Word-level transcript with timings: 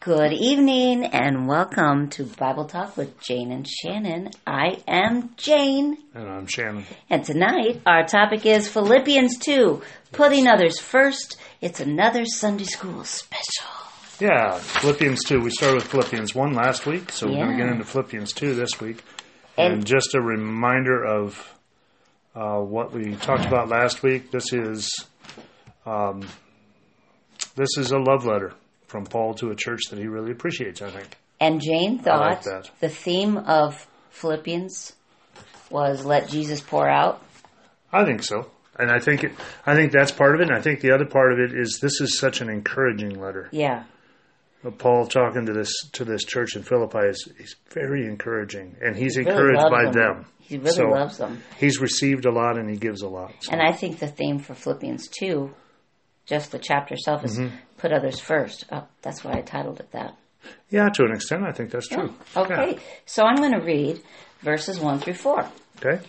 Good 0.00 0.32
evening 0.32 1.04
and 1.04 1.46
welcome 1.46 2.08
to 2.10 2.24
Bible 2.24 2.64
Talk 2.64 2.96
with 2.96 3.20
Jane 3.20 3.52
and 3.52 3.68
Shannon. 3.68 4.30
I 4.46 4.78
am 4.88 5.34
Jane, 5.36 5.98
And 6.14 6.26
I'm 6.26 6.46
Shannon. 6.46 6.86
and 7.10 7.22
tonight 7.22 7.82
our 7.84 8.06
topic 8.06 8.46
is 8.46 8.66
Philippians 8.66 9.36
2, 9.38 9.82
putting 10.12 10.46
others 10.46 10.78
first. 10.80 11.36
It's 11.60 11.80
another 11.80 12.24
Sunday 12.24 12.64
school 12.64 13.04
special. 13.04 13.66
Yeah, 14.20 14.54
Philippians 14.58 15.22
2. 15.24 15.40
We 15.40 15.50
started 15.50 15.76
with 15.76 15.88
Philippians 15.88 16.34
1 16.34 16.54
last 16.54 16.86
week, 16.86 17.12
so 17.12 17.26
we're 17.26 17.36
going 17.36 17.50
to 17.50 17.56
get 17.62 17.68
into 17.72 17.84
Philippians 17.84 18.32
2 18.32 18.54
this 18.54 18.80
week. 18.80 19.02
And, 19.58 19.74
And- 19.74 19.86
just 19.86 20.14
a 20.14 20.20
reminder 20.20 21.04
of 21.04 21.54
uh, 22.34 22.58
what 22.60 22.92
we 22.92 23.16
talked 23.16 23.44
about 23.44 23.68
last 23.68 24.02
week. 24.02 24.30
This 24.30 24.52
is 24.54 24.88
um, 25.84 26.26
this 27.56 27.76
is 27.76 27.90
a 27.90 27.98
love 27.98 28.24
letter 28.24 28.52
from 28.90 29.04
Paul 29.06 29.34
to 29.34 29.50
a 29.50 29.54
church 29.54 29.82
that 29.90 29.98
he 30.00 30.08
really 30.08 30.32
appreciates, 30.32 30.82
I 30.82 30.90
think. 30.90 31.16
And 31.38 31.60
Jane 31.60 32.00
thought 32.00 32.44
like 32.46 32.80
the 32.80 32.88
theme 32.88 33.36
of 33.38 33.86
Philippians 34.10 34.94
was 35.70 36.04
let 36.04 36.28
Jesus 36.28 36.60
pour 36.60 36.88
out. 36.88 37.22
I 37.92 38.04
think 38.04 38.22
so. 38.24 38.50
And 38.78 38.90
I 38.90 38.98
think 38.98 39.22
it, 39.24 39.32
I 39.64 39.74
think 39.76 39.92
that's 39.92 40.10
part 40.10 40.34
of 40.34 40.40
it. 40.40 40.48
And 40.48 40.56
I 40.56 40.60
think 40.60 40.80
the 40.80 40.92
other 40.92 41.06
part 41.06 41.32
of 41.32 41.38
it 41.38 41.52
is 41.56 41.78
this 41.80 42.00
is 42.00 42.18
such 42.18 42.40
an 42.40 42.48
encouraging 42.50 43.20
letter. 43.20 43.48
Yeah. 43.52 43.84
Paul 44.78 45.06
talking 45.06 45.46
to 45.46 45.52
this 45.54 45.72
to 45.92 46.04
this 46.04 46.22
church 46.24 46.54
in 46.56 46.62
Philippi 46.62 47.06
is, 47.08 47.32
is 47.38 47.56
very 47.72 48.04
encouraging, 48.04 48.76
and 48.82 48.94
he's 48.94 49.16
Really 49.16 49.30
encouraged 49.30 49.70
by 49.70 49.84
them. 49.84 49.92
them. 49.94 50.26
He 50.40 50.58
really 50.58 50.72
So- 50.72 50.88
loves 50.88 51.16
them. 51.16 51.42
He's 51.58 51.80
received 51.80 52.26
a 52.26 52.30
lot, 52.30 52.58
and 52.58 52.68
he 52.68 52.76
gives 52.76 53.00
a 53.02 53.08
lot. 53.08 53.32
So- 53.40 53.52
And 53.52 53.62
I 53.62 53.72
think 53.72 54.00
the 54.00 54.08
theme 54.08 54.38
for 54.38 54.52
Philippians 54.54 55.08
2, 55.18 55.50
just 56.30 56.52
the 56.52 56.58
chapter 56.58 56.94
itself, 56.94 57.24
is 57.24 57.36
Mm-hmm. 57.38 57.56
put 57.76 57.92
others 57.92 58.18
first. 58.20 58.64
Oh, 58.72 58.86
that's 59.02 59.22
why 59.24 59.32
I 59.32 59.40
titled 59.42 59.80
it 59.80 59.90
that. 59.92 60.16
yeah, 60.70 60.88
to 60.88 61.04
an 61.04 61.12
extent, 61.12 61.42
I 61.44 61.52
think 61.52 61.70
that's 61.70 61.88
true. 61.88 62.14
Okay, 62.36 62.78
so 63.04 63.24
I'm 63.24 63.36
going 63.36 63.52
to 63.52 63.60
read 63.60 64.00
verses 64.40 64.78
1 64.80 65.00
through 65.00 65.14
4. 65.14 65.46
Okay. 65.84 66.02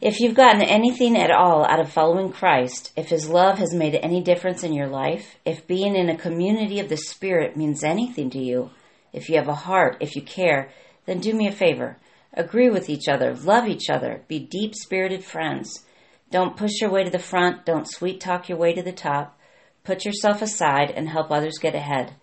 If 0.00 0.18
you've 0.20 0.34
gotten 0.34 0.62
anything 0.62 1.16
at 1.16 1.30
all 1.30 1.64
out 1.64 1.78
of 1.80 1.92
following 1.92 2.32
Christ, 2.32 2.90
if 2.96 3.08
his 3.10 3.28
love 3.28 3.58
has 3.58 3.74
made 3.74 3.94
any 3.94 4.22
difference 4.22 4.64
in 4.64 4.72
your 4.72 4.88
life, 4.88 5.36
if 5.44 5.66
being 5.66 5.94
in 5.94 6.08
a 6.08 6.16
community 6.16 6.80
of 6.80 6.88
the 6.88 6.96
Spirit 6.96 7.56
means 7.56 7.84
anything 7.84 8.30
to 8.30 8.38
you, 8.38 8.70
if 9.12 9.28
you 9.28 9.36
have 9.36 9.48
a 9.48 9.54
heart, 9.54 9.98
if 10.00 10.16
you 10.16 10.22
care, 10.22 10.70
then 11.06 11.20
do 11.20 11.34
me 11.34 11.46
a 11.46 11.52
favor. 11.52 11.98
Agree 12.32 12.70
with 12.70 12.88
each 12.88 13.08
other, 13.08 13.34
love 13.34 13.68
each 13.68 13.90
other, 13.90 14.22
be 14.26 14.38
deep 14.38 14.74
spirited 14.74 15.22
friends. 15.24 15.84
Don't 16.30 16.56
push 16.56 16.80
your 16.80 16.90
way 16.90 17.04
to 17.04 17.10
the 17.10 17.18
front, 17.18 17.64
don't 17.64 17.90
sweet 17.90 18.20
talk 18.20 18.48
your 18.48 18.58
way 18.58 18.72
to 18.72 18.82
the 18.82 18.92
top. 18.92 19.36
Put 19.84 20.04
yourself 20.04 20.42
aside 20.42 20.90
and 20.90 21.08
help 21.08 21.30
others 21.30 21.58
get 21.60 21.74
ahead. 21.74 22.14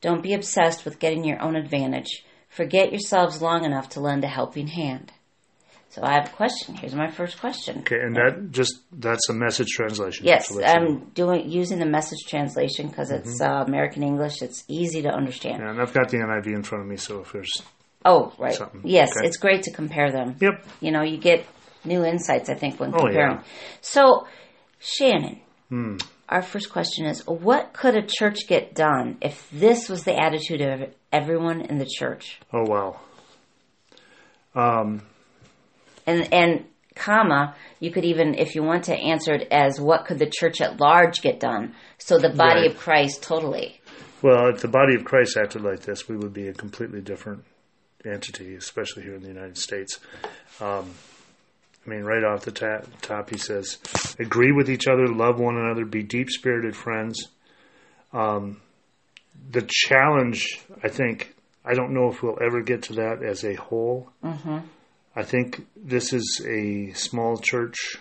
Don't 0.00 0.22
be 0.22 0.32
obsessed 0.32 0.84
with 0.84 0.98
getting 0.98 1.24
your 1.24 1.40
own 1.42 1.56
advantage. 1.56 2.24
Forget 2.48 2.90
yourselves 2.90 3.42
long 3.42 3.64
enough 3.64 3.90
to 3.90 4.00
lend 4.00 4.24
a 4.24 4.28
helping 4.28 4.68
hand. 4.68 5.12
So 5.90 6.02
I 6.04 6.12
have 6.12 6.26
a 6.26 6.36
question. 6.36 6.76
Here's 6.76 6.94
my 6.94 7.10
first 7.10 7.40
question. 7.40 7.80
Okay, 7.80 7.98
and 8.00 8.14
that 8.14 8.52
just 8.52 8.78
that's 8.92 9.28
a 9.28 9.32
message 9.32 9.66
translation. 9.70 10.24
Yes, 10.24 10.56
I'm 10.56 11.06
doing 11.14 11.50
using 11.50 11.80
the 11.80 11.84
message 11.86 12.20
translation 12.28 12.86
because 12.86 13.10
it's 13.10 13.40
uh, 13.40 13.64
American 13.66 14.04
English. 14.04 14.40
It's 14.40 14.62
easy 14.68 15.02
to 15.02 15.08
understand. 15.10 15.56
Mm-hmm. 15.56 15.64
Yeah, 15.64 15.70
and 15.72 15.82
I've 15.82 15.92
got 15.92 16.08
the 16.08 16.18
NIV 16.18 16.46
in 16.54 16.62
front 16.62 16.84
of 16.84 16.88
me, 16.88 16.96
so 16.96 17.20
if 17.22 17.32
there's 17.32 17.50
Oh, 18.04 18.32
right. 18.38 18.54
Something. 18.54 18.82
Yes, 18.84 19.10
Okay. 19.16 19.26
it's 19.26 19.36
great 19.36 19.64
to 19.64 19.72
compare 19.72 20.10
them. 20.10 20.36
yep, 20.40 20.64
You 20.80 20.90
know, 20.92 21.02
you 21.02 21.18
get 21.18 21.44
new 21.84 22.04
insights. 22.04 22.48
I 22.48 22.54
think 22.54 22.78
when 22.80 22.90
Oh, 22.94 22.98
comparing. 23.06 23.36
yeah. 23.36 23.42
So, 23.80 24.26
Shannon, 24.78 25.40
Hmm. 25.68 25.96
our 26.28 26.42
first 26.42 26.70
question 26.70 27.06
is: 27.06 27.26
What 27.26 27.72
could 27.72 27.96
a 27.96 28.02
church 28.06 28.46
get 28.48 28.74
done 28.74 29.18
if 29.20 29.48
this 29.50 29.88
was 29.88 30.04
the 30.04 30.14
attitude 30.20 30.60
of 30.60 30.94
everyone 31.12 31.60
in 31.62 31.78
the 31.78 31.86
church? 31.98 32.40
oh 32.52 32.64
wow, 32.68 33.00
um, 34.54 35.02
and 36.06 36.32
and 36.32 36.64
comma 36.96 37.54
you 37.78 37.90
could 37.92 38.04
even 38.04 38.34
if 38.34 38.54
you 38.56 38.62
want 38.62 38.84
to 38.84 38.94
answer 38.94 39.32
it 39.32 39.46
as 39.52 39.80
what 39.80 40.04
could 40.06 40.18
the 40.18 40.28
church 40.28 40.60
at 40.60 40.80
large 40.80 41.22
get 41.22 41.38
done 41.38 41.72
so 41.98 42.18
the 42.18 42.28
body 42.30 42.62
Right. 42.62 42.70
of 42.72 42.76
christ 42.76 43.22
totally 43.22 43.80
well, 44.22 44.48
if 44.50 44.60
the 44.60 44.68
body 44.68 44.96
of 44.96 45.04
Christ 45.06 45.38
acted 45.38 45.62
like 45.62 45.80
this, 45.80 46.06
we 46.06 46.14
would 46.14 46.34
be 46.34 46.48
a 46.48 46.52
completely 46.52 47.00
different 47.00 47.42
entity, 48.04 48.54
especially 48.54 49.02
here 49.04 49.14
in 49.14 49.22
the 49.22 49.28
United 49.28 49.56
States. 49.56 49.98
Um, 50.60 50.90
I 51.90 51.94
mean, 51.96 52.04
right 52.04 52.22
off 52.22 52.44
the 52.44 52.52
ta- 52.52 52.84
top, 53.02 53.30
he 53.30 53.38
says, 53.38 53.78
"Agree 54.20 54.52
with 54.52 54.70
each 54.70 54.86
other, 54.86 55.08
love 55.08 55.40
one 55.40 55.56
another, 55.56 55.84
be 55.84 56.04
deep-spirited 56.04 56.76
friends." 56.76 57.28
Um, 58.12 58.60
the 59.50 59.66
challenge, 59.68 60.60
I 60.84 60.88
think, 60.88 61.34
I 61.64 61.74
don't 61.74 61.92
know 61.92 62.08
if 62.08 62.22
we'll 62.22 62.38
ever 62.40 62.62
get 62.62 62.84
to 62.84 62.92
that 62.94 63.24
as 63.24 63.44
a 63.44 63.54
whole. 63.54 64.10
mm-hmm. 64.22 64.58
I 65.16 65.24
think 65.24 65.66
this 65.74 66.12
is 66.12 66.40
a 66.46 66.92
small 66.92 67.36
church 67.38 67.96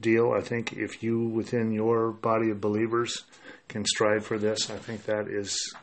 deal. 0.00 0.32
I 0.32 0.40
think 0.40 0.72
if 0.72 1.02
you, 1.02 1.28
within 1.28 1.70
your 1.72 2.12
body 2.12 2.50
of 2.50 2.62
believers, 2.62 3.24
can 3.68 3.84
strive 3.84 4.24
for 4.24 4.38
this, 4.38 4.70
I 4.70 4.78
think 4.78 5.04
that 5.04 5.28
is 5.28 5.74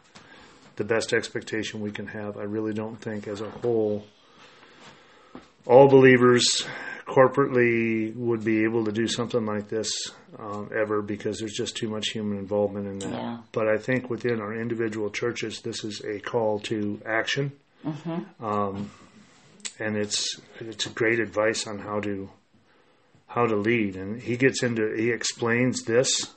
the 0.78 0.84
best 0.84 1.14
expectation 1.14 1.82
we 1.82 1.92
can 1.92 2.08
have. 2.08 2.38
I 2.38 2.44
really 2.44 2.74
don't 2.74 3.00
think, 3.00 3.28
as 3.28 3.42
a 3.42 3.50
whole, 3.50 4.08
all 5.68 5.88
believers 5.88 6.66
corporately 7.06 8.16
would 8.16 8.44
be 8.44 8.64
able 8.64 8.86
to 8.86 8.92
do 8.92 9.08
something 9.08 9.46
like 9.46 9.70
this 9.70 9.92
um, 10.40 10.70
ever 10.76 11.02
because 11.02 11.40
there's 11.40 11.54
just 11.54 11.76
too 11.76 11.90
much 11.90 12.10
human 12.10 12.38
involvement 12.38 12.88
in 12.88 13.00
that. 13.00 13.20
Yeah. 13.20 13.38
But 13.52 13.68
I 13.68 13.78
think 13.78 14.10
within 14.10 14.40
our 14.40 14.54
individual 14.54 15.10
churches, 15.10 15.62
this 15.62 15.84
is 15.84 16.02
a 16.02 16.20
call 16.20 16.60
to 16.62 17.02
action 17.06 17.52
Mm-hmm. 17.86 18.46
um, 18.46 18.92
and 19.80 19.98
it's 19.98 20.40
it's 20.60 20.86
great 20.88 21.20
advice 21.20 21.68
on 21.68 21.80
how 21.80 22.00
to 22.00 22.30
how 23.28 23.46
to 23.46 23.56
lead. 23.56 23.96
And 23.98 24.22
he 24.22 24.38
gets 24.38 24.64
into 24.64 24.94
he 24.96 25.12
explains 25.12 25.84
this 25.84 26.34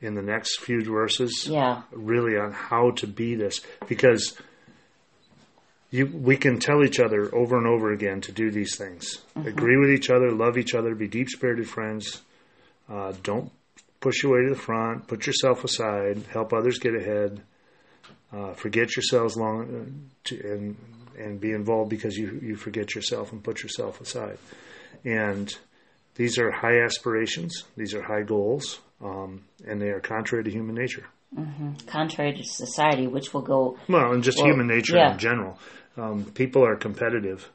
in 0.00 0.14
the 0.14 0.22
next 0.22 0.60
few 0.60 0.84
verses, 0.84 1.48
yeah 1.50 1.82
really 1.90 2.38
on 2.38 2.52
how 2.52 2.92
to 2.92 3.06
be 3.06 3.34
this 3.34 3.60
because 3.88 4.36
you 5.90 6.06
we 6.06 6.36
can 6.36 6.58
tell 6.58 6.84
each 6.84 7.00
other 7.00 7.34
over 7.34 7.56
and 7.56 7.66
over 7.66 7.92
again 7.92 8.20
to 8.22 8.32
do 8.32 8.50
these 8.50 8.76
things. 8.76 9.22
Agree 9.36 9.76
with 9.76 9.90
each 9.90 10.10
other, 10.10 10.30
love 10.30 10.58
each 10.58 10.74
other, 10.74 10.94
be 10.94 11.08
deep 11.08 11.28
spirited 11.28 11.68
friends. 11.68 12.22
Uh, 12.88 13.12
don't 13.22 13.50
push 14.00 14.22
your 14.22 14.32
way 14.32 14.48
to 14.48 14.54
the 14.54 14.60
front. 14.60 15.06
Put 15.06 15.26
yourself 15.26 15.64
aside. 15.64 16.22
Help 16.32 16.52
others 16.52 16.78
get 16.78 16.94
ahead. 16.94 17.42
Uh, 18.32 18.52
forget 18.52 18.94
yourselves 18.96 19.36
long 19.36 19.62
uh, 19.62 20.08
to, 20.24 20.40
and 20.40 20.76
and 21.18 21.40
be 21.40 21.52
involved 21.52 21.90
because 21.90 22.16
you 22.16 22.38
you 22.42 22.56
forget 22.56 22.94
yourself 22.94 23.32
and 23.32 23.42
put 23.42 23.62
yourself 23.62 24.00
aside. 24.00 24.38
And 25.04 25.52
these 26.14 26.38
are 26.38 26.50
high 26.50 26.80
aspirations. 26.80 27.64
These 27.76 27.94
are 27.94 28.02
high 28.02 28.22
goals, 28.22 28.80
um, 29.02 29.44
and 29.66 29.80
they 29.80 29.88
are 29.88 30.00
contrary 30.00 30.44
to 30.44 30.50
human 30.50 30.74
nature. 30.74 31.06
Contrary 31.86 32.32
to 32.34 32.44
society 32.44 33.06
which 33.06 33.32
will 33.34 33.42
go 33.42 33.76
Well, 33.88 34.12
and 34.12 34.22
just 34.22 34.38
Well, 34.38 34.48
human 34.48 34.66
nature 34.66 34.96
yeah. 34.96 35.12
in 35.12 35.18
general. 35.18 35.58
Um, 35.96 36.24
people 36.24 36.64
are 36.64 36.76
competitive, 36.76 37.48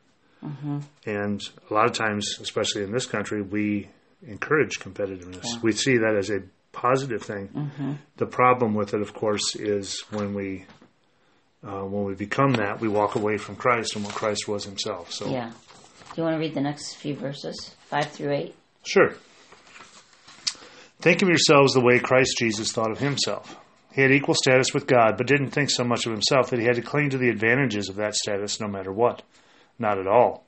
Mm-hmm. 0.43 0.79
and 1.05 1.41
a 1.69 1.73
lot 1.73 1.85
of 1.85 1.93
times, 1.93 2.37
especially 2.41 2.83
in 2.83 2.91
this 2.91 3.05
country, 3.05 3.41
we 3.41 3.87
encourage 4.27 4.77
competitiveness. 4.79 5.45
Yeah. 5.45 5.59
We 5.61 5.71
see 5.71 5.99
that 5.99 6.17
as 6.17 6.29
a 6.29 6.39
positive 6.73 7.21
thing. 7.21 7.47
Mm-hmm. 7.47 7.93
The 8.17 8.25
problem 8.25 8.73
with 8.73 8.93
it, 8.93 8.99
of 9.01 9.13
course, 9.13 9.55
is 9.55 10.01
when 10.11 10.33
we 10.33 10.65
uh, 11.65 11.85
when 11.85 12.03
we 12.03 12.13
become 12.15 12.51
that, 12.55 12.81
we 12.81 12.89
walk 12.89 13.15
away 13.15 13.37
from 13.37 13.55
Christ 13.55 13.95
and 13.95 14.03
what 14.03 14.13
Christ 14.13 14.49
was 14.49 14.65
Himself. 14.65 15.13
So, 15.13 15.29
yeah 15.29 15.53
do 16.13 16.21
you 16.21 16.23
want 16.25 16.35
to 16.35 16.39
read 16.39 16.53
the 16.53 16.61
next 16.61 16.95
few 16.95 17.15
verses 17.15 17.75
five 17.87 18.11
through 18.11 18.33
eight 18.33 18.55
Sure. 18.85 19.13
Think 20.99 21.21
of 21.21 21.29
yourselves 21.29 21.73
the 21.73 21.81
way 21.81 21.99
Christ 21.99 22.35
Jesus 22.37 22.71
thought 22.71 22.91
of 22.91 22.99
himself. 22.99 23.57
He 23.93 24.01
had 24.01 24.11
equal 24.11 24.33
status 24.33 24.73
with 24.73 24.87
God, 24.87 25.17
but 25.17 25.27
didn't 25.27 25.51
think 25.51 25.69
so 25.69 25.83
much 25.83 26.07
of 26.07 26.11
himself 26.11 26.49
that 26.49 26.59
he 26.59 26.65
had 26.65 26.75
to 26.77 26.81
cling 26.81 27.11
to 27.11 27.17
the 27.17 27.29
advantages 27.29 27.89
of 27.89 27.95
that 27.97 28.15
status 28.15 28.59
no 28.59 28.67
matter 28.67 28.91
what. 28.91 29.21
Not 29.77 29.99
at 29.99 30.07
all. 30.07 30.45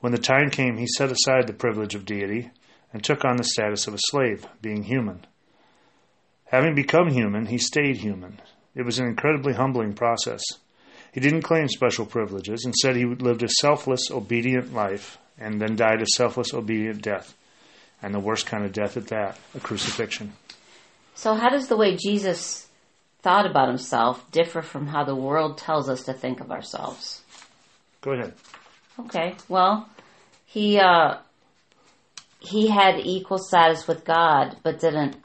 When 0.00 0.12
the 0.12 0.18
time 0.18 0.50
came, 0.50 0.76
he 0.76 0.86
set 0.86 1.10
aside 1.10 1.46
the 1.46 1.54
privilege 1.54 1.94
of 1.94 2.04
deity 2.04 2.50
and 2.92 3.02
took 3.02 3.24
on 3.24 3.36
the 3.36 3.44
status 3.44 3.86
of 3.86 3.94
a 3.94 3.98
slave, 3.98 4.46
being 4.60 4.82
human. 4.82 5.26
Having 6.46 6.74
become 6.74 7.08
human, 7.08 7.46
he 7.46 7.56
stayed 7.56 7.96
human. 7.96 8.38
It 8.74 8.82
was 8.82 8.98
an 8.98 9.06
incredibly 9.06 9.54
humbling 9.54 9.94
process. 9.94 10.42
He 11.10 11.20
didn't 11.20 11.42
claim 11.42 11.68
special 11.68 12.04
privileges. 12.04 12.64
Instead, 12.66 12.96
he 12.96 13.06
lived 13.06 13.42
a 13.42 13.48
selfless, 13.48 14.10
obedient 14.10 14.74
life 14.74 15.16
and 15.38 15.58
then 15.60 15.74
died 15.74 16.02
a 16.02 16.06
selfless, 16.06 16.52
obedient 16.52 17.00
death. 17.00 17.34
And 18.02 18.14
the 18.14 18.20
worst 18.20 18.44
kind 18.44 18.64
of 18.64 18.72
death 18.72 18.98
at 18.98 19.06
that, 19.08 19.38
a 19.54 19.60
crucifixion. 19.60 20.34
so 21.14 21.34
how 21.34 21.48
does 21.48 21.68
the 21.68 21.76
way 21.76 21.96
jesus 21.96 22.68
thought 23.24 23.46
about 23.50 23.68
himself 23.68 24.30
differ 24.30 24.62
from 24.62 24.86
how 24.86 25.02
the 25.04 25.16
world 25.26 25.58
tells 25.58 25.88
us 25.88 26.04
to 26.04 26.12
think 26.12 26.40
of 26.40 26.50
ourselves 26.52 27.24
Go 28.04 28.12
ahead. 28.12 28.34
Okay. 29.00 29.34
Well, 29.48 29.88
he 30.44 30.78
uh 30.78 31.16
he 32.38 32.68
had 32.68 33.00
equal 33.00 33.38
status 33.38 33.88
with 33.88 34.04
God, 34.04 34.58
but 34.62 34.78
didn't 34.78 35.16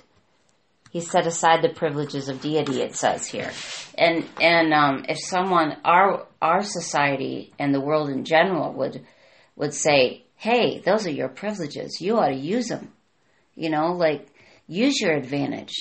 He 0.91 1.01
set 1.01 1.27
aside 1.27 1.61
the 1.61 1.75
privileges 1.81 2.29
of 2.29 2.39
deity. 2.41 2.81
It 2.81 2.95
says 2.95 3.27
here, 3.27 3.51
and 3.97 4.25
and 4.39 4.73
um, 4.73 5.05
if 5.09 5.17
someone 5.19 5.75
our 5.83 6.25
our 6.41 6.63
society 6.63 7.51
and 7.59 7.75
the 7.75 7.81
world 7.81 8.09
in 8.09 8.23
general 8.23 8.71
would 8.73 9.05
would 9.57 9.73
say, 9.73 10.23
"Hey, 10.37 10.79
those 10.79 11.05
are 11.05 11.11
your 11.11 11.27
privileges. 11.27 11.99
You 11.99 12.17
ought 12.17 12.29
to 12.29 12.35
use 12.55 12.69
them." 12.69 12.93
You 13.55 13.69
know, 13.69 13.91
like 13.91 14.25
use 14.67 15.01
your 15.01 15.17
advantage. 15.17 15.75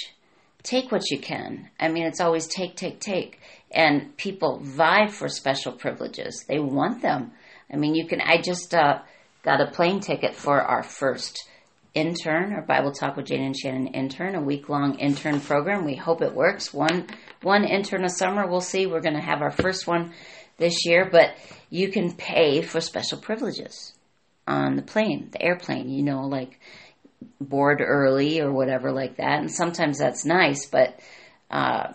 Take 0.68 0.92
what 0.92 1.10
you 1.10 1.18
can. 1.18 1.70
I 1.80 1.88
mean, 1.88 2.04
it's 2.04 2.20
always 2.20 2.46
take, 2.46 2.76
take, 2.76 3.00
take. 3.00 3.40
And 3.70 4.14
people 4.18 4.60
vie 4.62 5.06
for 5.06 5.26
special 5.26 5.72
privileges. 5.72 6.44
They 6.46 6.58
want 6.58 7.00
them. 7.00 7.32
I 7.72 7.76
mean, 7.76 7.94
you 7.94 8.06
can. 8.06 8.20
I 8.20 8.42
just 8.42 8.74
uh, 8.74 8.98
got 9.42 9.62
a 9.62 9.70
plane 9.70 10.00
ticket 10.00 10.34
for 10.34 10.60
our 10.60 10.82
first 10.82 11.48
intern 11.94 12.52
or 12.52 12.60
Bible 12.60 12.92
Talk 12.92 13.16
with 13.16 13.24
Jane 13.24 13.44
and 13.44 13.56
Shannon 13.56 13.86
intern, 13.94 14.34
a 14.34 14.42
week 14.42 14.68
long 14.68 14.98
intern 14.98 15.40
program. 15.40 15.86
We 15.86 15.96
hope 15.96 16.20
it 16.20 16.34
works. 16.34 16.74
One 16.74 17.06
one 17.40 17.64
intern 17.64 18.04
a 18.04 18.10
summer. 18.10 18.46
We'll 18.46 18.60
see. 18.60 18.84
We're 18.84 19.00
going 19.00 19.16
to 19.16 19.22
have 19.22 19.40
our 19.40 19.50
first 19.50 19.86
one 19.86 20.12
this 20.58 20.84
year, 20.84 21.08
but 21.10 21.34
you 21.70 21.88
can 21.88 22.12
pay 22.12 22.60
for 22.60 22.82
special 22.82 23.16
privileges 23.16 23.94
on 24.46 24.76
the 24.76 24.82
plane, 24.82 25.30
the 25.32 25.40
airplane. 25.40 25.88
You 25.88 26.02
know, 26.02 26.26
like 26.26 26.60
board 27.40 27.80
early 27.80 28.40
or 28.40 28.52
whatever 28.52 28.92
like 28.92 29.16
that, 29.16 29.40
and 29.40 29.50
sometimes 29.50 29.98
that's 29.98 30.24
nice, 30.24 30.66
but. 30.66 30.98
Uh, 31.50 31.92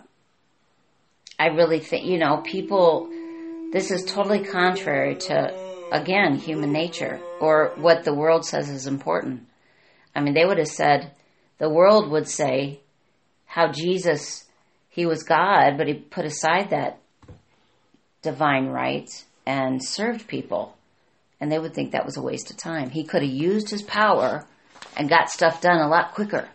I 1.38 1.46
really 1.46 1.80
think, 1.80 2.06
you 2.06 2.18
know, 2.18 2.38
people, 2.38 3.08
this 3.72 3.90
is 3.90 4.04
totally 4.04 4.44
contrary 4.44 5.16
to, 5.16 5.52
again, 5.90 6.36
human 6.36 6.72
nature 6.72 7.20
or 7.40 7.72
what 7.76 8.04
the 8.04 8.14
world 8.14 8.44
says 8.44 8.68
is 8.70 8.86
important. 8.86 9.46
I 10.14 10.20
mean, 10.20 10.34
they 10.34 10.44
would 10.44 10.58
have 10.58 10.68
said, 10.68 11.10
the 11.58 11.68
world 11.68 12.10
would 12.10 12.28
say 12.28 12.80
how 13.46 13.72
Jesus, 13.72 14.44
he 14.88 15.06
was 15.06 15.24
God, 15.24 15.76
but 15.76 15.88
he 15.88 15.94
put 15.94 16.24
aside 16.24 16.70
that 16.70 17.00
divine 18.22 18.66
right 18.66 19.10
and 19.44 19.84
served 19.84 20.28
people. 20.28 20.76
And 21.40 21.50
they 21.50 21.58
would 21.58 21.74
think 21.74 21.92
that 21.92 22.06
was 22.06 22.16
a 22.16 22.22
waste 22.22 22.50
of 22.50 22.56
time. 22.56 22.90
He 22.90 23.04
could 23.04 23.22
have 23.22 23.30
used 23.30 23.70
his 23.70 23.82
power 23.82 24.46
and 24.96 25.08
got 25.08 25.30
stuff 25.30 25.60
done 25.60 25.78
a 25.80 25.88
lot 25.88 26.14
quicker, 26.14 26.48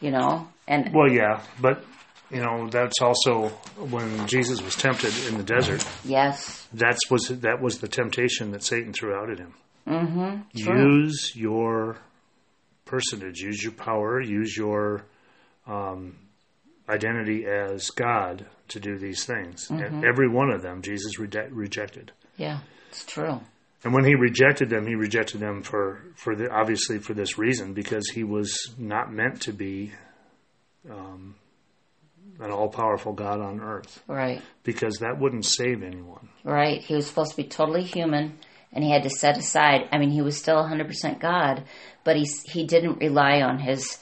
you 0.00 0.10
know? 0.10 0.48
And 0.68 0.92
Well, 0.94 1.10
yeah, 1.10 1.42
but 1.60 1.84
you 2.30 2.40
know 2.40 2.68
that's 2.70 3.00
also 3.02 3.48
when 3.76 4.26
Jesus 4.28 4.62
was 4.62 4.76
tempted 4.76 5.12
in 5.28 5.36
the 5.36 5.42
desert. 5.42 5.84
yes, 6.04 6.66
That's 6.72 7.10
was 7.10 7.26
that 7.28 7.60
was 7.60 7.78
the 7.80 7.88
temptation 7.88 8.52
that 8.52 8.62
Satan 8.62 8.92
threw 8.92 9.14
out 9.14 9.30
at 9.30 9.38
him. 9.38 9.54
mm-hmm. 9.86 10.40
Use 10.52 11.32
your 11.34 11.96
personage, 12.84 13.40
use 13.40 13.62
your 13.62 13.72
power, 13.72 14.20
use 14.20 14.56
your 14.56 15.04
um, 15.66 16.16
identity 16.88 17.46
as 17.46 17.90
God 17.90 18.46
to 18.68 18.80
do 18.80 18.98
these 18.98 19.24
things. 19.24 19.68
And 19.70 20.04
every 20.04 20.28
one 20.28 20.50
of 20.50 20.62
them, 20.62 20.82
Jesus 20.82 21.18
rede- 21.18 21.50
rejected. 21.50 22.12
Yeah, 22.36 22.60
it's 22.90 23.04
true. 23.04 23.40
And 23.82 23.94
when 23.94 24.04
he 24.04 24.14
rejected 24.14 24.68
them, 24.68 24.86
he 24.86 24.94
rejected 24.94 25.40
them 25.40 25.62
for 25.62 26.02
for 26.16 26.36
the 26.36 26.50
obviously 26.50 26.98
for 26.98 27.14
this 27.14 27.38
reason 27.38 27.72
because 27.72 28.08
he 28.10 28.24
was 28.24 28.74
not 28.78 29.12
meant 29.12 29.40
to 29.42 29.52
be 29.52 29.92
um, 30.90 31.34
an 32.38 32.50
all 32.50 32.68
powerful 32.68 33.12
God 33.12 33.40
on 33.40 33.60
earth 33.60 34.02
Right. 34.06 34.42
because 34.64 34.98
that 35.00 35.18
wouldn't 35.18 35.44
save 35.44 35.82
anyone. 35.82 36.28
Right. 36.44 36.80
He 36.82 36.94
was 36.94 37.06
supposed 37.06 37.30
to 37.32 37.36
be 37.36 37.48
totally 37.48 37.82
human 37.82 38.38
and 38.72 38.84
he 38.84 38.90
had 38.90 39.02
to 39.02 39.10
set 39.10 39.36
aside. 39.38 39.88
I 39.92 39.98
mean, 39.98 40.10
he 40.10 40.22
was 40.22 40.36
still 40.38 40.56
100% 40.56 41.18
God, 41.20 41.64
but 42.04 42.16
he 42.16 42.26
he 42.44 42.64
didn't 42.66 42.98
rely 43.00 43.40
on 43.42 43.58
his 43.58 43.98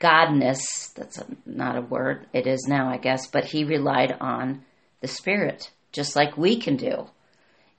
godness. 0.00 0.92
That's 0.94 1.18
a, 1.18 1.26
not 1.46 1.76
a 1.76 1.80
word. 1.82 2.26
It 2.32 2.46
is 2.46 2.66
now, 2.68 2.88
I 2.88 2.96
guess, 2.98 3.26
but 3.26 3.44
he 3.44 3.64
relied 3.64 4.16
on 4.20 4.64
the 5.00 5.08
spirit 5.08 5.70
just 5.92 6.16
like 6.16 6.36
we 6.36 6.58
can 6.58 6.76
do. 6.76 7.06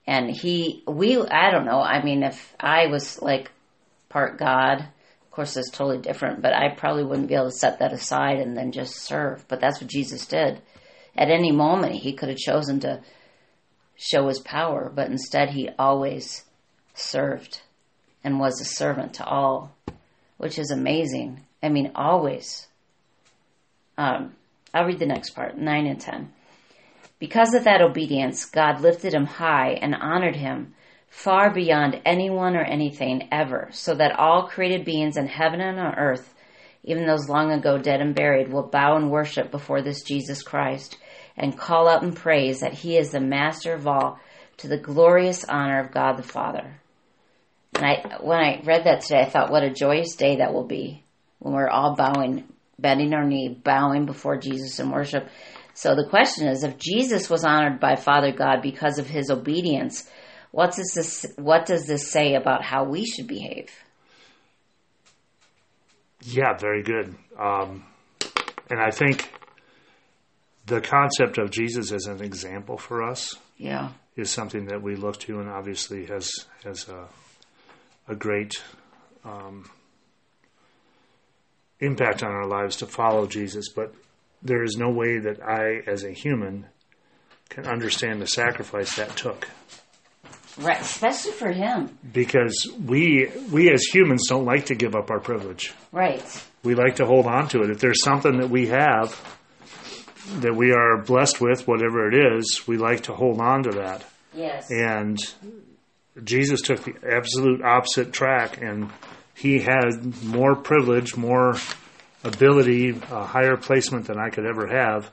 And 0.06 0.30
he 0.30 0.84
we 0.88 1.18
I 1.18 1.52
don't 1.52 1.66
know. 1.66 1.82
I 1.82 2.04
mean, 2.04 2.24
if 2.24 2.56
I 2.60 2.88
was 2.88 3.22
like 3.22 3.52
part 4.10 4.38
God, 4.38 4.80
of 4.82 5.32
course 5.32 5.56
it's 5.58 5.72
totally 5.72 6.00
different, 6.00 6.42
but 6.42 6.54
I 6.54 6.70
probably 6.70 7.04
wouldn't 7.04 7.30
be 7.30 7.36
able 7.36 7.52
to 7.52 7.58
set 7.58 7.80
that 7.80 7.94
aside 7.94 8.40
and 8.40 8.58
then 8.58 8.72
just 8.72 8.96
serve. 8.96 9.46
But 9.48 9.60
that's 9.60 9.80
what 9.82 9.90
Jesus 9.90 10.26
did. 10.26 10.62
At 11.16 11.30
any 11.30 11.52
moment, 11.52 11.96
he 11.96 12.14
could 12.14 12.30
have 12.30 12.38
chosen 12.38 12.80
to 12.82 13.02
show 13.96 14.28
his 14.28 14.40
power, 14.40 14.92
but 14.94 15.10
instead 15.10 15.52
he 15.52 15.70
always 15.78 16.44
served 16.94 17.62
and 18.24 18.40
was 18.40 18.60
a 18.60 18.66
servant 18.66 19.16
to 19.16 19.26
all, 19.26 19.76
which 20.38 20.58
is 20.58 20.72
amazing. 20.72 21.46
I 21.62 21.70
mean, 21.70 21.92
always. 21.96 22.68
Um, 23.98 24.34
I'll 24.74 24.86
read 24.86 25.00
the 25.00 25.06
next 25.06 25.32
part, 25.32 25.58
9 25.58 25.86
and 25.86 26.00
10. 26.00 26.34
Because 27.24 27.54
of 27.54 27.64
that 27.64 27.82
obedience, 27.82 28.44
God 28.44 28.82
lifted 28.82 29.14
him 29.14 29.26
high 29.26 29.80
and 29.82 29.96
honored 29.96 30.36
him 30.36 30.74
far 31.08 31.54
beyond 31.54 32.02
anyone 32.04 32.54
or 32.58 32.66
anything 32.66 33.30
ever, 33.32 33.70
so 33.72 33.96
that 33.96 34.20
all 34.20 34.50
created 34.50 34.84
beings 34.84 35.16
in 35.16 35.28
heaven 35.28 35.62
and 35.62 35.80
on 35.80 35.96
earth, 35.96 36.34
even 36.84 37.08
those 37.08 37.30
long 37.30 37.54
ago 37.54 37.78
dead 37.78 38.02
and 38.02 38.14
buried, 38.14 38.52
will 38.52 38.68
bow 38.68 38.98
and 38.98 39.10
worship 39.10 39.52
before 39.52 39.82
this 39.82 40.04
Jesus 40.04 40.44
Christ 40.44 40.98
and 41.38 41.58
call 41.58 41.88
out 41.88 42.04
in 42.04 42.12
praise 42.12 42.60
that 42.60 42.74
he 42.74 42.98
is 42.98 43.12
the 43.12 43.22
master 43.22 43.72
of 43.72 43.88
all 43.88 44.20
to 44.58 44.68
the 44.68 44.78
glorious 44.78 45.46
honor 45.46 45.80
of 45.80 45.94
God 45.94 46.18
the 46.18 46.24
Father. 46.24 46.82
And 47.76 47.86
I, 47.86 48.18
when 48.20 48.38
I 48.38 48.62
read 48.66 48.84
that 48.84 49.00
today, 49.00 49.22
I 49.22 49.30
thought, 49.30 49.50
what 49.50 49.64
a 49.64 49.70
joyous 49.70 50.18
day 50.18 50.36
that 50.40 50.54
will 50.54 50.68
be 50.68 51.06
when 51.40 51.54
we're 51.54 51.70
all 51.70 51.96
bowing, 51.96 52.44
bending 52.78 53.14
our 53.14 53.24
knee, 53.24 53.48
bowing 53.48 54.06
before 54.06 54.36
Jesus 54.36 54.78
in 54.82 54.92
worship. 54.92 55.30
So 55.74 55.96
the 55.96 56.08
question 56.08 56.48
is, 56.48 56.64
if 56.64 56.78
Jesus 56.78 57.30
was 57.30 57.44
honored 57.44 57.80
by 57.80 57.96
Father 57.96 58.32
God 58.32 58.62
because 58.62 59.00
of 59.00 59.08
his 59.08 59.30
obedience, 59.32 60.10
what 60.52 60.76
does 60.76 60.92
this, 60.96 61.26
what 61.36 61.66
does 61.66 61.88
this 61.88 62.12
say 62.12 62.36
about 62.36 62.64
how 62.64 62.84
we 62.84 63.06
should 63.06 63.28
behave? 63.28 63.70
Yeah, 66.22 66.56
very 66.58 66.84
good. 66.84 67.16
Um, 67.40 67.84
and 68.70 68.80
I 68.80 68.92
think 68.92 69.32
the 70.66 70.80
concept 70.80 71.38
of 71.38 71.52
Jesus 71.52 71.92
as 71.92 72.06
an 72.06 72.22
example 72.22 72.78
for 72.78 73.04
us 73.04 73.36
Yeah. 73.58 73.90
is 74.16 74.30
something 74.30 74.66
that 74.68 74.82
we 74.82 74.96
look 74.96 75.20
to, 75.22 75.40
and 75.40 75.50
obviously 75.50 76.06
has 76.06 76.32
has 76.64 76.88
a, 76.88 77.08
a 78.08 78.16
great 78.16 78.54
um, 79.26 79.70
impact 81.80 82.24
on 82.24 82.32
our 82.32 82.48
lives 82.48 82.78
to 82.78 82.86
follow 82.86 83.28
Jesus. 83.28 83.70
But 83.70 83.94
there 84.44 84.64
is 84.64 84.76
no 84.78 84.90
way 84.90 85.20
that 85.20 85.42
I, 85.42 85.82
as 85.90 86.04
a 86.04 86.12
human, 86.12 86.66
can 87.50 87.66
understand 87.68 88.22
the 88.22 88.28
sacrifice 88.28 88.96
that 88.98 89.16
took, 89.16 89.48
Right, 90.60 90.80
especially 90.82 91.32
for 91.32 91.52
him. 91.52 91.98
because 92.12 92.68
we 92.86 93.32
we 93.52 93.72
as 93.72 93.84
humans 93.84 94.28
don't 94.30 94.46
like 94.46 94.68
to 94.68 94.76
give 94.76 94.94
up 94.96 95.10
our 95.10 95.20
privilege. 95.20 95.74
Right. 95.92 96.24
we 96.64 96.76
like 96.76 96.98
to 96.98 97.06
hold 97.06 97.26
on 97.26 97.48
to 97.50 97.62
it. 97.64 97.70
If 97.72 97.80
there's 97.80 98.04
something 98.04 98.40
that 98.40 98.50
we 98.50 98.68
have 98.68 99.20
that 100.42 100.56
we 100.56 100.72
are 100.72 101.02
blessed 101.04 101.42
with, 101.42 101.68
whatever 101.68 102.08
it 102.08 102.38
is, 102.38 102.66
we 102.68 102.78
like 102.78 103.04
to 103.04 103.14
hold 103.14 103.42
on 103.42 103.64
to 103.64 103.72
that. 103.72 104.06
Yes. 104.34 104.70
And 104.72 105.20
Jesus 106.24 106.62
took 106.62 106.84
the 106.84 106.94
absolute 107.12 107.62
opposite 107.64 108.14
track, 108.14 108.62
and 108.62 108.90
he 109.36 109.60
had 109.60 110.24
more 110.24 110.56
privilege, 110.56 111.18
more 111.18 111.56
ability, 112.24 112.90
a 113.12 113.26
higher 113.26 113.58
placement 113.58 114.08
than 114.08 114.18
I 114.20 114.30
could 114.30 114.46
ever 114.46 114.68
have, 114.68 115.12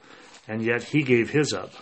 and 0.49 0.63
yet 0.63 0.83
he 0.83 1.03
gave 1.03 1.31
his 1.31 1.53
up. 1.53 1.73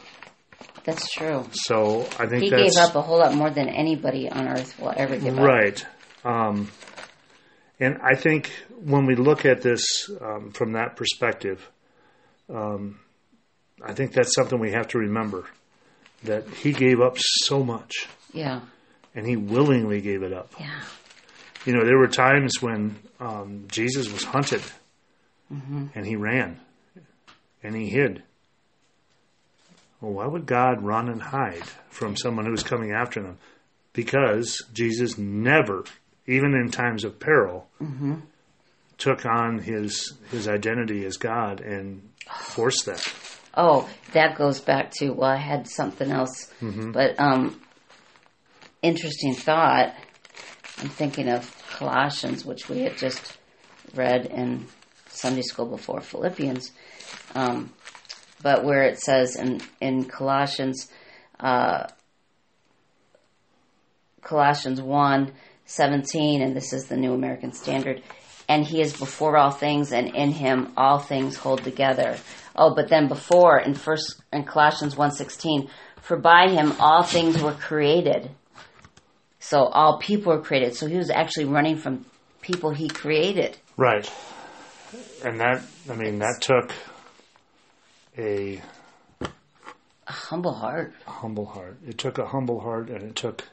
That's 0.84 1.10
true. 1.12 1.44
So 1.52 2.02
I 2.18 2.26
think 2.26 2.44
He 2.44 2.50
gave 2.50 2.76
up 2.78 2.94
a 2.94 3.02
whole 3.02 3.18
lot 3.18 3.34
more 3.34 3.50
than 3.50 3.68
anybody 3.68 4.30
on 4.30 4.48
earth 4.48 4.78
will 4.80 4.94
ever 4.96 5.18
give 5.18 5.38
up. 5.38 5.44
Right. 5.44 5.86
Um, 6.24 6.70
and 7.78 7.98
I 8.02 8.14
think 8.14 8.50
when 8.84 9.04
we 9.04 9.14
look 9.14 9.44
at 9.44 9.60
this 9.60 10.10
um, 10.20 10.50
from 10.52 10.72
that 10.72 10.96
perspective, 10.96 11.68
um, 12.48 13.00
I 13.84 13.92
think 13.92 14.12
that's 14.12 14.34
something 14.34 14.58
we 14.58 14.72
have 14.72 14.88
to 14.88 14.98
remember 14.98 15.44
that 16.24 16.48
he 16.48 16.72
gave 16.72 17.00
up 17.00 17.16
so 17.18 17.62
much 17.62 17.92
Yeah. 18.32 18.62
and 19.14 19.26
he 19.26 19.36
willingly 19.36 20.00
gave 20.00 20.22
it 20.22 20.32
up. 20.32 20.52
Yeah. 20.58 20.80
You 21.66 21.74
know, 21.74 21.84
there 21.84 21.98
were 21.98 22.08
times 22.08 22.62
when 22.62 22.96
um, 23.20 23.66
Jesus 23.70 24.10
was 24.10 24.24
hunted 24.24 24.62
Mm-hmm. 25.52 25.86
and 25.94 26.06
he 26.06 26.14
ran 26.14 26.60
and 27.62 27.74
he 27.74 27.88
hid. 27.88 28.22
Well, 30.00 30.12
why 30.12 30.26
would 30.26 30.46
God 30.46 30.82
run 30.82 31.08
and 31.08 31.20
hide 31.20 31.64
from 31.88 32.16
someone 32.16 32.46
who's 32.46 32.62
coming 32.62 32.92
after 32.92 33.22
them? 33.22 33.38
Because 33.92 34.62
Jesus 34.72 35.18
never, 35.18 35.84
even 36.26 36.54
in 36.54 36.70
times 36.70 37.02
of 37.02 37.18
peril, 37.18 37.66
mm-hmm. 37.80 38.16
took 38.96 39.26
on 39.26 39.58
his 39.58 40.12
his 40.30 40.46
identity 40.46 41.04
as 41.04 41.16
God 41.16 41.60
and 41.60 42.10
forced 42.30 42.86
that. 42.86 43.12
Oh, 43.54 43.88
that 44.12 44.36
goes 44.36 44.60
back 44.60 44.92
to 44.98 45.10
well, 45.10 45.30
I 45.30 45.36
had 45.36 45.66
something 45.66 46.10
else, 46.10 46.52
mm-hmm. 46.60 46.92
but 46.92 47.18
um, 47.18 47.60
interesting 48.82 49.34
thought. 49.34 49.94
I'm 50.80 50.88
thinking 50.88 51.28
of 51.28 51.52
Colossians, 51.70 52.44
which 52.44 52.68
we 52.68 52.82
had 52.82 52.96
just 52.96 53.36
read 53.94 54.26
in 54.26 54.66
Sunday 55.08 55.42
school 55.42 55.66
before 55.66 56.00
Philippians, 56.00 56.70
um, 57.34 57.72
but 58.42 58.64
where 58.64 58.82
it 58.82 58.98
says 58.98 59.36
in 59.36 59.60
in 59.80 60.04
Colossians, 60.04 60.88
uh, 61.40 61.86
Colossians 64.22 64.80
1, 64.80 65.32
17, 65.64 66.42
and 66.42 66.54
this 66.54 66.72
is 66.72 66.86
the 66.86 66.96
New 66.96 67.14
American 67.14 67.52
Standard, 67.52 68.02
and 68.48 68.64
he 68.64 68.80
is 68.80 68.96
before 68.96 69.36
all 69.36 69.50
things, 69.50 69.92
and 69.92 70.14
in 70.14 70.32
him 70.32 70.72
all 70.76 70.98
things 70.98 71.36
hold 71.36 71.62
together. 71.64 72.16
Oh, 72.54 72.74
but 72.74 72.88
then 72.88 73.08
before 73.08 73.58
in 73.58 73.74
first 73.74 74.20
in 74.32 74.44
Colossians 74.44 74.96
1:16, 74.96 75.68
for 76.00 76.16
by 76.16 76.48
him 76.48 76.72
all 76.80 77.02
things 77.02 77.40
were 77.40 77.52
created. 77.52 78.30
So 79.40 79.64
all 79.66 79.98
people 79.98 80.32
were 80.32 80.42
created. 80.42 80.74
So 80.74 80.86
he 80.86 80.96
was 80.96 81.10
actually 81.10 81.44
running 81.44 81.76
from 81.76 82.04
people 82.40 82.70
he 82.70 82.88
created. 82.88 83.56
Right. 83.76 84.10
And 85.24 85.40
that, 85.40 85.62
I 85.90 85.94
mean, 85.94 86.18
that 86.20 86.40
took 86.40 86.72
a 88.16 88.60
A 89.20 90.12
humble 90.12 90.54
heart. 90.54 90.94
humble 91.06 91.46
heart. 91.46 91.76
It 91.86 91.98
took 91.98 92.18
a 92.18 92.26
humble 92.26 92.60
heart, 92.60 92.88
and 92.88 93.02
it 93.02 93.14
took, 93.16 93.44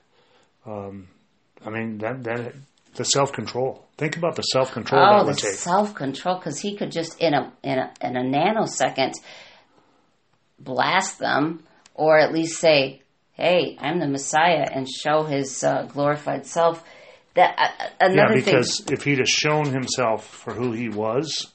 um, 0.65 1.07
I 1.65 1.69
mean, 1.69 1.97
that 1.99 2.23
that 2.23 2.53
the 2.95 3.03
self 3.03 3.31
control. 3.33 3.85
Think 3.97 4.17
about 4.17 4.35
the 4.35 4.41
self 4.43 4.71
control 4.71 5.01
Oh, 5.05 5.25
that 5.25 5.37
the 5.37 5.47
self 5.47 5.93
control, 5.95 6.35
because 6.37 6.59
he 6.59 6.75
could 6.77 6.91
just 6.91 7.19
in 7.19 7.33
a 7.33 7.51
in 7.63 7.79
a 7.79 7.93
in 8.01 8.15
a 8.15 8.21
nanosecond 8.21 9.13
blast 10.59 11.19
them, 11.19 11.63
or 11.93 12.17
at 12.19 12.31
least 12.33 12.59
say, 12.59 13.01
"Hey, 13.33 13.77
I'm 13.79 13.99
the 13.99 14.07
Messiah," 14.07 14.67
and 14.71 14.87
show 14.89 15.23
his 15.23 15.63
uh, 15.63 15.83
glorified 15.83 16.45
self. 16.45 16.83
That 17.35 17.55
uh, 17.57 17.63
uh, 17.63 17.87
yeah, 17.99 18.07
another 18.07 18.41
thing. 18.41 18.45
because 18.45 18.85
if 18.91 19.03
he'd 19.03 19.19
have 19.19 19.27
shown 19.27 19.65
himself 19.65 20.25
for 20.25 20.53
who 20.53 20.71
he 20.71 20.89
was, 20.89 21.51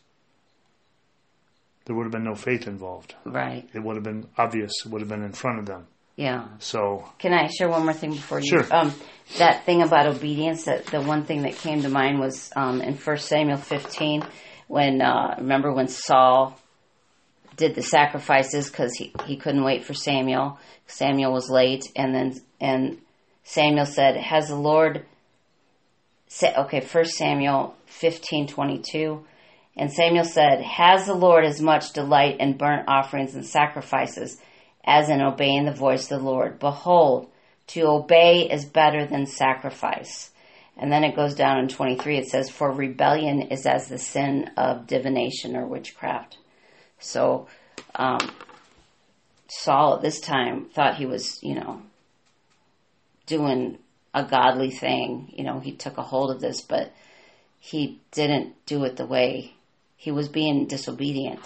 there 1.86 1.96
would 1.96 2.04
have 2.04 2.12
been 2.12 2.24
no 2.24 2.34
faith 2.34 2.66
involved. 2.66 3.14
Right. 3.24 3.68
It 3.74 3.82
would 3.82 3.96
have 3.96 4.04
been 4.04 4.28
obvious. 4.36 4.70
It 4.84 4.92
would 4.92 5.00
have 5.00 5.08
been 5.08 5.24
in 5.24 5.32
front 5.32 5.58
of 5.58 5.66
them. 5.66 5.86
Yeah. 6.16 6.48
So 6.58 7.08
Can 7.18 7.32
I 7.32 7.46
share 7.46 7.68
one 7.68 7.84
more 7.84 7.94
thing 7.94 8.12
before 8.12 8.40
you? 8.40 8.46
Sure. 8.46 8.66
Um, 8.70 8.94
that 9.38 9.64
thing 9.64 9.80
about 9.80 10.06
obedience. 10.06 10.64
That 10.64 10.84
the 10.86 11.00
one 11.00 11.24
thing 11.24 11.42
that 11.42 11.56
came 11.56 11.82
to 11.82 11.88
mind 11.88 12.20
was 12.20 12.50
um, 12.54 12.82
in 12.82 12.94
First 12.94 13.26
Samuel 13.26 13.56
15, 13.56 14.22
when 14.68 15.00
uh, 15.00 15.36
remember 15.38 15.72
when 15.72 15.88
Saul 15.88 16.58
did 17.56 17.74
the 17.74 17.82
sacrifices 17.82 18.68
because 18.68 18.94
he, 18.94 19.12
he 19.24 19.36
couldn't 19.36 19.64
wait 19.64 19.84
for 19.84 19.94
Samuel. 19.94 20.58
Samuel 20.86 21.32
was 21.32 21.48
late, 21.48 21.86
and 21.96 22.14
then 22.14 22.40
and 22.60 22.98
Samuel 23.44 23.86
said, 23.86 24.16
"Has 24.16 24.48
the 24.48 24.56
Lord?" 24.56 25.06
Okay, 26.42 26.80
First 26.80 27.14
Samuel 27.14 27.74
15:22. 27.88 29.24
And 29.76 29.92
Samuel 29.92 30.24
said, 30.24 30.62
Has 30.62 31.06
the 31.06 31.14
Lord 31.14 31.44
as 31.44 31.60
much 31.60 31.92
delight 31.92 32.38
in 32.40 32.56
burnt 32.56 32.88
offerings 32.88 33.34
and 33.34 33.46
sacrifices 33.46 34.40
as 34.84 35.08
in 35.08 35.20
obeying 35.20 35.64
the 35.64 35.72
voice 35.72 36.10
of 36.10 36.20
the 36.20 36.24
Lord? 36.24 36.58
Behold, 36.58 37.30
to 37.68 37.86
obey 37.86 38.48
is 38.50 38.64
better 38.64 39.06
than 39.06 39.26
sacrifice. 39.26 40.30
And 40.76 40.90
then 40.90 41.04
it 41.04 41.14
goes 41.14 41.34
down 41.34 41.58
in 41.58 41.68
23, 41.68 42.18
it 42.18 42.28
says, 42.28 42.50
For 42.50 42.70
rebellion 42.70 43.42
is 43.42 43.66
as 43.66 43.88
the 43.88 43.98
sin 43.98 44.50
of 44.56 44.86
divination 44.86 45.56
or 45.56 45.66
witchcraft. 45.66 46.38
So, 46.98 47.48
um, 47.94 48.18
Saul 49.48 49.96
at 49.96 50.02
this 50.02 50.20
time 50.20 50.66
thought 50.66 50.96
he 50.96 51.06
was, 51.06 51.42
you 51.42 51.54
know, 51.54 51.82
doing 53.26 53.78
a 54.14 54.24
godly 54.24 54.70
thing. 54.70 55.32
You 55.36 55.44
know, 55.44 55.60
he 55.60 55.72
took 55.72 55.98
a 55.98 56.02
hold 56.02 56.30
of 56.30 56.40
this, 56.40 56.62
but 56.62 56.92
he 57.58 58.00
didn't 58.12 58.54
do 58.66 58.84
it 58.84 58.96
the 58.96 59.06
way 59.06 59.54
he 59.96 60.10
was 60.10 60.28
being 60.28 60.66
disobedient. 60.66 61.40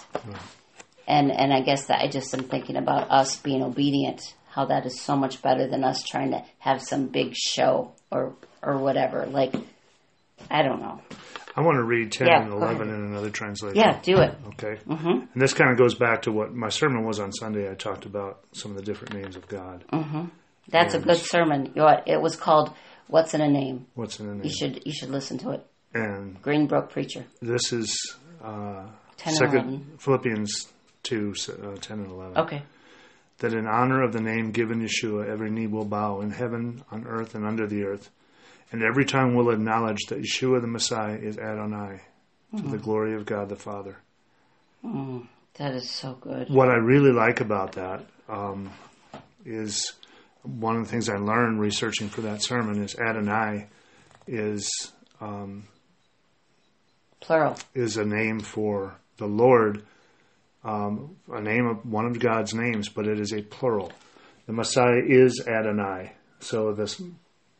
And 1.07 1.31
and 1.31 1.53
I 1.53 1.61
guess 1.61 1.85
that 1.87 2.01
I 2.01 2.07
just 2.07 2.33
am 2.33 2.45
thinking 2.45 2.77
about 2.77 3.11
us 3.11 3.37
being 3.37 3.61
obedient, 3.61 4.33
how 4.49 4.65
that 4.65 4.85
is 4.85 4.99
so 4.99 5.15
much 5.15 5.41
better 5.41 5.67
than 5.67 5.83
us 5.83 6.03
trying 6.03 6.31
to 6.31 6.43
have 6.59 6.81
some 6.81 7.07
big 7.07 7.35
show 7.35 7.93
or 8.11 8.33
or 8.63 8.77
whatever. 8.77 9.25
Like 9.25 9.53
I 10.49 10.63
don't 10.63 10.81
know. 10.81 11.01
I 11.57 11.61
want 11.61 11.77
to 11.77 11.83
read 11.83 12.11
10 12.11 12.27
Yeah, 12.27 12.43
and 12.43 12.51
11 12.51 12.89
in 12.89 12.95
another 12.95 13.29
translation. 13.29 13.77
Yeah, 13.77 13.97
do 14.01 14.17
it. 14.19 14.35
Okay. 14.49 14.77
Mm-hmm. 14.85 15.07
And 15.07 15.41
this 15.41 15.53
kind 15.53 15.71
of 15.71 15.77
goes 15.77 15.95
back 15.95 16.23
to 16.23 16.31
what 16.31 16.53
my 16.53 16.67
sermon 16.67 17.05
was 17.05 17.19
on 17.21 17.31
Sunday. 17.31 17.71
I 17.71 17.75
talked 17.75 18.05
about 18.05 18.41
some 18.51 18.71
of 18.71 18.77
the 18.77 18.83
different 18.83 19.13
names 19.13 19.37
of 19.37 19.47
God. 19.47 19.85
That's 20.69 20.93
a 20.93 20.99
good 20.99 21.17
sermon. 21.17 21.67
You 21.67 21.71
know 21.75 21.85
what? 21.85 22.03
It 22.07 22.21
was 22.21 22.35
called 22.35 22.73
"What's 23.07 23.33
in 23.33 23.41
a 23.41 23.47
Name." 23.47 23.85
What's 23.95 24.19
in 24.19 24.27
the 24.27 24.33
name? 24.33 24.43
You 24.43 24.49
should 24.51 24.81
you 24.85 24.91
should 24.93 25.09
listen 25.09 25.37
to 25.39 25.51
it. 25.51 25.65
and 25.93 26.41
Greenbrook 26.41 26.89
preacher. 26.89 27.25
this 27.41 27.71
is 27.71 28.15
uh, 28.43 28.85
10 29.17 29.27
and 29.33 29.37
second 29.37 29.57
11. 29.57 29.97
Philippians 29.99 30.67
2, 31.03 31.33
uh, 31.49 31.75
10 31.79 31.99
and 31.99 32.11
11. 32.11 32.37
Okay. 32.37 32.63
That 33.39 33.53
in 33.53 33.67
honor 33.67 34.01
of 34.03 34.11
the 34.13 34.21
name 34.21 34.51
given 34.51 34.81
Yeshua, 34.81 35.27
every 35.29 35.51
knee 35.51 35.67
will 35.67 35.85
bow 35.85 36.21
in 36.21 36.31
heaven, 36.31 36.83
on 36.91 37.05
earth, 37.05 37.35
and 37.35 37.45
under 37.45 37.67
the 37.67 37.83
earth, 37.83 38.09
and 38.71 38.81
every 38.81 39.05
tongue 39.05 39.35
will 39.35 39.49
acknowledge 39.51 39.99
that 40.09 40.21
Yeshua 40.21 40.61
the 40.61 40.67
Messiah 40.67 41.15
is 41.17 41.37
Adonai, 41.37 42.01
to 42.55 42.61
Mm-hmm. 42.61 42.71
the 42.71 42.77
glory 42.77 43.13
of 43.15 43.25
God 43.25 43.49
the 43.49 43.55
Father. 43.57 43.97
That 45.55 45.73
is 45.73 45.89
so 45.89 46.13
good. 46.13 46.49
What 46.49 46.69
I 46.69 46.75
really 46.75 47.11
like 47.11 47.41
about 47.41 47.73
that 47.73 48.05
um, 48.29 48.69
is 49.45 49.93
one 50.47 50.77
of 50.77 50.85
the 50.85 50.91
things 50.91 51.09
I 51.09 51.17
learned 51.17 51.59
researching 51.59 52.09
for 52.09 52.21
that 52.21 52.43
sermon 52.43 52.83
is 52.83 52.95
Adonai 52.95 53.67
is 54.27 54.91
um, 55.21 55.67
Plural. 57.19 57.57
is 57.73 57.97
a 57.97 58.05
name 58.05 58.39
for 58.39 58.99
the 59.17 59.25
Lord, 59.25 59.83
um, 60.63 61.15
a 61.31 61.41
name 61.41 61.65
of 61.67 61.85
one 61.85 62.05
of 62.05 62.19
God's 62.19 62.53
names, 62.53 62.89
but 62.89 63.07
it 63.07 63.19
is 63.19 63.31
a 63.33 63.41
plural. 63.41 63.91
The 64.45 64.53
Messiah 64.53 65.01
is 65.03 65.43
Adonai, 65.47 66.13
so 66.39 66.73
this 66.73 67.01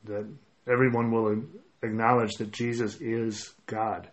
that 0.03 0.27
everyone 0.67 1.11
will 1.11 1.43
acknowledge 1.81 2.33
that 2.35 2.51
Jesus 2.51 2.95
is 3.01 3.53
God. 3.65 4.09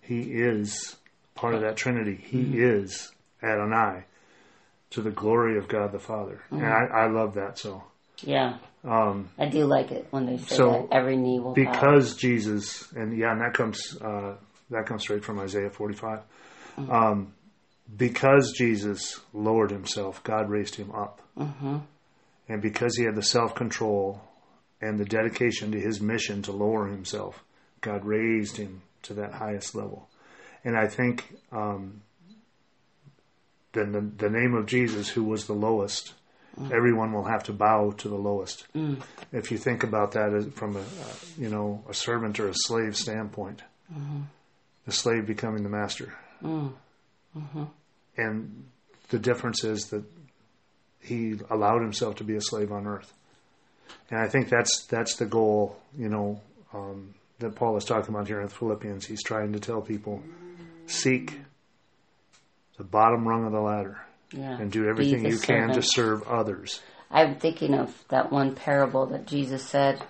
He 0.00 0.20
is 0.20 0.96
part 1.34 1.54
of 1.54 1.60
that 1.60 1.76
Trinity. 1.76 2.16
He 2.16 2.58
is 2.58 3.12
Adonai 3.42 4.04
to 4.90 5.02
the 5.02 5.10
glory 5.10 5.58
of 5.58 5.68
God 5.68 5.92
the 5.92 5.98
Father, 5.98 6.40
and 6.50 6.64
I, 6.64 6.84
I 6.86 7.06
love 7.08 7.34
that 7.34 7.58
so. 7.58 7.84
Yeah. 8.22 8.58
Um, 8.84 9.28
I 9.38 9.46
do 9.46 9.64
like 9.64 9.90
it 9.90 10.06
when 10.10 10.26
they 10.26 10.36
say 10.38 10.56
So, 10.56 10.70
that 10.90 10.96
every 10.96 11.16
knee 11.16 11.40
will 11.40 11.54
bow. 11.54 11.70
because 11.72 12.14
Jesus, 12.16 12.90
and 12.92 13.16
yeah, 13.18 13.32
and 13.32 13.40
that 13.40 13.52
comes 13.54 13.96
uh, 14.00 14.34
that 14.70 14.86
comes 14.86 15.02
straight 15.02 15.24
from 15.24 15.38
Isaiah 15.40 15.70
45. 15.70 16.20
Um, 16.90 17.32
because 17.96 18.52
Jesus 18.52 19.20
lowered 19.32 19.70
himself, 19.70 20.22
God 20.24 20.48
raised 20.50 20.74
him 20.76 20.90
up, 20.92 21.20
and 21.36 22.62
because 22.62 22.96
he 22.96 23.04
had 23.04 23.14
the 23.16 23.22
self 23.22 23.54
control 23.54 24.20
and 24.80 24.98
the 24.98 25.04
dedication 25.04 25.72
to 25.72 25.80
his 25.80 26.00
mission 26.00 26.42
to 26.42 26.52
lower 26.52 26.86
himself, 26.86 27.42
God 27.80 28.04
raised 28.04 28.56
him 28.56 28.82
to 29.02 29.14
that 29.14 29.32
highest 29.32 29.74
level. 29.74 30.08
And 30.64 30.76
I 30.76 30.86
think 30.88 31.34
um, 31.52 32.02
then 33.72 33.92
the, 33.92 34.00
the 34.00 34.30
name 34.30 34.54
of 34.54 34.66
Jesus, 34.66 35.08
who 35.08 35.24
was 35.24 35.46
the 35.46 35.52
lowest, 35.54 36.12
everyone 36.72 37.12
will 37.12 37.24
have 37.24 37.44
to 37.44 37.52
bow 37.52 37.90
to 37.98 38.08
the 38.08 38.16
lowest. 38.16 38.66
If 39.32 39.50
you 39.50 39.58
think 39.58 39.82
about 39.82 40.12
that 40.12 40.52
from 40.54 40.76
a 40.76 40.80
uh, 40.80 41.14
you 41.38 41.48
know 41.48 41.84
a 41.88 41.94
servant 41.94 42.40
or 42.40 42.48
a 42.48 42.54
slave 42.54 42.96
standpoint, 42.96 43.62
the 44.86 44.92
slave 44.92 45.26
becoming 45.26 45.62
the 45.62 45.68
master, 45.68 46.14
and 48.16 48.64
the 49.08 49.18
difference 49.18 49.64
is 49.64 49.86
that 49.90 50.04
he 51.00 51.34
allowed 51.50 51.82
himself 51.82 52.16
to 52.16 52.24
be 52.24 52.36
a 52.36 52.40
slave 52.40 52.72
on 52.72 52.86
earth, 52.86 53.12
and 54.10 54.20
I 54.20 54.28
think 54.28 54.48
that's 54.48 54.86
that's 54.86 55.16
the 55.16 55.26
goal, 55.26 55.76
you 55.96 56.08
know, 56.08 56.40
um, 56.72 57.14
that 57.38 57.54
Paul 57.54 57.76
is 57.76 57.84
talking 57.84 58.14
about 58.14 58.26
here 58.28 58.40
in 58.40 58.48
Philippians. 58.48 59.06
He's 59.06 59.22
trying 59.22 59.52
to 59.52 59.60
tell 59.60 59.80
people, 59.82 60.22
seek 60.86 61.38
the 62.78 62.84
bottom 62.84 63.26
rung 63.26 63.44
of 63.46 63.52
the 63.52 63.60
ladder 63.60 64.00
yeah. 64.32 64.58
and 64.58 64.70
do 64.70 64.88
everything 64.88 65.24
you 65.24 65.38
can 65.38 65.72
to 65.72 65.82
serve 65.82 66.22
others. 66.24 66.80
I'm 67.10 67.36
thinking 67.36 67.74
of 67.74 67.94
that 68.08 68.32
one 68.32 68.54
parable 68.54 69.06
that 69.06 69.26
Jesus 69.26 69.64
said. 69.64 70.02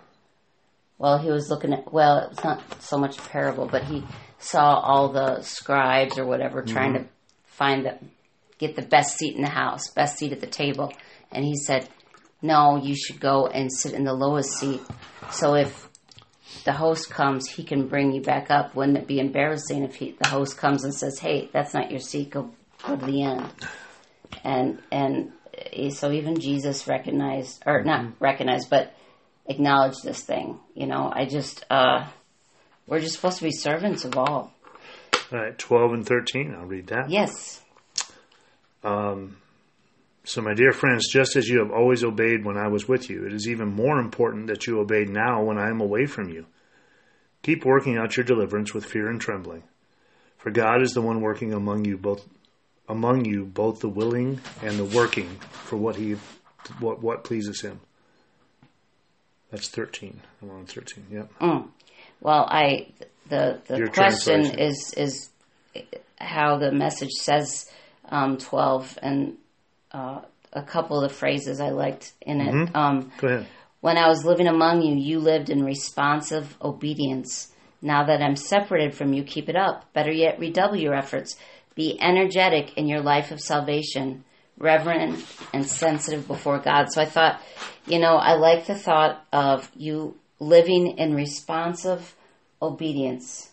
Well, 0.99 1.18
he 1.18 1.30
was 1.30 1.50
looking 1.50 1.75
at, 1.75 1.92
well, 1.92 2.28
it's 2.30 2.42
not 2.42 2.82
so 2.82 2.96
much 2.96 3.18
a 3.18 3.23
parable, 3.23 3.68
but 3.70 3.85
he 3.85 4.02
saw 4.38 4.80
all 4.80 5.12
the 5.12 5.42
scribes 5.42 6.18
or 6.18 6.25
whatever 6.25 6.62
mm-hmm. 6.62 6.73
trying 6.73 6.94
to 6.94 7.04
find 7.44 7.85
the, 7.85 7.99
get 8.58 8.76
the 8.76 8.82
best 8.82 9.18
seat 9.18 9.37
in 9.37 9.42
the 9.42 9.50
house, 9.50 9.90
best 9.90 10.16
seat 10.16 10.32
at 10.32 10.40
the 10.40 10.46
table. 10.46 10.92
And 11.30 11.44
he 11.44 11.54
said, 11.56 11.88
no, 12.40 12.78
you 12.82 12.96
should 12.96 13.20
go 13.20 13.46
and 13.46 13.70
sit 13.70 13.92
in 13.92 14.04
the 14.04 14.14
lowest 14.14 14.50
seat. 14.58 14.80
So 15.30 15.54
if 15.54 15.88
the 16.64 16.73
host 16.73 17.11
comes, 17.11 17.49
he 17.49 17.64
can 17.64 17.88
bring 17.88 18.12
you 18.12 18.23
back 18.23 18.50
up. 18.50 18.75
Wouldn't 18.75 18.96
it 18.96 19.06
be 19.06 19.20
embarrassing 19.20 19.82
if 19.82 19.96
he, 19.96 20.12
the 20.12 20.28
host 20.28 20.56
comes 20.56 20.85
and 20.85 20.94
says, 20.94 21.18
hey, 21.18 21.50
that's 21.52 21.75
not 21.75 21.90
your 21.90 22.00
seat, 22.00 22.30
go, 22.30 22.50
go 22.87 22.96
to 22.96 23.04
the 23.04 23.23
end. 23.23 23.44
And, 24.45 24.80
and 24.90 25.33
eh, 25.73 25.90
so 25.90 26.12
even 26.12 26.40
Jesus 26.40 26.87
recognized, 26.87 27.62
or 27.66 27.83
not 27.83 28.12
recognized, 28.21 28.71
but 28.71 28.92
acknowledged 29.47 30.02
this 30.02 30.23
thing. 30.23 30.59
You 30.75 30.87
know, 30.87 31.11
I 31.14 31.26
just, 31.26 31.64
uh, 31.71 32.06
we're 32.87 33.00
just 33.00 33.14
supposed 33.14 33.38
to 33.38 33.45
be 33.45 33.52
servants 33.52 34.04
of 34.04 34.16
all. 34.16 34.52
All 35.33 35.38
right, 35.38 35.59
12 35.59 35.92
and 35.92 36.06
13. 36.06 36.54
I'll 36.56 36.66
read 36.66 36.88
that. 36.88 37.11
Yes. 37.11 37.61
Um. 38.85 39.37
So, 40.25 40.42
my 40.42 40.54
dear 40.54 40.73
friends, 40.73 41.09
just 41.09 41.37
as 41.37 41.47
you 41.49 41.61
have 41.61 41.71
always 41.71 42.02
obeyed 42.02 42.45
when 42.45 42.56
I 42.56 42.66
was 42.66 42.88
with 42.88 43.09
you, 43.09 43.26
it 43.26 43.33
is 43.33 43.49
even 43.49 43.68
more 43.68 44.00
important 44.00 44.49
that 44.49 44.66
you 44.66 44.80
obey 44.80 45.04
now 45.04 45.45
when 45.45 45.56
I 45.56 45.68
am 45.68 45.80
away 45.80 46.06
from 46.06 46.28
you. 46.28 46.47
Keep 47.42 47.64
working 47.64 47.97
out 47.97 48.16
your 48.16 48.25
deliverance 48.25 48.75
with 48.75 48.85
fear 48.85 49.09
and 49.09 49.21
trembling, 49.21 49.62
for 50.37 50.50
God 50.50 50.83
is 50.83 50.95
the 50.95 51.00
one 51.00 51.21
working 51.21 51.52
among 51.52 51.85
you 51.85 51.97
both 51.97 52.26
among 52.88 53.25
you 53.25 53.45
both 53.45 53.81
the 53.81 53.88
willing 53.88 54.40
and 54.62 54.78
the 54.78 54.85
working 54.85 55.28
for 55.50 55.76
what 55.76 55.97
he 55.97 56.16
what 56.81 57.02
what 57.02 57.25
pleases 57.25 57.61
him. 57.61 57.81
That's 59.50 59.69
13. 59.69 60.21
I'm 60.43 60.50
on 60.50 60.66
13. 60.66 61.07
Yep. 61.11 61.38
Mm. 61.40 61.69
Well, 62.21 62.47
I 62.50 62.88
the 63.28 63.61
the 63.66 63.78
Your 63.78 63.88
question 63.88 64.59
is 64.59 64.95
is 64.97 65.31
how 66.19 66.57
the 66.59 66.73
message 66.73 67.11
says 67.12 67.66
um, 68.09 68.38
twelve, 68.38 68.99
and 69.02 69.37
uh, 69.93 70.21
a 70.52 70.62
couple 70.62 71.02
of 71.02 71.09
the 71.09 71.14
phrases 71.14 71.61
I 71.61 71.71
liked 71.71 72.12
in 72.23 72.40
it. 72.40 72.55
Mm-hmm. 72.55 72.76
Um, 72.76 73.12
Go 73.19 73.28
ahead. 73.28 73.47
when 73.81 73.99
I 73.99 74.09
was 74.09 74.25
living 74.25 74.47
among 74.47 74.83
you, 74.83 74.97
you 74.97 75.21
lived 75.21 75.50
in 75.50 75.64
responsive 75.64 76.57
obedience. 76.62 77.52
Now 77.83 78.05
that 78.05 78.23
I'm 78.23 78.37
separated 78.37 78.95
from 78.95 79.12
you, 79.12 79.23
keep 79.23 79.49
it 79.49 79.57
up. 79.57 79.93
Better 79.93 80.11
yet, 80.11 80.38
redouble 80.38 80.76
your 80.76 80.95
efforts. 80.95 81.37
Be 81.76 81.97
energetic 82.00 82.76
in 82.76 82.88
your 82.88 83.00
life 83.00 83.30
of 83.30 83.40
salvation, 83.40 84.25
reverent 84.59 85.25
and 85.52 85.64
sensitive 85.64 86.26
before 86.26 86.59
God. 86.59 86.87
So 86.90 87.00
I 87.00 87.04
thought, 87.04 87.40
you 87.87 88.00
know, 88.00 88.16
I 88.16 88.35
like 88.35 88.66
the 88.66 88.75
thought 88.75 89.25
of 89.33 89.71
you 89.76 90.16
living 90.40 90.99
in 90.99 91.14
responsive 91.14 92.16
obedience. 92.61 93.52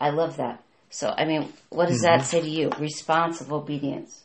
I 0.00 0.10
love 0.10 0.38
that. 0.38 0.64
So, 0.88 1.14
I 1.16 1.24
mean, 1.24 1.52
what 1.68 1.86
does 1.86 2.00
that 2.00 2.20
mm-hmm. 2.20 2.24
say 2.24 2.40
to 2.40 2.48
you? 2.48 2.70
Responsive 2.80 3.52
obedience. 3.52 4.24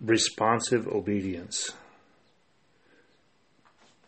responsive 0.00 0.86
obedience. 0.88 1.72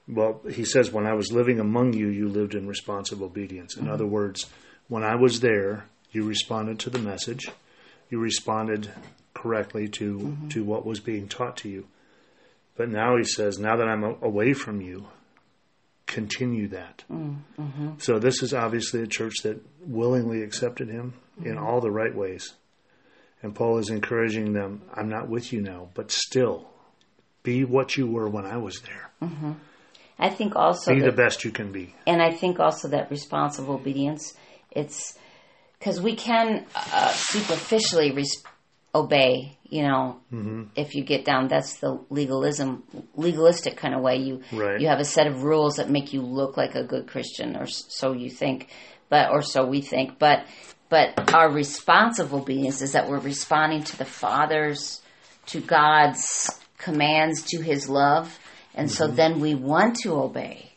Well, 0.09 0.41
he 0.51 0.65
says, 0.65 0.91
when 0.91 1.07
I 1.07 1.13
was 1.13 1.33
living 1.33 1.61
among 1.61 1.93
you, 1.93 2.09
you 2.09 2.29
lived 2.29 2.55
in 2.55 2.67
responsive 2.67 3.23
obedience. 3.23 3.77
In 3.77 3.85
mm-hmm. 3.85 3.93
other 3.93 4.07
words, 4.07 4.47
when 4.89 5.05
I 5.05 5.17
was 5.17 5.41
there, 5.41 5.85
you 6.13 6.25
responded 6.25 6.79
to 6.81 6.91
the 6.91 6.99
message, 6.99 7.51
you 8.09 8.19
responded 8.19 8.91
correctly 9.35 9.87
to, 9.89 10.19
mm-hmm. 10.19 10.49
to 10.49 10.65
what 10.65 10.87
was 10.87 11.01
being 11.01 11.29
taught 11.29 11.59
to 11.59 11.69
you. 11.69 11.87
But 12.77 12.89
now 12.89 13.17
he 13.17 13.25
says, 13.25 13.59
now 13.59 13.77
that 13.77 13.89
I'm 13.89 14.03
a- 14.03 14.17
away 14.23 14.55
from 14.55 14.81
you, 14.81 15.09
continue 16.07 16.69
that. 16.69 17.05
Mm-hmm. 17.13 17.99
So 17.99 18.19
this 18.19 18.43
is 18.43 18.55
obviously 18.55 19.03
a 19.03 19.07
church 19.07 19.35
that 19.43 19.63
willingly 19.81 20.43
accepted 20.43 20.89
him 20.89 21.15
in 21.45 21.59
all 21.59 21.81
the 21.83 21.91
right 21.91 22.15
ways. 22.15 22.55
And 23.43 23.55
Paul 23.55 23.79
is 23.79 23.91
encouraging 23.91 24.55
them, 24.55 24.83
I'm 24.95 25.11
not 25.11 25.29
with 25.29 25.53
you 25.53 25.61
now, 25.61 25.91
but 25.95 26.11
still 26.11 26.67
be 27.43 27.63
what 27.65 27.97
you 27.97 28.07
were 28.07 28.29
when 28.29 28.47
I 28.47 28.57
was 28.57 28.81
there. 28.81 29.11
I 30.19 30.31
think 30.31 30.57
also 30.57 30.93
Be 30.95 31.01
that 31.01 31.11
the 31.11 31.17
best 31.17 31.45
you 31.45 31.51
can 31.53 31.71
be. 31.73 31.95
and 32.07 32.21
I 32.21 32.33
think 32.33 32.59
also 32.59 32.89
that 32.89 33.11
responsive 33.11 33.71
obedience, 33.71 34.35
it's 34.71 35.17
because 35.79 36.01
we 36.01 36.17
can 36.17 36.67
uh, 36.75 37.13
superficially 37.13 38.11
res- 38.13 38.43
obey. 38.95 39.57
You 39.71 39.83
know, 39.83 40.21
Mm-hmm. 40.33 40.63
if 40.77 40.95
you 40.95 41.05
get 41.05 41.25
down, 41.27 41.49
that's 41.49 41.79
the 41.79 42.01
legalism, 42.11 42.83
legalistic 43.15 43.77
kind 43.77 43.95
of 43.95 44.01
way. 44.01 44.17
You 44.17 44.41
Right. 44.53 44.81
you 44.81 44.89
have 44.89 44.99
a 44.99 45.05
set 45.05 45.27
of 45.27 45.43
rules 45.43 45.77
that 45.77 45.91
make 45.91 46.13
you 46.15 46.23
look 46.23 46.57
like 46.57 46.75
a 46.75 46.83
good 46.85 47.07
Christian, 47.07 47.55
or 47.57 47.67
so 47.67 48.13
you 48.13 48.31
think, 48.31 48.69
but 49.11 49.31
or 49.31 49.43
so 49.43 49.67
we 49.67 49.83
think. 49.83 50.19
But 50.19 50.47
but 50.89 51.35
our 51.35 51.51
responsive 51.51 52.33
obedience 52.33 52.81
is 52.81 52.93
that 52.93 53.09
we're 53.09 53.19
responding 53.19 53.85
to 53.85 53.97
the 53.99 54.07
Father's, 54.07 55.03
to 55.47 55.61
God's 55.61 56.51
commands, 56.79 57.43
to 57.51 57.61
His 57.61 57.91
love, 57.91 58.39
and 58.79 58.91
so 58.91 59.09
then 59.09 59.41
we 59.41 59.57
want 59.57 59.97
to 60.05 60.15
obey. 60.15 60.71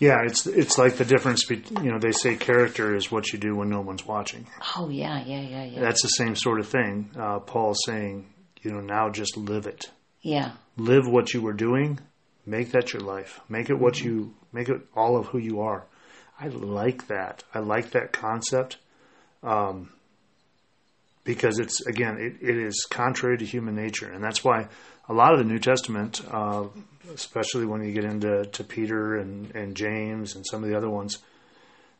Yeah, 0.00 0.22
it's 0.24 0.46
it's 0.46 0.78
like 0.78 0.96
the 0.96 1.04
difference 1.04 1.44
between 1.44 1.84
you 1.84 1.92
know 1.92 1.98
they 1.98 2.12
say 2.12 2.36
character 2.36 2.94
is 2.94 3.10
what 3.10 3.32
you 3.32 3.38
do 3.38 3.56
when 3.56 3.70
no 3.70 3.80
one's 3.80 4.04
watching. 4.04 4.46
Oh 4.76 4.88
yeah, 4.88 5.22
yeah, 5.24 5.40
yeah, 5.40 5.64
yeah. 5.64 5.80
That's 5.80 6.02
the 6.02 6.08
same 6.08 6.36
sort 6.36 6.60
of 6.60 6.68
thing. 6.68 7.10
Uh, 7.18 7.38
Paul's 7.38 7.80
saying, 7.86 8.26
you 8.62 8.72
know, 8.72 8.80
now 8.80 9.10
just 9.10 9.36
live 9.36 9.66
it. 9.66 9.90
Yeah. 10.22 10.52
Live 10.76 11.06
what 11.06 11.32
you 11.32 11.40
were 11.40 11.52
doing. 11.52 12.00
Make 12.44 12.72
that 12.72 12.92
your 12.92 13.02
life. 13.02 13.40
Make 13.48 13.70
it 13.70 13.78
what 13.78 14.00
you 14.00 14.34
make 14.52 14.68
it 14.68 14.80
all 14.94 15.16
of 15.16 15.26
who 15.26 15.38
you 15.38 15.60
are. 15.60 15.86
I 16.40 16.48
like 16.48 17.08
that. 17.08 17.44
I 17.54 17.60
like 17.60 17.90
that 17.90 18.12
concept. 18.12 18.76
Um, 19.42 19.90
because 21.24 21.58
it's 21.58 21.84
again, 21.86 22.16
it, 22.18 22.48
it 22.48 22.56
is 22.56 22.86
contrary 22.88 23.36
to 23.38 23.44
human 23.44 23.74
nature, 23.74 24.10
and 24.10 24.22
that's 24.22 24.42
why 24.42 24.68
a 25.08 25.12
lot 25.14 25.32
of 25.32 25.38
the 25.38 25.44
New 25.44 25.58
Testament, 25.58 26.20
uh, 26.30 26.64
especially 27.14 27.64
when 27.66 27.82
you 27.82 27.92
get 27.92 28.04
into 28.04 28.44
to 28.44 28.64
Peter 28.64 29.16
and, 29.16 29.54
and 29.54 29.74
James 29.76 30.34
and 30.36 30.44
some 30.46 30.62
of 30.62 30.68
the 30.68 30.76
other 30.76 30.90
ones, 30.90 31.18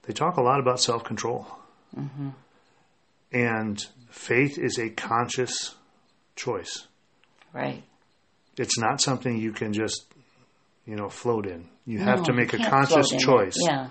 they 0.02 0.12
talk 0.12 0.36
a 0.36 0.42
lot 0.42 0.60
about 0.60 0.80
self 0.80 1.04
control. 1.04 1.46
And 3.32 3.84
faith 4.10 4.58
is 4.58 4.78
a 4.78 4.88
conscious 4.90 5.74
choice. 6.36 6.86
Right. 7.52 7.82
It's 8.56 8.78
not 8.78 9.00
something 9.00 9.38
you 9.38 9.52
can 9.52 9.72
just, 9.72 10.04
you 10.86 10.96
know, 10.96 11.08
float 11.08 11.46
in. 11.46 11.68
You 11.86 11.98
have 11.98 12.24
to 12.24 12.32
make 12.32 12.52
a 12.54 12.58
conscious 12.58 13.10
float 13.10 13.12
in 13.12 13.18
it. 13.18 13.22
choice 13.22 13.56
Yeah. 13.68 13.88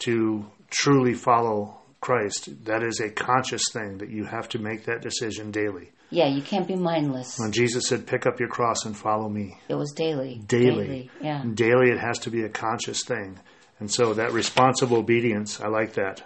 to 0.00 0.46
truly 0.70 1.14
follow 1.14 1.78
Christ. 2.00 2.64
That 2.64 2.82
is 2.82 3.00
a 3.00 3.10
conscious 3.10 3.62
thing 3.72 3.98
that 3.98 4.10
you 4.10 4.24
have 4.24 4.48
to 4.50 4.58
make 4.58 4.84
that 4.84 5.02
decision 5.02 5.50
daily. 5.50 5.92
Yeah, 6.12 6.26
you 6.26 6.42
can't 6.42 6.68
be 6.68 6.76
mindless. 6.76 7.38
When 7.38 7.52
Jesus 7.52 7.88
said, 7.88 8.06
"Pick 8.06 8.26
up 8.26 8.38
your 8.38 8.50
cross 8.50 8.84
and 8.84 8.94
follow 8.94 9.30
me," 9.30 9.56
It 9.68 9.76
was 9.76 9.92
daily. 9.92 10.42
daily, 10.46 11.10
Yeah. 11.22 11.42
daily, 11.54 11.90
it 11.90 11.98
has 11.98 12.18
to 12.20 12.30
be 12.30 12.42
a 12.44 12.50
conscious 12.50 13.02
thing. 13.02 13.38
And 13.80 13.90
so 13.90 14.12
that 14.14 14.32
responsive 14.32 14.92
obedience, 14.92 15.60
I 15.60 15.68
like 15.68 15.94
that. 15.94 16.22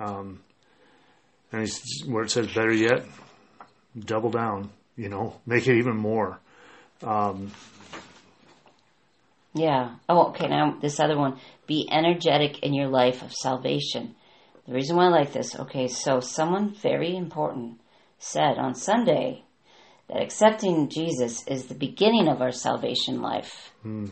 Um, 0.00 0.40
and 1.52 1.60
he's, 1.60 1.82
where 2.08 2.24
it 2.24 2.30
says, 2.30 2.46
"Better 2.54 2.72
yet, 2.72 3.04
double 3.98 4.30
down." 4.30 4.70
You 4.96 5.10
know, 5.10 5.34
make 5.44 5.68
it 5.68 5.76
even 5.76 5.98
more. 5.98 6.40
Yeah. 9.52 9.96
Oh, 10.08 10.28
okay. 10.28 10.48
Now 10.48 10.78
this 10.80 10.98
other 10.98 11.18
one. 11.18 11.36
Be 11.66 11.86
energetic 11.90 12.60
in 12.60 12.72
your 12.72 12.88
life 12.88 13.22
of 13.22 13.32
salvation. 13.32 14.14
The 14.66 14.72
reason 14.72 14.96
why 14.96 15.06
I 15.06 15.08
like 15.08 15.32
this. 15.32 15.54
Okay, 15.58 15.88
so 15.88 16.20
someone 16.20 16.70
very 16.70 17.14
important 17.16 17.80
said 18.18 18.58
on 18.58 18.74
Sunday 18.74 19.44
that 20.08 20.22
accepting 20.22 20.88
Jesus 20.88 21.46
is 21.46 21.66
the 21.66 21.74
beginning 21.74 22.28
of 22.28 22.40
our 22.40 22.52
salvation 22.52 23.20
life. 23.20 23.72
Hmm. 23.82 24.06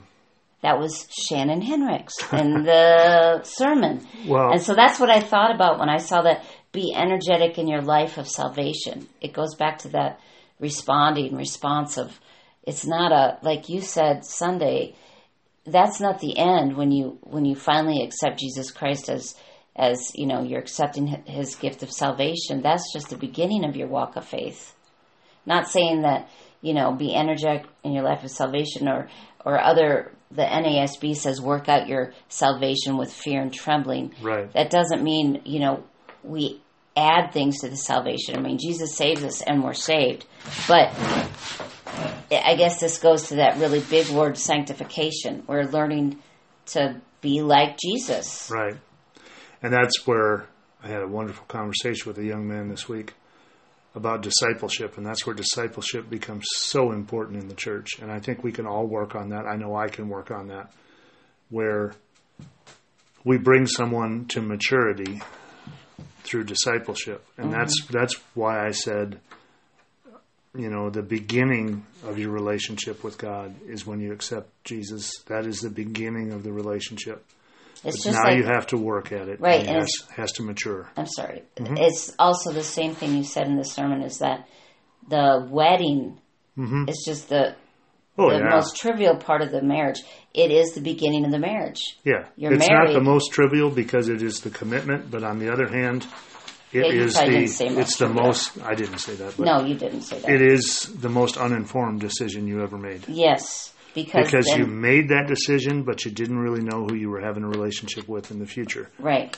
That 0.62 0.78
was 0.78 1.06
Shannon 1.10 1.60
Henricks 1.60 2.14
in 2.32 2.64
the 2.64 3.42
sermon. 3.42 4.06
Well, 4.26 4.50
And 4.50 4.62
so 4.62 4.74
that's 4.74 4.98
what 4.98 5.10
I 5.10 5.20
thought 5.20 5.54
about 5.54 5.78
when 5.78 5.90
I 5.90 5.98
saw 5.98 6.22
that 6.22 6.44
be 6.72 6.94
energetic 6.94 7.58
in 7.58 7.68
your 7.68 7.82
life 7.82 8.18
of 8.18 8.26
salvation. 8.26 9.06
It 9.20 9.32
goes 9.32 9.54
back 9.54 9.78
to 9.80 9.88
that 9.90 10.20
responding, 10.58 11.36
responsive. 11.36 12.18
It's 12.62 12.86
not 12.86 13.12
a 13.12 13.38
like 13.42 13.68
you 13.68 13.82
said 13.82 14.24
Sunday. 14.24 14.94
That's 15.66 16.00
not 16.00 16.20
the 16.20 16.36
end 16.38 16.76
when 16.76 16.90
you 16.90 17.18
when 17.22 17.44
you 17.44 17.54
finally 17.56 18.02
accept 18.02 18.40
Jesus 18.40 18.70
Christ 18.70 19.08
as 19.08 19.34
as 19.76 20.12
you 20.14 20.26
know 20.26 20.42
you're 20.42 20.60
accepting 20.60 21.06
His 21.26 21.56
gift 21.56 21.82
of 21.82 21.90
salvation. 21.90 22.62
That's 22.62 22.92
just 22.92 23.10
the 23.10 23.16
beginning 23.16 23.64
of 23.64 23.76
your 23.76 23.88
walk 23.88 24.16
of 24.16 24.24
faith. 24.24 24.74
Not 25.46 25.68
saying 25.68 26.02
that 26.02 26.28
you 26.62 26.74
know 26.74 26.92
be 26.92 27.14
energetic 27.14 27.66
in 27.82 27.92
your 27.92 28.04
life 28.04 28.24
of 28.24 28.30
salvation 28.30 28.88
or 28.88 29.08
or 29.44 29.60
other. 29.60 30.12
The 30.30 30.42
NASB 30.42 31.14
says 31.16 31.40
work 31.40 31.68
out 31.68 31.86
your 31.86 32.12
salvation 32.28 32.96
with 32.96 33.12
fear 33.12 33.40
and 33.40 33.52
trembling 33.52 34.14
right. 34.20 34.52
that 34.52 34.68
doesn't 34.70 35.04
mean 35.04 35.42
you 35.44 35.60
know 35.60 35.84
we 36.24 36.60
add 36.96 37.32
things 37.32 37.60
to 37.60 37.68
the 37.68 37.76
salvation 37.76 38.36
i 38.36 38.40
mean 38.40 38.56
jesus 38.58 38.96
saves 38.96 39.22
us 39.24 39.42
and 39.42 39.62
we're 39.62 39.74
saved 39.74 40.24
but 40.68 40.92
i 42.30 42.54
guess 42.56 42.80
this 42.80 42.98
goes 42.98 43.28
to 43.28 43.36
that 43.36 43.58
really 43.58 43.80
big 43.80 44.08
word 44.10 44.36
sanctification 44.38 45.42
we're 45.46 45.64
learning 45.64 46.18
to 46.66 47.00
be 47.20 47.42
like 47.42 47.76
jesus 47.78 48.50
Right. 48.50 48.76
And 49.64 49.72
that's 49.72 50.06
where 50.06 50.46
I 50.82 50.88
had 50.88 51.00
a 51.00 51.08
wonderful 51.08 51.46
conversation 51.46 52.06
with 52.06 52.18
a 52.18 52.24
young 52.24 52.46
man 52.46 52.68
this 52.68 52.86
week 52.86 53.14
about 53.94 54.20
discipleship. 54.20 54.98
And 54.98 55.06
that's 55.06 55.26
where 55.26 55.34
discipleship 55.34 56.10
becomes 56.10 56.44
so 56.54 56.92
important 56.92 57.42
in 57.42 57.48
the 57.48 57.54
church. 57.54 57.98
And 58.02 58.12
I 58.12 58.20
think 58.20 58.44
we 58.44 58.52
can 58.52 58.66
all 58.66 58.86
work 58.86 59.14
on 59.14 59.30
that. 59.30 59.46
I 59.46 59.56
know 59.56 59.74
I 59.74 59.88
can 59.88 60.10
work 60.10 60.30
on 60.30 60.48
that. 60.48 60.70
Where 61.48 61.94
we 63.24 63.38
bring 63.38 63.66
someone 63.66 64.26
to 64.26 64.42
maturity 64.42 65.22
through 66.24 66.44
discipleship. 66.44 67.24
And 67.38 67.46
mm-hmm. 67.46 67.58
that's 67.58 67.86
that's 67.86 68.14
why 68.34 68.66
I 68.66 68.72
said 68.72 69.18
you 70.56 70.70
know, 70.70 70.88
the 70.88 71.02
beginning 71.02 71.84
of 72.04 72.18
your 72.18 72.30
relationship 72.30 73.02
with 73.02 73.18
God 73.18 73.54
is 73.66 73.86
when 73.86 73.98
you 73.98 74.12
accept 74.12 74.50
Jesus. 74.62 75.10
That 75.26 75.46
is 75.46 75.60
the 75.60 75.70
beginning 75.70 76.32
of 76.32 76.44
the 76.44 76.52
relationship. 76.52 77.24
It's 77.84 77.98
But 77.98 78.10
just 78.10 78.22
now 78.22 78.30
like 78.30 78.38
you 78.38 78.44
have 78.44 78.66
to 78.68 78.76
work 78.78 79.12
at 79.12 79.28
it. 79.28 79.40
Right, 79.40 79.60
and 79.60 79.68
and 79.68 79.76
it 79.78 79.80
has, 79.80 80.16
has 80.16 80.32
to 80.32 80.42
mature. 80.42 80.90
I'm 80.96 81.06
sorry. 81.06 81.42
Mm-hmm. 81.56 81.76
It's 81.78 82.14
also 82.18 82.52
the 82.52 82.62
same 82.62 82.94
thing 82.94 83.16
you 83.16 83.24
said 83.24 83.46
in 83.46 83.56
the 83.56 83.64
sermon 83.64 84.02
is 84.02 84.18
that 84.18 84.48
the 85.08 85.46
wedding 85.50 86.18
is 86.56 87.02
just 87.06 87.28
the 87.28 87.56
Oh, 88.16 88.30
the 88.30 88.36
yeah. 88.38 88.48
most 88.54 88.76
trivial 88.76 89.16
part 89.16 89.42
of 89.42 89.50
the 89.50 89.60
marriage. 89.60 90.00
It 90.32 90.52
is 90.52 90.70
the 90.72 90.80
beginning 90.80 91.24
of 91.24 91.32
the 91.32 91.38
marriage. 91.40 91.80
yeah. 92.04 92.26
you're 92.36 92.52
it's 92.52 92.68
married. 92.68 92.90
not 92.90 92.94
the 92.94 93.00
most 93.04 93.32
trivial 93.32 93.70
because 93.70 94.08
it 94.08 94.22
is 94.22 94.40
the 94.40 94.50
commitment, 94.50 95.10
but 95.10 95.24
on 95.24 95.40
the 95.40 95.52
other 95.52 95.66
hand, 95.66 96.06
it 96.72 96.86
Yeah, 96.94 97.02
is 97.02 97.14
the 97.16 97.24
didn't 97.24 97.48
say 97.48 97.68
much 97.70 97.78
it's 97.86 97.96
the 97.98 98.08
most 98.08 98.56
I 98.62 98.74
didn't 98.76 98.98
say 98.98 99.14
that, 99.16 99.36
No, 99.40 99.64
you 99.64 99.74
didn't 99.74 100.02
say 100.02 100.20
that. 100.20 100.30
it 100.30 100.40
is 100.42 100.82
the 100.94 101.08
most 101.08 101.36
uninformed 101.36 102.00
decision 102.00 102.46
you 102.46 102.62
ever 102.62 102.78
made. 102.78 103.04
yes, 103.08 103.73
because, 103.94 104.26
Because 104.26 104.46
then, 104.46 104.58
you 104.60 104.66
made 104.66 105.08
that 105.10 105.26
decision, 105.28 105.82
but 105.84 106.04
you 106.04 106.10
didn't 106.10 106.38
really 106.38 106.62
know 106.62 106.84
who 106.86 106.94
you 106.94 107.08
were 107.10 107.20
having 107.20 107.44
a 107.44 107.48
relationship 107.48 108.08
with 108.08 108.30
in 108.30 108.38
the 108.38 108.46
future. 108.46 108.90
right. 108.98 109.36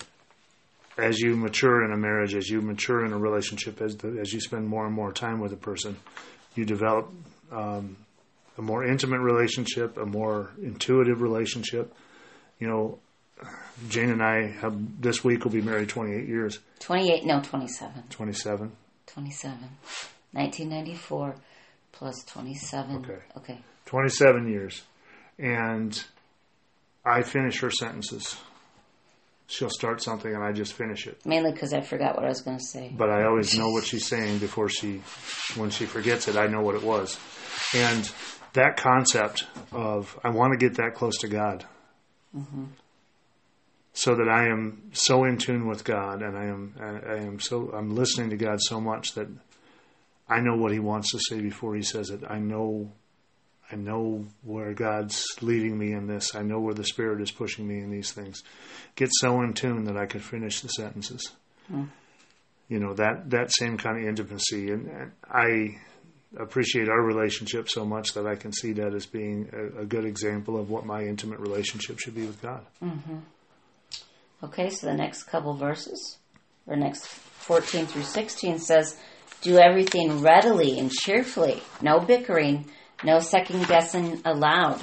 as 0.99 1.19
you 1.21 1.37
mature 1.37 1.85
in 1.85 1.93
a 1.93 1.97
marriage, 1.97 2.35
as 2.35 2.49
you 2.49 2.61
mature 2.63 3.05
in 3.05 3.13
a 3.13 3.19
relationship, 3.19 3.83
as 3.83 3.97
the, 3.97 4.19
as 4.21 4.33
you 4.33 4.41
spend 4.41 4.67
more 4.67 4.87
and 4.87 4.95
more 4.95 5.13
time 5.13 5.41
with 5.41 5.53
a 5.53 5.57
person, 5.57 5.97
you 6.55 6.65
develop 6.65 7.11
um, 7.53 7.97
a 8.59 8.63
more 8.63 8.85
intimate 8.85 9.21
relationship, 9.21 9.99
a 9.99 10.07
more 10.07 10.51
intuitive 10.63 11.21
relationship. 11.21 11.93
You 12.59 12.69
know, 12.69 12.99
Jane 13.91 14.11
and 14.11 14.23
I 14.23 14.49
have 14.63 14.75
this 15.03 15.23
week 15.23 15.45
will 15.45 15.53
be 15.53 15.61
married 15.61 15.91
28 15.91 16.27
years, 16.27 16.59
28, 16.81 17.27
no, 17.27 17.41
27. 17.43 18.05
27. 18.09 18.73
27. 19.07 19.59
1994 20.33 21.35
plus 21.93 22.25
27. 22.25 22.97
Okay. 22.97 23.19
Okay. 23.37 23.59
27 23.87 24.49
years, 24.49 24.83
and 25.39 26.05
I 27.05 27.23
finish 27.23 27.61
her 27.61 27.71
sentences. 27.71 28.37
She'll 29.49 29.71
start 29.71 30.03
something, 30.03 30.35
and 30.35 30.43
I 30.43 30.53
just 30.53 30.73
finish 30.73 31.07
it. 31.07 31.25
Mainly 31.25 31.53
because 31.53 31.73
I 31.73 31.81
forgot 31.81 32.17
what 32.17 32.25
I 32.25 32.29
was 32.29 32.41
going 32.41 32.59
to 32.59 32.65
say. 32.65 32.93
but 32.97 33.11
I 33.11 33.25
always 33.25 33.57
know 33.57 33.71
what 33.71 33.85
she's 33.85 34.07
saying 34.07 34.39
before 34.39 34.69
she, 34.69 35.03
when 35.55 35.71
she 35.71 35.87
forgets 35.87 36.27
it, 36.27 36.37
I 36.37 36.49
know 36.49 36.63
what 36.63 36.75
it 36.75 36.83
was. 36.83 37.17
And 37.75 38.11
that 38.55 38.77
concept 38.77 39.47
of 39.71 40.19
I 40.25 40.31
want 40.31 40.53
to 40.53 40.59
get 40.59 40.77
that 40.79 40.95
close 40.95 41.19
to 41.19 41.29
God, 41.29 41.65
mm-hmm. 42.37 42.65
so 43.93 44.17
that 44.17 44.29
I 44.29 44.49
am 44.49 44.91
so 44.93 45.25
in 45.25 45.39
tune 45.39 45.69
with 45.69 45.85
God, 45.85 46.23
and 46.23 46.37
I 46.37 46.47
am 46.47 46.75
I, 46.81 47.13
I 47.13 47.17
am 47.19 47.39
so 47.39 47.71
I'm 47.71 47.95
listening 47.95 48.31
to 48.31 48.37
God 48.37 48.59
so 48.61 48.81
much 48.81 49.15
that 49.15 49.29
I 50.29 50.41
know 50.41 50.57
what 50.57 50.73
He 50.73 50.81
wants 50.81 51.13
to 51.13 51.21
say 51.29 51.41
before 51.41 51.77
He 51.77 51.83
says 51.83 52.11
it. 52.11 52.23
I 52.29 52.39
know. 52.41 52.91
I 53.71 53.77
know 53.77 54.25
where 54.43 54.73
God's 54.75 55.25
leading 55.41 55.77
me 55.77 55.93
in 55.93 56.07
this. 56.07 56.35
I 56.35 56.43
know 56.43 56.61
where 56.61 56.75
the 56.75 56.85
Spirit 56.85 57.21
is 57.21 57.31
pushing 57.31 57.67
me 57.67 57.79
in 57.81 57.91
these 57.91 58.13
things. 58.13 58.43
Get 58.95 59.11
so 59.13 59.41
in 59.43 59.55
tune 59.55 59.85
that 59.85 59.97
I 59.97 60.07
could 60.07 60.23
finish 60.23 60.61
the 60.61 60.69
sentences. 60.69 61.33
Hmm. 61.69 61.85
You 62.69 62.81
know 62.81 62.95
that 62.95 63.31
that 63.31 63.53
same 63.53 63.77
kind 63.77 63.99
of 63.99 64.09
intimacy. 64.09 64.71
And, 64.71 64.89
and 64.89 65.13
i 65.31 65.79
appreciate 66.39 66.89
our 66.89 67.01
relationship 67.03 67.69
so 67.69 67.85
much 67.85 68.13
that 68.13 68.27
i 68.27 68.35
can 68.35 68.53
see 68.53 68.73
that 68.73 68.93
as 68.93 69.07
being 69.07 69.49
a, 69.53 69.83
a 69.83 69.87
good 69.87 70.05
example 70.05 70.61
of 70.61 70.69
what 70.69 70.85
my 70.85 71.03
intimate 71.03 71.39
relationship 71.39 71.99
should 71.99 72.15
be 72.15 72.27
with 72.27 72.43
god. 72.43 72.67
Mm-hmm. 72.83 73.19
Okay, 74.43 74.69
so 74.69 74.87
the 74.87 74.95
next 74.95 75.25
couple 75.25 75.55
verses, 75.55 76.19
or 76.67 76.77
next 76.77 77.07
14 77.07 77.87
through 77.87 78.03
16 78.03 78.59
says, 78.59 78.97
Do 79.41 79.59
everything 79.59 80.21
readily 80.21 80.79
and 80.79 80.91
cheerfully, 80.91 81.63
no 81.81 82.01
bickering, 82.01 82.67
no 83.05 83.21
second 83.21 83.67
guessing 83.67 84.23
allowed. 84.25 84.81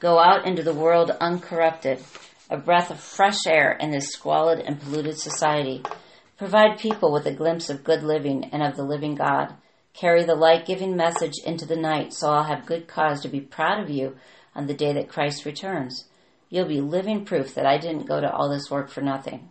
Go 0.00 0.18
out 0.18 0.46
into 0.46 0.64
the 0.64 0.74
world 0.74 1.12
uncorrupted, 1.20 2.02
a 2.50 2.56
breath 2.56 2.90
of 2.90 2.98
fresh 2.98 3.46
air 3.46 3.72
in 3.72 3.92
this 3.92 4.08
squalid 4.08 4.58
and 4.58 4.80
polluted 4.80 5.16
society. 5.16 5.82
Provide 6.36 6.80
people 6.80 7.12
with 7.12 7.24
a 7.26 7.32
glimpse 7.32 7.70
of 7.70 7.84
good 7.84 8.02
living 8.02 8.50
and 8.52 8.64
of 8.64 8.76
the 8.76 8.82
living 8.82 9.14
God. 9.14 9.54
Carry 9.94 10.24
the 10.24 10.34
light 10.34 10.66
giving 10.66 10.96
message 10.96 11.34
into 11.46 11.64
the 11.64 11.76
night 11.76 12.12
so 12.12 12.30
I'll 12.30 12.42
have 12.42 12.66
good 12.66 12.88
cause 12.88 13.20
to 13.20 13.28
be 13.28 13.40
proud 13.40 13.80
of 13.80 13.90
you 13.90 14.16
on 14.56 14.66
the 14.66 14.74
day 14.74 14.92
that 14.94 15.08
Christ 15.08 15.44
returns. 15.44 16.08
You'll 16.50 16.66
be 16.66 16.80
living 16.80 17.24
proof 17.24 17.54
that 17.54 17.66
I 17.66 17.78
didn't 17.78 18.08
go 18.08 18.20
to 18.20 18.30
all 18.30 18.50
this 18.50 18.70
work 18.70 18.90
for 18.90 19.02
nothing. 19.02 19.50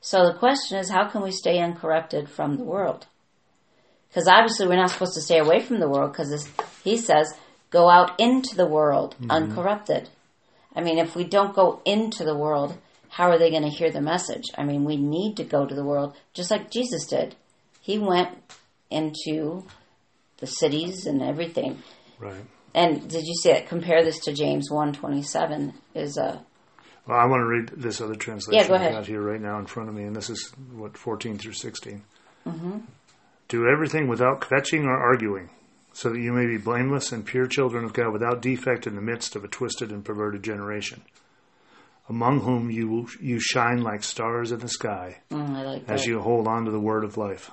So 0.00 0.26
the 0.26 0.38
question 0.38 0.78
is, 0.78 0.90
how 0.90 1.08
can 1.08 1.22
we 1.22 1.30
stay 1.30 1.60
uncorrupted 1.60 2.28
from 2.28 2.56
the 2.56 2.64
world? 2.64 3.06
Because 4.08 4.28
obviously 4.28 4.66
we're 4.66 4.76
not 4.76 4.90
supposed 4.90 5.14
to 5.14 5.20
stay 5.20 5.38
away 5.38 5.60
from 5.60 5.80
the 5.80 5.88
world 5.88 6.12
because 6.12 6.48
he 6.82 6.96
says, 6.96 7.32
go 7.70 7.90
out 7.90 8.18
into 8.18 8.56
the 8.56 8.66
world 8.66 9.14
mm-hmm. 9.16 9.30
uncorrupted. 9.30 10.08
I 10.74 10.80
mean, 10.80 10.98
if 10.98 11.14
we 11.14 11.24
don't 11.24 11.54
go 11.54 11.82
into 11.84 12.24
the 12.24 12.36
world, 12.36 12.76
how 13.08 13.30
are 13.30 13.38
they 13.38 13.50
going 13.50 13.64
to 13.64 13.68
hear 13.68 13.90
the 13.90 14.00
message? 14.00 14.44
I 14.56 14.64
mean, 14.64 14.84
we 14.84 14.96
need 14.96 15.36
to 15.36 15.44
go 15.44 15.66
to 15.66 15.74
the 15.74 15.84
world 15.84 16.16
just 16.34 16.50
like 16.50 16.70
Jesus 16.70 17.06
did. 17.06 17.34
He 17.80 17.98
went 17.98 18.30
into 18.90 19.64
the 20.38 20.46
cities 20.46 21.06
and 21.06 21.22
everything. 21.22 21.82
right 22.18 22.44
And 22.74 23.08
did 23.08 23.24
you 23.26 23.34
see 23.34 23.52
that? 23.52 23.68
Compare 23.68 24.04
this 24.04 24.20
to 24.20 24.32
James 24.32 24.70
one 24.70 24.92
twenty 24.92 25.22
seven 25.22 25.74
is 25.94 26.16
a 26.16 26.44
well 27.06 27.18
i 27.18 27.24
want 27.24 27.40
to 27.40 27.46
read 27.46 27.68
this 27.76 28.00
other 28.00 28.14
translation 28.14 28.62
Yeah, 28.62 28.68
go 28.68 28.74
ahead. 28.74 28.92
i 28.92 28.96
got 28.96 29.06
here 29.06 29.22
right 29.22 29.40
now 29.40 29.58
in 29.58 29.66
front 29.66 29.88
of 29.88 29.94
me 29.94 30.04
and 30.04 30.14
this 30.14 30.30
is 30.30 30.52
what 30.72 30.96
14 30.96 31.38
through 31.38 31.54
16 31.54 32.02
mm-hmm. 32.46 32.78
Do 33.48 33.66
everything 33.66 34.08
without 34.08 34.40
kvetching 34.40 34.84
or 34.84 34.96
arguing 34.96 35.50
so 35.92 36.10
that 36.10 36.20
you 36.20 36.32
may 36.32 36.46
be 36.46 36.58
blameless 36.58 37.12
and 37.12 37.24
pure 37.24 37.46
children 37.46 37.84
of 37.84 37.92
god 37.92 38.12
without 38.12 38.42
defect 38.42 38.86
in 38.86 38.94
the 38.94 39.00
midst 39.00 39.34
of 39.34 39.42
a 39.42 39.48
twisted 39.48 39.90
and 39.90 40.04
perverted 40.04 40.42
generation 40.44 41.02
among 42.08 42.40
whom 42.40 42.70
you 42.70 43.08
you 43.20 43.38
shine 43.40 43.82
like 43.82 44.02
stars 44.02 44.52
in 44.52 44.58
the 44.60 44.68
sky 44.68 45.18
mm, 45.30 45.64
like 45.64 45.88
as 45.88 46.06
you 46.06 46.20
hold 46.20 46.46
on 46.46 46.64
to 46.64 46.70
the 46.70 46.80
word 46.80 47.04
of 47.04 47.16
life. 47.16 47.50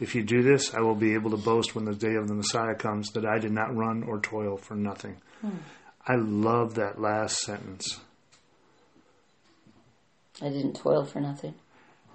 If 0.00 0.14
you 0.14 0.24
do 0.24 0.42
this, 0.42 0.74
I 0.74 0.80
will 0.80 0.96
be 0.96 1.14
able 1.14 1.30
to 1.30 1.36
boast 1.36 1.74
when 1.74 1.84
the 1.84 1.94
day 1.94 2.16
of 2.16 2.26
the 2.26 2.34
Messiah 2.34 2.74
comes 2.74 3.10
that 3.12 3.24
I 3.24 3.38
did 3.38 3.52
not 3.52 3.74
run 3.74 4.02
or 4.02 4.18
toil 4.18 4.56
for 4.56 4.74
nothing. 4.74 5.18
I 6.06 6.16
love 6.16 6.74
that 6.74 7.00
last 7.00 7.38
sentence. 7.38 8.00
I 10.42 10.48
didn't 10.48 10.74
toil 10.74 11.04
for 11.04 11.20
nothing. 11.20 11.54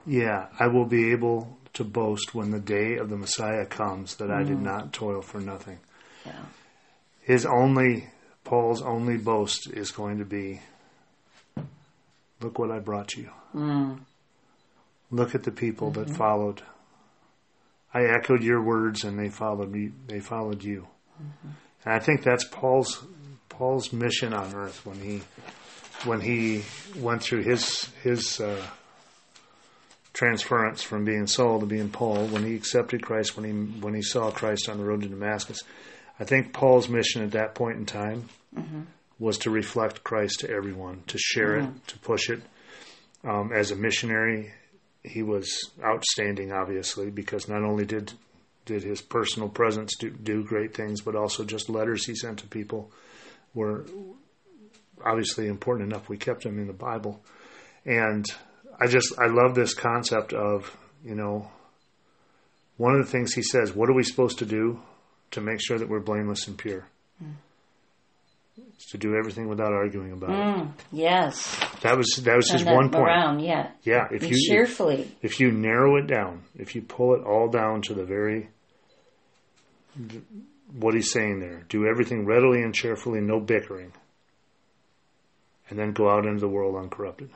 Yeah, 0.05 0.47
I 0.59 0.67
will 0.67 0.85
be 0.85 1.11
able 1.11 1.57
to 1.73 1.83
boast 1.83 2.33
when 2.35 2.51
the 2.51 2.59
day 2.59 2.97
of 2.97 3.09
the 3.09 3.17
Messiah 3.17 3.65
comes 3.65 4.15
that 4.17 4.31
I 4.31 4.43
did 4.43 4.61
not 4.61 4.91
toil 4.93 5.21
for 5.21 5.39
nothing. 5.39 5.79
Yeah. 6.25 6.33
His 7.21 7.45
only, 7.45 8.09
Paul's 8.43 8.81
only 8.81 9.17
boast 9.17 9.69
is 9.71 9.91
going 9.91 10.17
to 10.19 10.25
be 10.25 10.61
look 12.41 12.57
what 12.59 12.71
I 12.71 12.79
brought 12.79 13.15
you. 13.15 13.29
Mm, 13.53 13.99
Look 15.11 15.33
at 15.35 15.43
the 15.43 15.51
people 15.51 15.91
that 15.91 16.09
followed. 16.09 16.61
I 17.93 18.03
echoed 18.03 18.43
your 18.43 18.63
words, 18.63 19.03
and 19.03 19.17
they 19.17 19.29
followed 19.29 19.71
me. 19.71 19.91
They 20.07 20.19
followed 20.19 20.63
you, 20.63 20.87
and 21.83 21.93
I 21.93 21.99
think 21.99 22.21
that's 22.23 22.45
Paul's 22.45 23.03
Paul's 23.49 23.91
mission 23.91 24.33
on 24.33 24.53
earth 24.53 24.85
when 24.85 24.99
he 24.99 25.21
when 26.05 26.21
he 26.21 26.63
went 26.97 27.23
through 27.23 27.41
his 27.41 27.85
his 28.03 28.39
uh, 28.39 28.63
transference 30.19 30.81
from 30.81 31.05
being 31.05 31.27
Saul 31.27 31.61
to 31.61 31.65
being 31.65 31.89
Paul. 31.89 32.25
When 32.27 32.43
he 32.43 32.53
accepted 32.53 33.01
Christ, 33.01 33.37
when 33.37 33.45
he 33.45 33.53
when 33.79 33.93
he 33.93 34.01
saw 34.01 34.31
Christ 34.31 34.67
on 34.67 34.77
the 34.77 34.83
road 34.83 35.01
to 35.01 35.07
Damascus, 35.07 35.63
I 36.19 36.25
think 36.25 36.51
Paul's 36.51 36.89
mission 36.89 37.23
at 37.23 37.31
that 37.31 37.55
point 37.55 37.77
in 37.77 37.85
time 37.85 38.27
was 39.17 39.37
to 39.39 39.49
reflect 39.49 40.03
Christ 40.03 40.41
to 40.41 40.49
everyone, 40.49 41.03
to 41.07 41.17
share 41.17 41.55
it, 41.55 41.87
to 41.87 41.99
push 41.99 42.29
it. 42.29 42.41
Um, 43.23 43.53
as 43.53 43.71
a 43.71 43.77
missionary, 43.77 44.51
he 45.03 45.23
was 45.23 45.71
outstanding, 45.81 46.51
obviously, 46.51 47.09
because 47.09 47.47
not 47.47 47.63
only 47.63 47.85
did 47.85 48.11
did 48.65 48.83
his 48.83 49.01
personal 49.01 49.47
presence 49.47 49.95
do, 49.97 50.09
do 50.09 50.43
great 50.43 50.75
things, 50.75 50.99
but 50.99 51.15
also 51.15 51.45
just 51.45 51.69
letters 51.69 52.05
he 52.05 52.13
sent 52.13 52.39
to 52.39 52.47
people 52.47 52.91
were 53.53 53.85
obviously 55.03 55.47
important 55.47 55.89
enough. 55.89 56.09
We 56.09 56.17
kept 56.17 56.43
them 56.43 56.59
in 56.59 56.67
the 56.67 56.73
Bible, 56.73 57.21
and 57.85 58.25
I 58.79 58.87
just 58.87 59.13
I 59.19 59.27
love 59.27 59.55
this 59.55 59.73
concept 59.73 60.33
of 60.33 60.75
you 61.03 61.15
know 61.15 61.49
one 62.77 62.95
of 62.95 63.05
the 63.05 63.11
things 63.11 63.33
he 63.33 63.43
says. 63.43 63.73
What 63.75 63.89
are 63.89 63.93
we 63.93 64.03
supposed 64.03 64.39
to 64.39 64.45
do 64.45 64.79
to 65.31 65.41
make 65.41 65.59
sure 65.61 65.77
that 65.77 65.89
we're 65.89 65.99
blameless 65.99 66.47
and 66.47 66.57
pure? 66.57 66.87
It's 68.75 68.91
to 68.91 68.97
do 68.97 69.15
everything 69.15 69.49
without 69.49 69.73
arguing 69.73 70.13
about 70.13 70.29
it. 70.29 70.33
mm, 70.33 70.71
yes. 70.93 71.57
That 71.81 71.97
was 71.97 72.07
that 72.23 72.35
was 72.37 72.47
Turn 72.47 72.57
his 72.59 72.65
that 72.65 72.73
one 72.75 72.89
point. 72.89 73.03
around, 73.05 73.39
yeah. 73.41 73.71
Yeah, 73.83 74.07
if 74.11 74.21
Be 74.21 74.29
you 74.29 74.47
cheerfully. 74.49 75.11
if 75.21 75.39
you 75.41 75.51
narrow 75.51 75.97
it 75.97 76.07
down, 76.07 76.43
if 76.57 76.75
you 76.75 76.81
pull 76.81 77.13
it 77.15 77.23
all 77.25 77.49
down 77.49 77.81
to 77.83 77.93
the 77.93 78.05
very 78.05 78.49
what 80.79 80.93
he's 80.93 81.11
saying 81.11 81.39
there, 81.39 81.63
do 81.67 81.85
everything 81.87 82.25
readily 82.25 82.61
and 82.61 82.73
cheerfully, 82.73 83.19
no 83.19 83.39
bickering, 83.39 83.91
and 85.69 85.77
then 85.77 85.91
go 85.91 86.09
out 86.09 86.25
into 86.25 86.39
the 86.39 86.47
world 86.47 86.75
uncorrupted. 86.75 87.29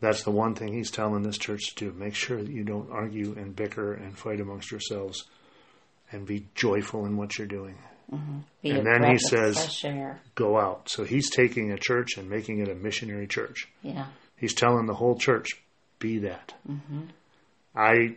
That's 0.00 0.22
the 0.22 0.30
one 0.30 0.54
thing 0.54 0.72
he's 0.72 0.90
telling 0.90 1.22
this 1.22 1.38
church 1.38 1.74
to 1.74 1.86
do. 1.86 1.92
Make 1.98 2.14
sure 2.14 2.42
that 2.42 2.50
you 2.52 2.62
don't 2.64 2.90
argue 2.92 3.34
and 3.36 3.54
bicker 3.56 3.94
and 3.94 4.16
fight 4.16 4.40
amongst 4.40 4.70
yourselves 4.70 5.24
and 6.12 6.24
be 6.26 6.46
joyful 6.54 7.04
in 7.06 7.16
what 7.16 7.36
you're 7.36 7.48
doing. 7.48 7.76
Be 8.62 8.70
And 8.70 8.86
then 8.86 9.10
he 9.10 9.18
says- 9.18 9.84
Go 10.34 10.58
out. 10.58 10.88
So 10.88 11.04
he's 11.04 11.28
taking 11.30 11.72
a 11.72 11.76
church 11.78 12.16
and 12.16 12.30
making 12.30 12.60
it 12.60 12.68
a 12.68 12.74
missionary 12.74 13.26
church. 13.26 13.68
Yeah. 13.82 14.06
He's 14.36 14.54
telling 14.54 14.86
the 14.86 14.94
whole 14.94 15.16
church, 15.18 15.48
be 15.98 16.18
that. 16.20 16.54
Mm-hmm. 16.68 17.00
I. 17.74 18.16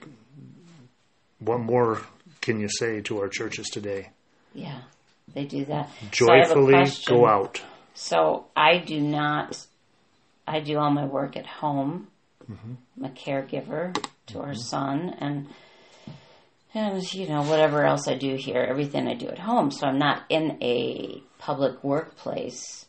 What 1.40 1.60
more 1.60 2.00
can 2.42 2.60
you 2.60 2.68
say 2.70 3.02
to 3.02 3.20
our 3.20 3.28
churches 3.28 3.68
today? 3.68 4.12
Yeah. 4.54 4.82
They 5.34 5.46
do 5.46 5.66
that. 5.66 5.90
So 6.14 6.32
I 6.32 6.38
have 6.38 6.52
a 6.52 6.54
Joyfully 6.54 6.74
question. 6.74 7.16
go 7.18 7.26
out. 7.26 7.62
So 7.96 8.46
I 8.56 8.78
do 8.78 9.00
not. 9.02 9.58
I 10.48 10.60
do 10.60 10.78
all 10.78 10.92
my 10.92 11.06
work 11.06 11.38
at 11.38 11.46
home. 11.46 12.08
Mm-hmm. 12.50 12.74
I'm 12.98 13.06
a 13.06 13.10
caregiver 13.10 13.96
to 14.28 14.40
our 14.40 14.56
son, 14.56 15.16
and 15.20 15.48
and 16.74 17.14
you 17.14 17.28
know 17.28 17.44
whatever 17.44 17.86
else 17.86 18.08
I 18.08 18.16
do 18.16 18.36
here, 18.36 18.62
everything 18.62 19.08
I 19.08 19.14
do 19.14 19.28
at 19.28 19.40
home. 19.40 19.72
So 19.72 19.88
I'm 19.88 20.00
not 20.00 20.24
in 20.30 20.58
a 20.62 21.22
public 21.38 21.84
workplace, 21.84 22.86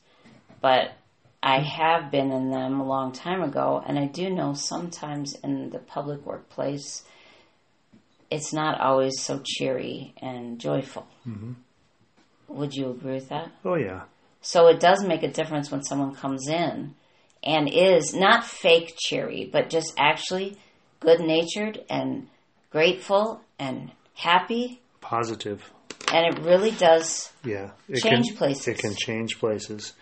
but 0.61 0.93
I 1.43 1.59
have 1.61 2.11
been 2.11 2.31
in 2.31 2.51
them 2.51 2.81
a 2.81 2.87
long 2.87 3.13
time 3.13 3.43
ago, 3.43 3.83
and 3.85 3.99
I 3.99 4.07
do 4.07 4.31
know 4.31 4.55
sometimes 4.55 5.35
in 5.43 5.71
the 5.71 5.81
public 5.81 6.25
workplace, 6.25 7.03
it's 8.31 8.53
not 8.53 8.81
always 8.81 9.21
so 9.21 9.41
cheery 9.45 10.15
and 10.23 10.61
joyful. 10.61 11.07
Mm-hmm. 11.27 11.53
Would 12.49 12.75
you 12.75 12.91
agree 12.91 13.15
with 13.15 13.31
that? 13.31 13.51
Oh, 13.65 13.75
yeah. 13.75 14.03
So 14.41 14.69
it 14.69 14.79
does 14.79 15.05
make 15.05 15.23
a 15.23 15.31
difference 15.31 15.71
when 15.71 15.83
someone 15.83 16.15
comes 16.15 16.49
in 16.49 16.95
and 17.43 17.69
is 17.73 18.15
not 18.15 18.45
fake 18.45 18.95
cheery, 18.99 19.49
but 19.53 19.71
just 19.71 19.93
actually 19.99 20.57
good 21.01 21.21
natured 21.21 21.85
and 21.91 22.29
grateful 22.71 23.41
and 23.59 23.91
happy. 24.15 24.81
Positive. 25.01 25.69
And 26.13 26.27
it 26.27 26.43
really 26.43 26.71
does. 26.73 27.33
Yeah. 27.45 27.71
It 27.89 28.03
Change 28.03 28.29
can, 28.29 28.37
places. 28.37 28.69
It 28.69 28.79
can 28.79 28.95
change 28.95 29.39
places. 29.39 29.95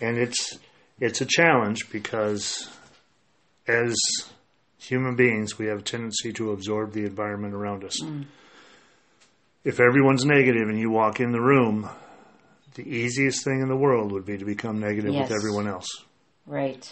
And 0.00 0.16
it's 0.18 0.58
it's 1.00 1.20
a 1.20 1.26
challenge 1.26 1.90
because 1.92 2.68
as 3.66 3.94
human 4.78 5.14
beings 5.16 5.58
we 5.58 5.66
have 5.66 5.80
a 5.80 5.82
tendency 5.82 6.32
to 6.32 6.52
absorb 6.52 6.92
the 6.92 7.04
environment 7.04 7.54
around 7.54 7.84
us. 7.84 8.00
Mm. 8.02 8.24
If 9.64 9.80
everyone's 9.80 10.24
negative 10.24 10.68
and 10.68 10.78
you 10.78 10.90
walk 10.90 11.20
in 11.20 11.32
the 11.32 11.40
room, 11.40 11.88
the 12.74 12.88
easiest 12.88 13.44
thing 13.44 13.60
in 13.60 13.68
the 13.68 13.76
world 13.76 14.12
would 14.12 14.24
be 14.24 14.38
to 14.38 14.44
become 14.44 14.80
negative 14.80 15.12
Yes. 15.12 15.28
with 15.28 15.38
everyone 15.38 15.68
else. 15.68 15.88
Right. 16.48 16.90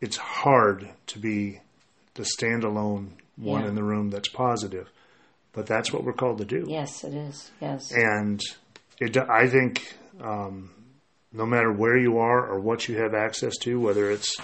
It's 0.00 0.16
hard 0.16 0.90
to 1.08 1.18
be 1.18 1.60
the 2.14 2.24
standalone 2.24 3.08
one 3.36 3.62
Yeah. 3.62 3.68
in 3.68 3.74
the 3.74 3.82
room 3.82 4.10
that's 4.10 4.28
positive. 4.28 4.88
But 5.52 5.66
that's 5.66 5.92
what 5.92 6.04
we're 6.04 6.12
called 6.12 6.38
to 6.38 6.44
do. 6.44 6.64
Yes, 6.68 7.04
it 7.04 7.14
is. 7.14 7.50
Yes. 7.60 7.92
and 7.92 8.40
it, 9.00 9.16
I 9.16 9.48
think 9.48 9.96
um, 10.20 10.70
no 11.32 11.44
matter 11.46 11.72
where 11.72 11.96
you 11.98 12.18
are 12.18 12.46
or 12.46 12.60
what 12.60 12.88
you 12.88 12.96
have 12.98 13.14
access 13.14 13.56
to, 13.58 13.78
whether 13.80 14.10
it's 14.10 14.34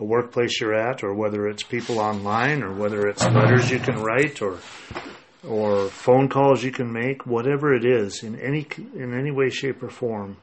a 0.00 0.04
workplace 0.04 0.60
you're 0.60 0.74
at, 0.74 1.02
or 1.02 1.12
whether 1.14 1.48
it's 1.48 1.62
people 1.64 1.98
online, 1.98 2.62
or 2.62 2.72
whether 2.72 3.06
it's 3.08 3.24
letters 3.24 3.70
you 3.70 3.78
can 3.80 4.00
write, 4.02 4.40
or 4.42 4.58
or 5.46 5.88
phone 5.88 6.28
calls 6.28 6.62
you 6.62 6.70
can 6.72 6.92
make, 6.92 7.26
whatever 7.26 7.74
it 7.74 7.84
is, 7.84 8.22
in 8.22 8.38
any 8.40 8.66
in 8.94 9.12
any 9.12 9.30
way, 9.32 9.50
shape, 9.50 9.82
or 9.82 9.90
form, 9.90 10.36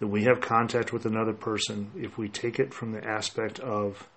that 0.00 0.06
we 0.06 0.24
have 0.24 0.40
contact 0.40 0.92
with 0.92 1.06
another 1.06 1.32
person, 1.32 1.90
if 1.96 2.16
we 2.18 2.28
take 2.28 2.58
it 2.58 2.72
from 2.72 2.92
the 2.92 3.04
aspect 3.04 3.58
of 3.60 4.08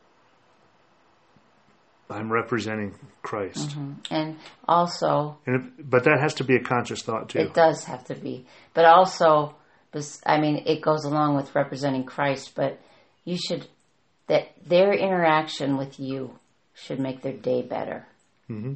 I'm 2.10 2.32
representing 2.32 2.94
Christ, 3.22 3.76
And 4.12 4.38
also, 4.68 5.38
and 5.46 5.56
it, 5.80 5.90
but 5.90 6.04
that 6.04 6.20
has 6.20 6.34
to 6.36 6.44
be 6.44 6.56
a 6.56 6.60
conscious 6.60 7.02
thought 7.04 7.30
too. 7.30 7.40
it 7.40 7.54
does 7.54 7.86
have 7.86 8.04
to 8.06 8.16
be. 8.16 8.46
But 8.74 8.84
also, 8.84 9.56
I 10.26 10.40
mean, 10.40 10.64
it 10.66 10.82
goes 10.82 11.06
along 11.06 11.38
with 11.38 11.56
representing 11.56 12.04
Christ, 12.04 12.52
but 12.54 12.80
you 13.24 13.38
should, 13.38 13.66
that 14.28 14.50
their 14.66 14.92
interaction 14.94 15.78
with 15.78 16.00
you 16.02 16.38
should 16.74 17.00
make 17.00 17.22
their 17.22 17.34
day 17.34 17.62
better. 17.62 18.06
hmm 18.48 18.74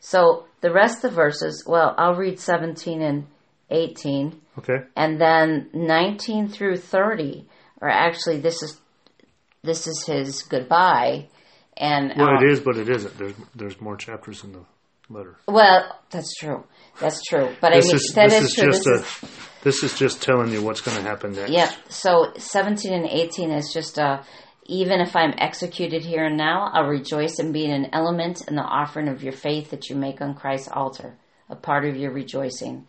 So 0.00 0.46
the 0.62 0.72
rest 0.72 1.04
of 1.04 1.10
the 1.12 1.16
verses, 1.16 1.64
well, 1.64 1.94
I'll 1.96 2.16
read 2.16 2.40
17 2.40 3.02
and 3.02 3.26
18, 3.70 4.40
Okay. 4.58 4.78
and 4.96 5.20
then 5.20 5.68
19 5.74 6.48
through 6.48 6.76
30 6.76 7.46
or 7.80 7.88
actually 7.90 8.38
this 8.40 8.62
is 8.62 8.80
this 9.62 9.86
is 9.86 10.04
his 10.06 10.42
goodbye, 10.42 11.26
and 11.76 12.12
Well, 12.16 12.28
uh, 12.36 12.40
it 12.40 12.52
is, 12.52 12.60
but 12.60 12.76
it 12.76 12.88
isn't. 12.88 13.18
There's 13.18 13.34
there's 13.54 13.80
more 13.80 13.96
chapters 13.96 14.44
in 14.44 14.52
the 14.52 14.60
letter. 15.10 15.36
well, 15.48 15.98
that's 16.10 16.32
true, 16.36 16.64
that's 17.00 17.20
true, 17.24 17.48
but 17.60 17.72
I 17.72 17.80
mean 17.80 17.94
is 17.96 18.12
that 18.14 18.30
this 18.30 18.42
is 18.42 18.48
is 18.50 18.54
true. 18.54 18.64
just 18.72 18.84
This 18.84 18.86
a 18.86 18.94
is, 19.26 19.30
this 19.64 19.82
is 19.82 19.98
just 19.98 20.22
telling 20.22 20.52
you 20.52 20.62
what's 20.62 20.80
going 20.80 20.96
to 20.96 21.02
happen 21.02 21.32
next. 21.32 21.50
yeah. 21.50 21.72
So 21.88 22.32
17 22.36 22.92
and 22.92 23.06
18 23.06 23.50
is 23.50 23.72
just 23.72 23.98
a. 23.98 24.24
Even 24.68 25.00
if 25.00 25.14
I'm 25.14 25.32
executed 25.38 26.02
here 26.04 26.24
and 26.24 26.36
now, 26.36 26.70
I'll 26.72 26.88
rejoice 26.88 27.38
in 27.38 27.52
being 27.52 27.70
an 27.72 27.88
element 27.92 28.42
in 28.48 28.56
the 28.56 28.62
offering 28.62 29.06
of 29.06 29.22
your 29.22 29.32
faith 29.32 29.70
that 29.70 29.88
you 29.88 29.94
make 29.94 30.20
on 30.20 30.34
Christ's 30.34 30.66
altar, 30.72 31.16
a 31.48 31.54
part 31.54 31.84
of 31.84 31.94
your 31.94 32.10
rejoicing. 32.12 32.84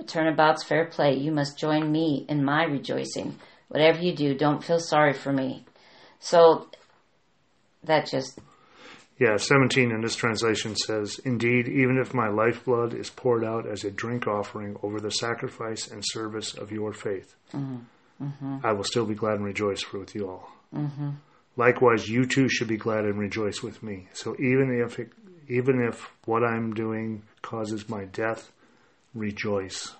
But 0.00 0.08
turnabout's 0.08 0.64
fair 0.64 0.86
play. 0.86 1.18
You 1.18 1.30
must 1.30 1.58
join 1.58 1.92
me 1.92 2.24
in 2.26 2.42
my 2.42 2.64
rejoicing. 2.64 3.36
Whatever 3.68 4.00
you 4.00 4.14
do, 4.16 4.34
don't 4.34 4.64
feel 4.64 4.80
sorry 4.80 5.12
for 5.12 5.30
me. 5.30 5.66
So 6.20 6.70
that 7.84 8.06
just 8.06 8.38
Yeah, 9.18 9.36
17 9.36 9.90
in 9.90 10.00
this 10.00 10.16
translation 10.16 10.74
says, 10.74 11.20
Indeed, 11.26 11.68
even 11.68 11.98
if 11.98 12.14
my 12.14 12.28
lifeblood 12.28 12.94
is 12.94 13.10
poured 13.10 13.44
out 13.44 13.66
as 13.66 13.84
a 13.84 13.90
drink 13.90 14.26
offering 14.26 14.78
over 14.82 15.00
the 15.00 15.10
sacrifice 15.10 15.88
and 15.88 16.02
service 16.02 16.54
of 16.54 16.72
your 16.72 16.94
faith, 16.94 17.34
mm-hmm. 17.52 18.24
Mm-hmm. 18.24 18.64
I 18.64 18.72
will 18.72 18.84
still 18.84 19.04
be 19.04 19.14
glad 19.14 19.34
and 19.34 19.44
rejoice 19.44 19.82
for 19.82 19.98
with 19.98 20.14
you 20.14 20.30
all. 20.30 20.50
Mm-hmm. 20.74 21.10
Likewise, 21.58 22.08
you 22.08 22.24
too 22.24 22.48
should 22.48 22.68
be 22.68 22.78
glad 22.78 23.04
and 23.04 23.18
rejoice 23.18 23.62
with 23.62 23.82
me. 23.82 24.08
So 24.14 24.34
even 24.38 24.82
if 24.82 24.98
it, 24.98 25.12
even 25.48 25.86
if 25.86 26.10
what 26.24 26.42
I'm 26.42 26.72
doing 26.72 27.22
causes 27.42 27.86
my 27.90 28.06
death, 28.06 28.50
rejoice. 29.14 29.94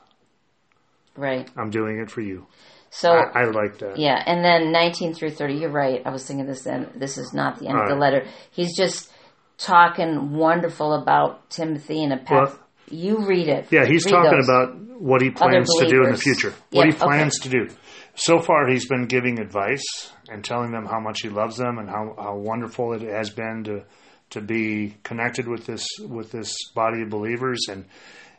right. 1.17 1.49
I'm 1.57 1.71
doing 1.71 1.99
it 2.01 2.11
for 2.11 2.21
you. 2.21 2.47
So 2.91 3.11
I, 3.13 3.43
I 3.43 3.45
like 3.45 3.79
that. 3.79 3.99
Yeah, 3.99 4.21
and 4.27 4.45
then 4.45 4.73
19 4.73 5.15
through 5.15 5.31
30, 5.31 5.55
you're 5.55 5.71
right. 5.71 6.03
I 6.05 6.11
was 6.11 6.27
thinking 6.27 6.47
this 6.47 6.63
then. 6.63 6.91
This 6.97 7.19
is 7.19 7.33
not 7.33 7.59
the 7.61 7.69
end 7.69 7.79
of 7.79 7.87
the 7.87 7.95
All 7.95 8.01
letter. 8.01 8.27
He's 8.51 8.77
just 8.77 9.13
talking 9.59 10.33
wonderful 10.33 10.95
about 10.95 11.51
Timothy 11.51 12.03
and 12.03 12.13
a 12.13 12.17
path. 12.19 12.29
Well- 12.31 12.59
you 12.93 13.25
read 13.25 13.47
it. 13.47 13.69
Yeah, 13.71 13.87
he's 13.87 14.05
Read 14.07 14.11
talking 14.11 14.39
those. 14.41 14.49
about 14.49 14.77
what 15.01 15.23
he 15.23 15.31
plans 15.31 15.69
to 15.79 15.87
do 15.87 16.03
in 16.03 16.11
the 16.11 16.17
future. 16.19 16.53
Yeah, 16.73 16.79
What 16.79 16.87
he 16.89 16.93
okay. 16.95 17.05
plans 17.05 17.39
to 17.43 17.49
do. 17.49 17.69
So 18.17 18.41
far, 18.41 18.67
he's 18.69 18.89
been 18.89 19.07
giving 19.07 19.39
advice 19.39 19.85
and 20.29 20.45
telling 20.45 20.73
them 20.73 20.87
how 20.87 20.99
much 20.99 21.21
he 21.23 21.29
loves 21.29 21.57
them 21.57 21.79
and 21.79 21.89
how, 21.89 22.17
how 22.19 22.35
wonderful 22.35 22.95
it 22.95 23.03
has 23.03 23.31
been 23.31 23.63
to 23.65 23.85
to 24.31 24.41
be 24.41 24.97
connected 25.05 25.47
with 25.47 25.67
this 25.67 25.87
with 26.01 26.33
this 26.33 26.53
body 26.75 27.03
of 27.03 27.11
believers. 27.11 27.61
And 27.71 27.85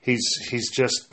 he's 0.02 0.28
he's 0.50 0.70
just 0.72 1.08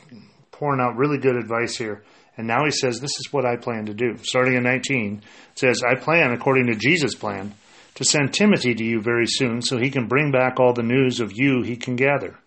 pouring 0.51 0.81
out 0.81 0.97
really 0.97 1.17
good 1.17 1.35
advice 1.35 1.77
here. 1.77 2.03
And 2.35 2.47
now 2.47 2.63
he 2.65 2.71
says, 2.71 2.99
"This 2.99 3.17
is 3.19 3.31
what 3.31 3.45
I 3.45 3.55
plan 3.55 3.85
to 3.85 3.93
do." 3.93 4.17
Starting 4.21 4.55
in 4.55 4.63
19, 4.63 5.21
says, 5.55 5.81
"I 5.83 5.95
plan 5.95 6.31
according 6.31 6.67
to 6.67 6.75
Jesus' 6.75 7.15
plan." 7.15 7.53
To 7.95 8.05
send 8.05 8.33
Timothy 8.33 8.73
to 8.75 8.83
you 8.83 9.01
very 9.01 9.25
soon, 9.27 9.61
so 9.61 9.77
he 9.77 9.89
can 9.89 10.07
bring 10.07 10.31
back 10.31 10.57
all 10.57 10.71
the 10.71 10.83
news 10.83 11.19
of 11.19 11.33
you 11.33 11.63
he 11.63 11.75
can 11.75 11.97
gather. 11.97 12.39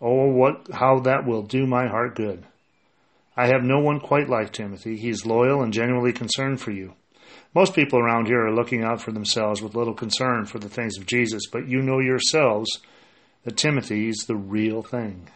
Oh, 0.00 0.28
what 0.28 0.68
how 0.72 1.00
that 1.00 1.26
will 1.26 1.42
do 1.42 1.66
my 1.66 1.88
heart 1.88 2.14
good. 2.14 2.44
I 3.36 3.48
have 3.48 3.64
no 3.64 3.80
one 3.80 3.98
quite 3.98 4.28
like 4.28 4.52
Timothy. 4.52 4.96
He 4.96 5.08
is 5.08 5.26
loyal 5.26 5.62
and 5.62 5.72
genuinely 5.72 6.12
concerned 6.12 6.60
for 6.60 6.70
you. 6.70 6.92
Most 7.54 7.74
people 7.74 7.98
around 7.98 8.26
here 8.26 8.46
are 8.46 8.54
looking 8.54 8.84
out 8.84 9.00
for 9.00 9.10
themselves 9.10 9.60
with 9.60 9.74
little 9.74 9.94
concern 9.94 10.44
for 10.44 10.58
the 10.58 10.68
things 10.68 10.96
of 10.98 11.06
Jesus, 11.06 11.42
but 11.50 11.66
you 11.66 11.82
know 11.82 11.98
yourselves 11.98 12.68
that 13.46 13.56
Timothy 13.56 14.08
is 14.08 14.24
the 14.26 14.34
real 14.34 14.82
thing. 14.82 15.28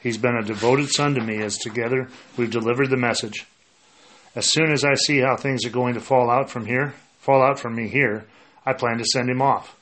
He's 0.00 0.18
been 0.18 0.34
a 0.34 0.42
devoted 0.42 0.90
son 0.90 1.14
to 1.14 1.20
me 1.20 1.40
as 1.40 1.56
together 1.56 2.08
we've 2.36 2.50
delivered 2.50 2.90
the 2.90 2.96
message. 2.96 3.46
As 4.34 4.52
soon 4.52 4.72
as 4.72 4.84
I 4.84 4.94
see 4.94 5.20
how 5.20 5.36
things 5.36 5.64
are 5.64 5.70
going 5.70 5.94
to 5.94 6.00
fall 6.00 6.30
out 6.30 6.50
from 6.50 6.66
here, 6.66 6.94
fall 7.20 7.40
out 7.40 7.60
from 7.60 7.76
me 7.76 7.88
here, 7.88 8.26
I 8.66 8.72
plan 8.72 8.98
to 8.98 9.04
send 9.04 9.30
him 9.30 9.40
off. 9.40 9.76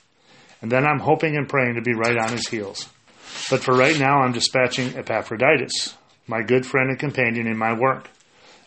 And 0.60 0.70
then 0.70 0.84
I'm 0.84 1.00
hoping 1.00 1.34
and 1.34 1.48
praying 1.48 1.76
to 1.76 1.80
be 1.80 1.94
right 1.94 2.18
on 2.18 2.30
his 2.30 2.46
heels. 2.46 2.90
But 3.48 3.62
for 3.62 3.74
right 3.74 3.98
now, 3.98 4.20
I'm 4.20 4.32
dispatching 4.32 4.94
Epaphroditus, 4.94 5.96
my 6.26 6.42
good 6.42 6.66
friend 6.66 6.90
and 6.90 6.98
companion 6.98 7.46
in 7.46 7.56
my 7.56 7.72
work. 7.72 8.10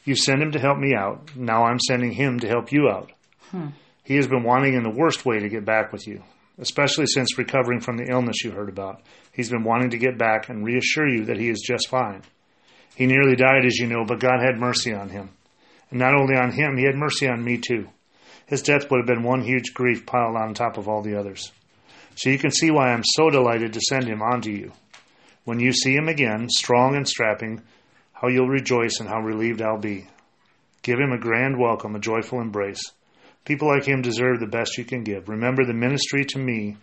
You 0.04 0.16
sent 0.16 0.42
him 0.42 0.52
to 0.54 0.60
help 0.60 0.80
me 0.80 0.96
out. 0.96 1.36
Now 1.36 1.66
I'm 1.66 1.80
sending 1.80 2.12
him 2.12 2.40
to 2.40 2.48
help 2.48 2.72
you 2.72 2.90
out. 2.90 3.12
Hmm. 3.52 3.68
He 4.04 4.16
has 4.16 4.26
been 4.26 4.44
wanting 4.44 4.74
in 4.74 4.82
the 4.82 4.90
worst 4.90 5.28
way 5.28 5.38
to 5.40 5.50
get 5.50 5.64
back 5.64 5.94
with 5.94 6.08
you, 6.08 6.24
especially 6.60 7.06
since 7.08 7.38
recovering 7.38 7.80
from 7.80 7.98
the 7.98 8.10
illness 8.10 8.44
you 8.44 8.52
heard 8.52 8.70
about. 8.70 9.02
He's 9.32 9.50
been 9.50 9.64
wanting 9.64 9.92
to 9.92 9.98
get 9.98 10.18
back 10.18 10.50
and 10.50 10.66
reassure 10.66 11.08
you 11.08 11.26
that 11.26 11.40
he 11.40 11.50
is 11.50 11.64
just 11.66 11.88
fine. 11.88 12.24
He 12.96 13.06
nearly 13.06 13.36
died, 13.36 13.66
as 13.66 13.78
you 13.78 13.88
know, 13.88 14.04
but 14.06 14.20
God 14.20 14.42
had 14.42 14.60
mercy 14.60 14.94
on 14.94 15.10
him. 15.10 15.30
And 15.90 16.00
not 16.00 16.14
only 16.14 16.36
on 16.36 16.52
him, 16.52 16.78
he 16.78 16.84
had 16.84 16.96
mercy 16.96 17.28
on 17.28 17.44
me 17.44 17.58
too. 17.58 17.88
His 18.46 18.62
death 18.62 18.90
would 18.90 18.98
have 18.98 19.08
been 19.08 19.24
one 19.24 19.42
huge 19.42 19.74
grief 19.74 20.06
piled 20.06 20.36
on 20.36 20.54
top 20.54 20.78
of 20.78 20.88
all 20.88 21.02
the 21.02 21.18
others. 21.18 21.52
So 22.16 22.30
you 22.30 22.38
can 22.38 22.52
see 22.52 22.72
why 22.72 22.92
I'm 22.92 23.04
so 23.04 23.30
delighted 23.30 23.74
to 23.74 23.82
send 23.88 24.06
him 24.08 24.22
on 24.22 24.42
to 24.42 24.52
you. 24.52 24.74
When 25.46 25.60
you 25.60 25.72
see 25.72 25.96
him 25.96 26.10
again, 26.10 26.48
strong 26.50 26.96
and 26.96 27.08
strapping, 27.08 27.62
how 28.12 28.28
you'll 28.28 28.50
rejoice 28.50 29.00
and 29.00 29.08
how 29.08 29.22
relieved 29.22 29.62
I'll 29.62 29.80
be. 29.80 30.08
Give 30.82 31.00
him 31.00 31.12
a 31.12 31.20
grand 31.20 31.58
welcome, 31.58 31.96
a 31.96 32.00
joyful 32.00 32.42
embrace. 32.42 32.82
People 33.46 33.70
like 33.70 33.86
him 33.86 34.02
deserve 34.02 34.40
the 34.40 34.48
best 34.48 34.78
you 34.78 34.86
can 34.86 35.04
give. 35.04 35.30
Remember 35.30 35.66
the 35.66 35.74
ministry 35.74 36.26
to 36.26 36.40
me 36.40 36.78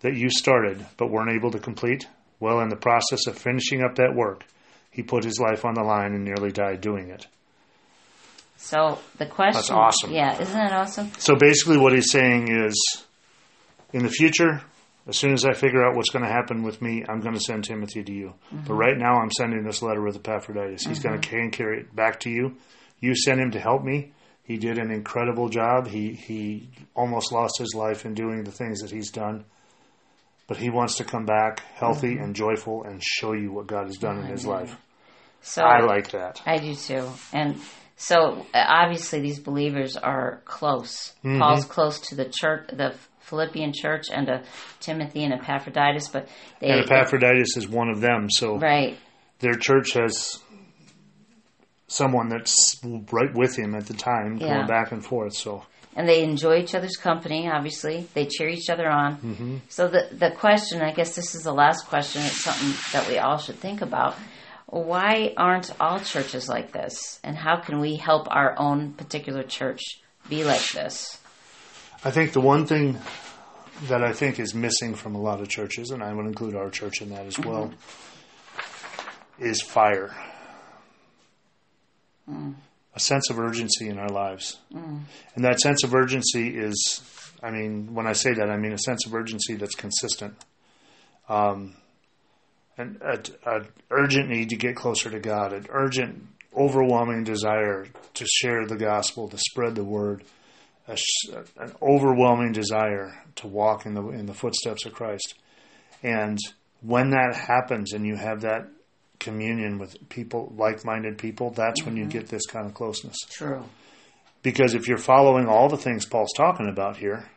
that 0.00 0.14
you 0.14 0.28
started 0.28 0.84
but 0.96 1.10
weren't 1.10 1.34
able 1.34 1.50
to 1.52 1.58
complete? 1.58 2.06
Well, 2.40 2.60
in 2.60 2.68
the 2.68 2.76
process 2.76 3.26
of 3.26 3.38
finishing 3.38 3.82
up 3.82 3.96
that 3.96 4.14
work, 4.14 4.44
he 4.90 5.02
put 5.02 5.24
his 5.24 5.40
life 5.40 5.64
on 5.64 5.74
the 5.74 5.82
line 5.82 6.12
and 6.12 6.24
nearly 6.24 6.52
died 6.52 6.80
doing 6.80 7.10
it. 7.10 7.26
So 8.56 8.98
the 9.18 9.26
question, 9.26 9.58
That's 9.58 9.70
awesome. 9.70 10.12
Yeah, 10.12 10.40
isn't 10.40 10.54
that 10.54 10.72
awesome? 10.72 11.10
So 11.18 11.34
basically, 11.36 11.76
what 11.78 11.92
he's 11.92 12.10
saying 12.10 12.48
is 12.50 13.04
in 13.92 14.02
the 14.02 14.08
future, 14.08 14.62
as 15.06 15.18
soon 15.18 15.32
as 15.32 15.44
I 15.44 15.52
figure 15.52 15.84
out 15.84 15.96
what's 15.96 16.10
going 16.10 16.24
to 16.24 16.30
happen 16.30 16.62
with 16.62 16.80
me, 16.80 17.04
I'm 17.08 17.20
going 17.20 17.34
to 17.34 17.40
send 17.40 17.64
Timothy 17.64 18.02
to 18.02 18.12
you. 18.12 18.34
But 18.50 18.58
mm-hmm. 18.58 18.72
right 18.72 18.96
now, 18.96 19.20
I'm 19.20 19.30
sending 19.30 19.64
this 19.64 19.82
letter 19.82 20.02
with 20.02 20.16
Epaphroditus. 20.16 20.86
He's 20.86 21.00
going 21.00 21.20
to 21.20 21.28
can 21.28 21.50
carry 21.50 21.80
it 21.80 21.94
back 21.94 22.20
to 22.20 22.30
you. 22.30 22.56
You 23.00 23.14
sent 23.14 23.40
him 23.40 23.50
to 23.50 23.60
help 23.60 23.84
me. 23.84 24.12
He 24.44 24.58
did 24.58 24.78
an 24.78 24.90
incredible 24.90 25.48
job. 25.48 25.88
He 25.88 26.12
he 26.12 26.68
almost 26.94 27.32
lost 27.32 27.58
his 27.58 27.74
life 27.74 28.04
in 28.04 28.14
doing 28.14 28.44
the 28.44 28.52
things 28.52 28.80
that 28.80 28.90
he's 28.90 29.10
done. 29.10 29.44
But 30.46 30.58
he 30.58 30.68
wants 30.68 30.96
to 30.96 31.04
come 31.04 31.24
back 31.24 31.62
healthy 31.74 32.14
mm-hmm. 32.14 32.24
and 32.24 32.34
joyful 32.36 32.84
and 32.84 33.02
show 33.02 33.32
you 33.32 33.50
what 33.50 33.66
God 33.66 33.86
has 33.86 33.96
done 33.96 34.18
in 34.18 34.26
his 34.26 34.44
life. 34.44 34.76
So 35.40 35.62
I 35.62 35.80
like 35.80 36.10
that. 36.10 36.42
I 36.44 36.58
do 36.58 36.74
too. 36.74 37.08
And 37.32 37.58
so 37.96 38.44
obviously 38.52 39.20
these 39.20 39.38
believers 39.38 39.96
are 39.96 40.42
close. 40.44 41.14
Mm-hmm. 41.24 41.38
Paul's 41.38 41.64
close 41.64 42.00
to 42.08 42.14
the 42.14 42.26
church, 42.26 42.68
the 42.72 42.94
Philippian 43.20 43.72
church, 43.74 44.06
and 44.12 44.26
to 44.26 44.42
Timothy 44.80 45.24
and 45.24 45.32
Epaphroditus. 45.32 46.08
But 46.08 46.28
they 46.60 46.68
And 46.68 46.80
Epaphroditus 46.80 47.56
is 47.56 47.66
one 47.66 47.88
of 47.88 48.00
them. 48.00 48.28
So 48.30 48.58
right, 48.58 48.98
their 49.38 49.54
church 49.54 49.92
has 49.92 50.38
someone 51.94 52.28
that's 52.28 52.80
right 53.12 53.32
with 53.34 53.56
him 53.56 53.74
at 53.74 53.86
the 53.86 53.94
time, 53.94 54.38
Yeah. 54.38 54.54
going 54.54 54.66
back 54.66 54.92
and 54.92 55.04
forth. 55.04 55.34
So 55.34 55.64
and 55.96 56.08
they 56.08 56.24
enjoy 56.24 56.58
each 56.58 56.74
other's 56.74 56.96
company. 56.96 57.48
Obviously, 57.48 58.08
they 58.14 58.26
cheer 58.26 58.48
each 58.48 58.68
other 58.68 58.88
on. 58.90 59.16
Mm-hmm. 59.16 59.56
So 59.68 59.88
the 59.88 60.08
the 60.12 60.30
question, 60.32 60.82
I 60.82 60.92
guess, 60.92 61.14
this 61.14 61.34
is 61.34 61.42
the 61.42 61.52
last 61.52 61.86
question. 61.86 62.22
It's 62.22 62.42
something 62.42 62.74
that 62.92 63.08
we 63.08 63.18
all 63.18 63.38
should 63.38 63.56
think 63.56 63.80
about. 63.80 64.16
Why 64.66 65.34
aren't 65.36 65.70
all 65.80 66.00
churches 66.00 66.48
like 66.48 66.72
this? 66.72 67.20
And 67.22 67.36
how 67.36 67.60
can 67.60 67.80
we 67.80 67.96
help 67.96 68.26
our 68.30 68.58
own 68.58 68.94
particular 68.94 69.44
church 69.44 69.82
be 70.28 70.42
like 70.42 70.66
this? 70.72 71.20
I 72.04 72.10
think 72.10 72.32
the 72.32 72.40
one 72.40 72.66
thing 72.66 72.98
that 73.84 74.02
I 74.02 74.12
think 74.12 74.40
is 74.40 74.54
missing 74.54 74.94
from 74.94 75.14
a 75.14 75.20
lot 75.20 75.40
of 75.40 75.48
churches, 75.48 75.90
and 75.90 76.02
I 76.02 76.12
would 76.12 76.26
include 76.26 76.56
our 76.56 76.70
church 76.70 77.02
in 77.02 77.10
that 77.10 77.26
as 77.26 77.38
well, 77.38 77.68
mm-hmm. 77.68 79.44
is 79.44 79.62
fire. 79.62 80.14
A 82.28 83.00
sense 83.00 83.28
of 83.30 83.38
urgency 83.38 83.88
in 83.88 83.98
our 83.98 84.08
lives. 84.08 84.58
And 85.34 85.44
that 85.44 85.60
sense 85.60 85.82
of 85.84 85.94
urgency 85.94 86.56
is, 86.56 87.02
I 87.42 87.50
mean, 87.50 87.92
when 87.94 88.06
I 88.06 88.12
say 88.12 88.32
that, 88.34 88.48
I 88.50 88.56
mean 88.56 88.72
a 88.72 88.78
sense 88.78 89.04
of 89.06 89.14
urgency 89.14 89.54
that's 89.56 89.74
consistent. 89.74 90.34
Um, 91.28 91.74
an 92.78 93.00
a, 93.02 93.18
a 93.48 93.62
urgent 93.90 94.28
need 94.28 94.50
to 94.50 94.56
get 94.56 94.76
closer 94.76 95.10
to 95.10 95.20
God, 95.20 95.52
an 95.52 95.66
urgent, 95.70 96.26
overwhelming 96.56 97.24
desire 97.24 97.86
to 98.14 98.26
share 98.26 98.66
the 98.66 98.76
gospel, 98.76 99.28
to 99.28 99.38
spread 99.38 99.74
the 99.74 99.84
word, 99.84 100.22
a, 100.86 100.96
an 101.58 101.72
overwhelming 101.82 102.52
desire 102.52 103.22
to 103.36 103.46
walk 103.48 103.86
in 103.86 103.94
the 103.94 104.08
in 104.08 104.26
the 104.26 104.34
footsteps 104.34 104.86
of 104.86 104.92
Christ. 104.92 105.34
And 106.02 106.38
when 106.80 107.10
that 107.10 107.34
happens, 107.34 107.92
and 107.92 108.06
you 108.06 108.16
have 108.16 108.42
that 108.42 108.68
communion 109.24 109.78
with 109.78 110.08
people, 110.08 110.52
like-minded 110.56 111.18
people, 111.18 111.50
that's 111.50 111.82
when 111.84 111.96
you 111.96 112.02
mm-hmm. 112.04 112.18
get 112.18 112.28
this 112.28 112.46
kind 112.46 112.66
of 112.66 112.74
closeness. 112.74 113.16
True. 113.30 113.64
Because 114.42 114.74
if 114.74 114.86
you're 114.86 114.98
following 114.98 115.48
all 115.48 115.68
the 115.68 115.78
things 115.78 116.04
Paul's 116.04 116.32
talking 116.36 116.68
about 116.68 116.98
here, 116.98 117.28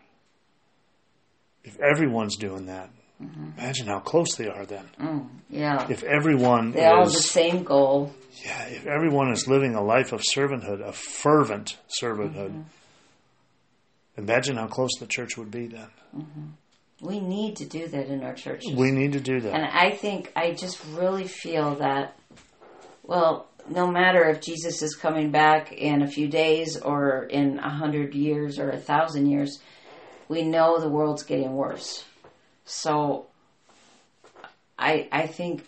if 1.63 1.79
everyone's 1.79 2.35
doing 2.35 2.65
that, 2.65 2.89
mm-hmm. 3.21 3.57
imagine 3.57 3.87
how 3.87 3.99
close 3.99 4.35
they 4.35 4.47
are 4.47 4.65
then. 4.65 4.85
Mm, 4.99 5.29
yeah. 5.49 5.87
If 5.89 6.03
everyone 6.03 6.73
They 6.73 6.85
all 6.85 7.05
have 7.05 7.13
the 7.13 7.21
same 7.21 7.63
goal. 7.63 8.13
yeah, 8.45 8.65
if 8.65 8.85
everyone 8.85 9.31
is 9.31 9.47
living 9.47 9.75
a 9.75 9.81
life 9.81 10.11
of 10.11 10.21
servanthood, 10.21 10.85
a 10.85 10.91
fervent 10.91 11.77
servanthood, 12.01 12.51
mm-hmm. 12.51 14.17
imagine 14.17 14.57
how 14.57 14.67
close 14.67 14.91
the 14.99 15.07
church 15.07 15.37
would 15.37 15.51
be 15.51 15.67
then. 15.67 15.87
We 17.01 17.19
need 17.19 17.57
to 17.57 17.65
do 17.65 17.87
that 17.87 18.07
in 18.07 18.23
our 18.23 18.33
churches. 18.33 18.73
We 18.75 18.91
need 18.91 19.13
to 19.13 19.19
do 19.19 19.39
that. 19.39 19.53
And 19.53 19.65
I 19.65 19.91
think 19.91 20.31
I 20.35 20.53
just 20.53 20.83
really 20.93 21.27
feel 21.27 21.75
that, 21.75 22.17
well, 23.03 23.47
no 23.69 23.85
matter 23.85 24.27
if 24.29 24.41
Jesus 24.41 24.81
is 24.81 24.95
coming 24.95 25.29
back 25.29 25.71
in 25.71 26.01
a 26.01 26.07
few 26.07 26.27
days 26.27 26.77
or 26.77 27.23
in 27.23 27.59
a 27.59 27.69
hundred 27.69 28.15
years 28.15 28.57
or 28.57 28.69
a 28.69 28.77
thousand 28.77 29.27
years, 29.27 29.59
we 30.27 30.41
know 30.41 30.79
the 30.79 30.89
world's 30.89 31.23
getting 31.23 31.53
worse. 31.53 32.03
So 32.65 33.27
I 34.77 35.07
I 35.11 35.27
think 35.27 35.65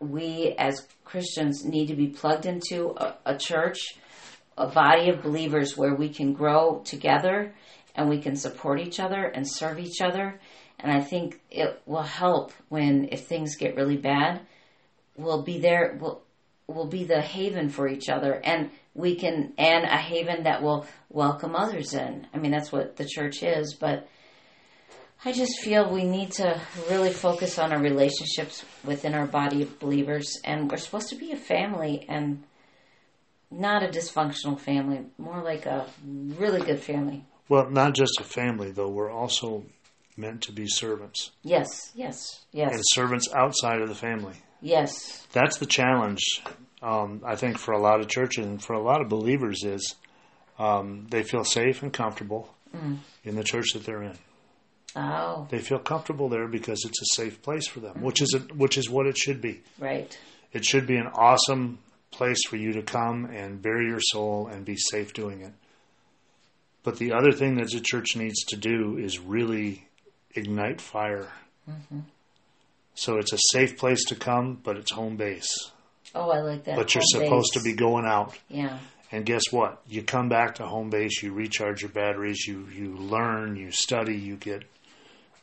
we 0.00 0.54
as 0.58 0.86
Christians 1.04 1.64
need 1.64 1.86
to 1.86 1.94
be 1.94 2.08
plugged 2.08 2.46
into 2.46 2.94
a, 2.96 3.14
a 3.26 3.38
church, 3.38 3.96
a 4.58 4.66
body 4.66 5.10
of 5.10 5.22
believers 5.22 5.76
where 5.76 5.94
we 5.94 6.08
can 6.08 6.32
grow 6.32 6.82
together 6.84 7.54
and 7.94 8.08
we 8.08 8.20
can 8.20 8.36
support 8.36 8.80
each 8.80 9.00
other 9.00 9.24
and 9.24 9.48
serve 9.48 9.78
each 9.78 10.00
other. 10.00 10.40
And 10.78 10.90
I 10.90 11.00
think 11.00 11.40
it 11.50 11.80
will 11.86 12.02
help 12.02 12.52
when 12.68 13.08
if 13.12 13.26
things 13.26 13.56
get 13.56 13.76
really 13.76 13.96
bad, 13.96 14.40
we'll 15.16 15.42
be 15.42 15.58
there. 15.58 15.96
We'll 16.00 16.22
we'll 16.66 16.86
be 16.86 17.04
the 17.04 17.20
haven 17.20 17.68
for 17.68 17.86
each 17.86 18.08
other, 18.08 18.32
and 18.32 18.70
we 18.94 19.16
can 19.16 19.52
and 19.58 19.84
a 19.84 19.96
haven 19.96 20.44
that 20.44 20.62
will 20.62 20.86
welcome 21.10 21.54
others 21.54 21.94
in. 21.94 22.26
I 22.32 22.38
mean, 22.38 22.50
that's 22.50 22.72
what 22.72 22.96
the 22.96 23.06
church 23.06 23.42
is, 23.42 23.74
but. 23.74 24.08
I 25.24 25.30
just 25.30 25.60
feel 25.60 25.88
we 25.88 26.02
need 26.02 26.32
to 26.32 26.60
really 26.90 27.12
focus 27.12 27.56
on 27.56 27.72
our 27.72 27.78
relationships 27.78 28.64
within 28.82 29.14
our 29.14 29.28
body 29.28 29.62
of 29.62 29.78
believers, 29.78 30.40
and 30.42 30.68
we're 30.68 30.78
supposed 30.78 31.10
to 31.10 31.14
be 31.14 31.30
a 31.30 31.36
family 31.36 32.04
and 32.08 32.42
not 33.52 33.82
a 33.82 33.86
dysfunctional 33.86 34.58
family, 34.58 35.02
more 35.18 35.42
like 35.42 35.66
a 35.66 35.86
really 36.02 36.60
good 36.60 36.80
family. 36.80 37.24
Well, 37.48 37.68
not 37.70 37.94
just 37.94 38.20
a 38.20 38.24
family, 38.24 38.70
though. 38.70 38.88
We're 38.88 39.10
also 39.10 39.64
meant 40.16 40.42
to 40.42 40.52
be 40.52 40.66
servants 40.68 41.30
Yes, 41.42 41.90
yes, 41.94 42.44
yes, 42.52 42.72
and 42.74 42.82
servants 42.92 43.28
outside 43.34 43.80
of 43.80 43.88
the 43.88 43.94
family. 43.94 44.34
yes. 44.60 45.26
That's 45.32 45.56
the 45.58 45.66
challenge, 45.66 46.20
um, 46.82 47.22
I 47.26 47.34
think, 47.36 47.56
for 47.58 47.72
a 47.72 47.80
lot 47.80 48.00
of 48.00 48.08
churches 48.08 48.44
and 48.46 48.62
for 48.62 48.74
a 48.74 48.82
lot 48.82 49.00
of 49.00 49.08
believers 49.08 49.64
is 49.64 49.94
um, 50.58 51.06
they 51.10 51.22
feel 51.22 51.44
safe 51.44 51.82
and 51.82 51.92
comfortable 51.92 52.54
in 53.24 53.36
the 53.36 53.44
church 53.44 53.72
that 53.74 53.84
they're 53.84 54.02
in. 54.02 54.18
Oh, 54.94 55.46
They 55.50 55.58
feel 55.58 55.78
comfortable 55.78 56.28
there 56.28 56.46
because 56.48 56.84
it's 56.86 57.00
a 57.00 57.14
safe 57.14 57.40
place 57.42 57.66
for 57.66 57.80
them, 57.80 58.02
which 58.02 58.20
is 58.20 58.34
a, 58.34 58.38
which 58.54 58.76
is 58.76 58.90
what 58.90 59.06
it 59.06 59.16
should 59.16 59.40
be. 59.40 59.62
right. 59.78 60.16
It 60.52 60.66
should 60.66 60.86
be 60.86 60.96
an 60.96 61.06
awesome 61.14 61.78
place 62.10 62.44
for 62.46 62.56
you 62.56 62.74
to 62.74 62.82
come 62.82 63.24
and 63.24 63.62
bury 63.62 63.86
your 63.88 64.00
soul 64.02 64.46
and 64.48 64.66
be 64.66 64.76
safe 64.76 65.14
doing 65.14 65.40
it. 65.40 65.52
But 66.82 66.98
the 66.98 67.12
other 67.12 67.32
thing 67.32 67.56
that 67.56 67.70
the 67.70 67.80
church 67.80 68.16
needs 68.16 68.42
to 68.46 68.56
do 68.56 68.96
is 68.98 69.18
really 69.18 69.86
ignite 70.34 70.80
fire. 70.80 71.28
Mm-hmm. 71.70 72.00
So 72.94 73.18
it's 73.18 73.32
a 73.32 73.38
safe 73.52 73.78
place 73.78 74.04
to 74.06 74.14
come, 74.14 74.58
but 74.62 74.76
it's 74.76 74.92
home 74.92 75.16
base. 75.16 75.70
Oh, 76.14 76.30
I 76.30 76.40
like 76.40 76.64
that. 76.64 76.76
But 76.76 76.94
you're 76.94 77.02
home 77.02 77.24
supposed 77.24 77.54
base. 77.54 77.62
to 77.62 77.68
be 77.70 77.74
going 77.74 78.04
out. 78.04 78.36
Yeah, 78.48 78.78
And 79.10 79.24
guess 79.24 79.44
what? 79.50 79.80
You 79.88 80.02
come 80.02 80.28
back 80.28 80.56
to 80.56 80.66
home 80.66 80.90
base, 80.90 81.22
you 81.22 81.32
recharge 81.32 81.82
your 81.82 81.90
batteries, 81.90 82.46
you, 82.46 82.68
you 82.74 82.96
learn, 82.96 83.56
you 83.56 83.70
study, 83.70 84.16
you 84.16 84.36
get 84.36 84.64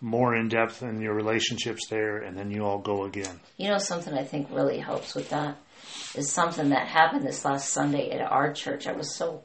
more 0.01 0.35
in 0.35 0.47
depth 0.47 0.83
in 0.83 1.01
your 1.01 1.13
relationships 1.13 1.87
there, 1.89 2.17
and 2.17 2.37
then 2.37 2.51
you 2.51 2.63
all 2.65 2.77
go 2.77 3.03
again. 3.03 3.39
you 3.57 3.67
know 3.67 3.77
something 3.79 4.13
I 4.13 4.23
think 4.23 4.47
really 4.51 4.77
helps 4.79 5.13
with 5.15 5.29
that 5.29 5.57
is 6.15 6.31
something 6.31 6.69
that 6.69 6.87
happened 6.87 7.25
this 7.25 7.43
last 7.43 7.69
Sunday 7.69 8.11
at 8.11 8.21
our 8.21 8.53
church. 8.53 8.87
I 8.87 8.93
was 8.93 9.15
so, 9.15 9.43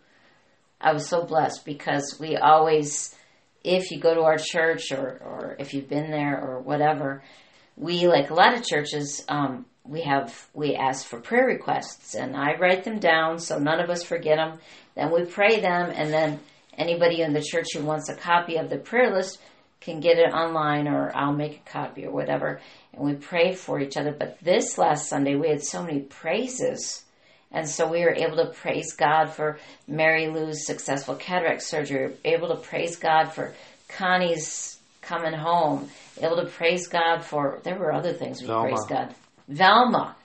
I 0.80 0.92
was 0.92 1.08
so 1.08 1.24
blessed 1.24 1.64
because 1.64 2.16
we 2.20 2.36
always, 2.36 3.14
if 3.62 3.90
you 3.90 4.00
go 4.00 4.14
to 4.14 4.22
our 4.22 4.38
church 4.38 4.92
or 4.92 5.20
or 5.24 5.56
if 5.58 5.74
you've 5.74 5.88
been 5.88 6.10
there 6.10 6.40
or 6.40 6.60
whatever, 6.60 7.22
we 7.76 8.06
like 8.06 8.30
a 8.30 8.34
lot 8.34 8.54
of 8.54 8.64
churches. 8.64 9.24
Um, 9.28 9.66
we 9.84 10.02
have 10.02 10.48
we 10.54 10.74
ask 10.74 11.06
for 11.06 11.20
prayer 11.20 11.46
requests 11.46 12.14
and 12.14 12.36
I 12.36 12.56
write 12.56 12.84
them 12.84 12.98
down 12.98 13.38
so 13.38 13.58
none 13.58 13.80
of 13.80 13.90
us 13.90 14.02
forget 14.02 14.36
them. 14.36 14.58
Then 14.94 15.12
we 15.12 15.24
pray 15.24 15.60
them, 15.60 15.90
and 15.92 16.12
then 16.12 16.40
anybody 16.78 17.22
in 17.22 17.32
the 17.32 17.42
church 17.42 17.66
who 17.74 17.84
wants 17.84 18.08
a 18.08 18.14
copy 18.14 18.56
of 18.56 18.70
the 18.70 18.78
prayer 18.78 19.14
list 19.14 19.40
can 19.80 20.00
get 20.00 20.18
it 20.18 20.32
online 20.32 20.88
or 20.88 21.14
I'll 21.14 21.32
make 21.32 21.56
a 21.58 21.70
copy 21.70 22.06
or 22.06 22.10
whatever. 22.10 22.60
And 22.92 23.04
we 23.04 23.14
pray 23.14 23.54
for 23.54 23.80
each 23.80 23.96
other. 23.96 24.12
But 24.18 24.38
this 24.40 24.78
last 24.78 25.08
Sunday, 25.08 25.34
we 25.36 25.48
had 25.48 25.62
so 25.62 25.82
many 25.82 26.00
praises. 26.00 27.04
And 27.54 27.68
so 27.68 27.88
we 27.88 28.00
were 28.00 28.12
able 28.12 28.36
to 28.38 28.46
praise 28.46 28.92
God 28.94 29.26
for 29.26 29.58
Mary 29.86 30.28
Lou's 30.28 30.66
successful 30.66 31.14
cataract 31.14 31.62
surgery. 31.62 32.08
We 32.08 32.30
able 32.30 32.48
to 32.48 32.56
praise 32.56 32.96
God 32.96 33.32
for 33.32 33.54
Connie's 33.88 34.78
coming 35.00 35.34
home, 35.34 35.88
able 36.20 36.36
to 36.36 36.46
praise 36.46 36.88
God 36.88 37.24
for. 37.24 37.60
There 37.62 37.78
were 37.78 37.92
other 37.92 38.12
things 38.12 38.40
we 38.40 38.48
Velma. 38.48 38.68
praised 38.68 38.88
God. 38.88 39.14
Velma, 39.48 40.16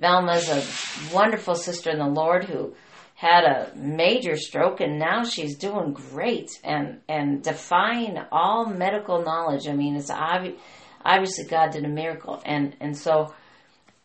Velma's 0.00 0.48
a 0.48 1.14
wonderful 1.14 1.54
sister 1.54 1.90
in 1.90 1.98
the 1.98 2.06
Lord 2.08 2.44
who 2.44 2.74
had 3.14 3.44
a 3.44 3.70
major 3.76 4.36
stroke 4.36 4.80
and 4.80 4.98
now 4.98 5.22
she's 5.22 5.56
doing 5.56 5.92
great 5.92 6.50
and 6.64 7.00
and 7.08 7.42
defying 7.42 8.18
all 8.32 8.66
medical 8.66 9.22
knowledge. 9.22 9.68
I 9.68 9.74
mean, 9.74 9.94
it's 9.94 10.10
obvious. 10.10 10.60
Obviously, 11.04 11.44
God 11.44 11.70
did 11.70 11.84
a 11.84 11.88
miracle, 11.88 12.42
and 12.44 12.74
and 12.80 12.96
so 12.96 13.32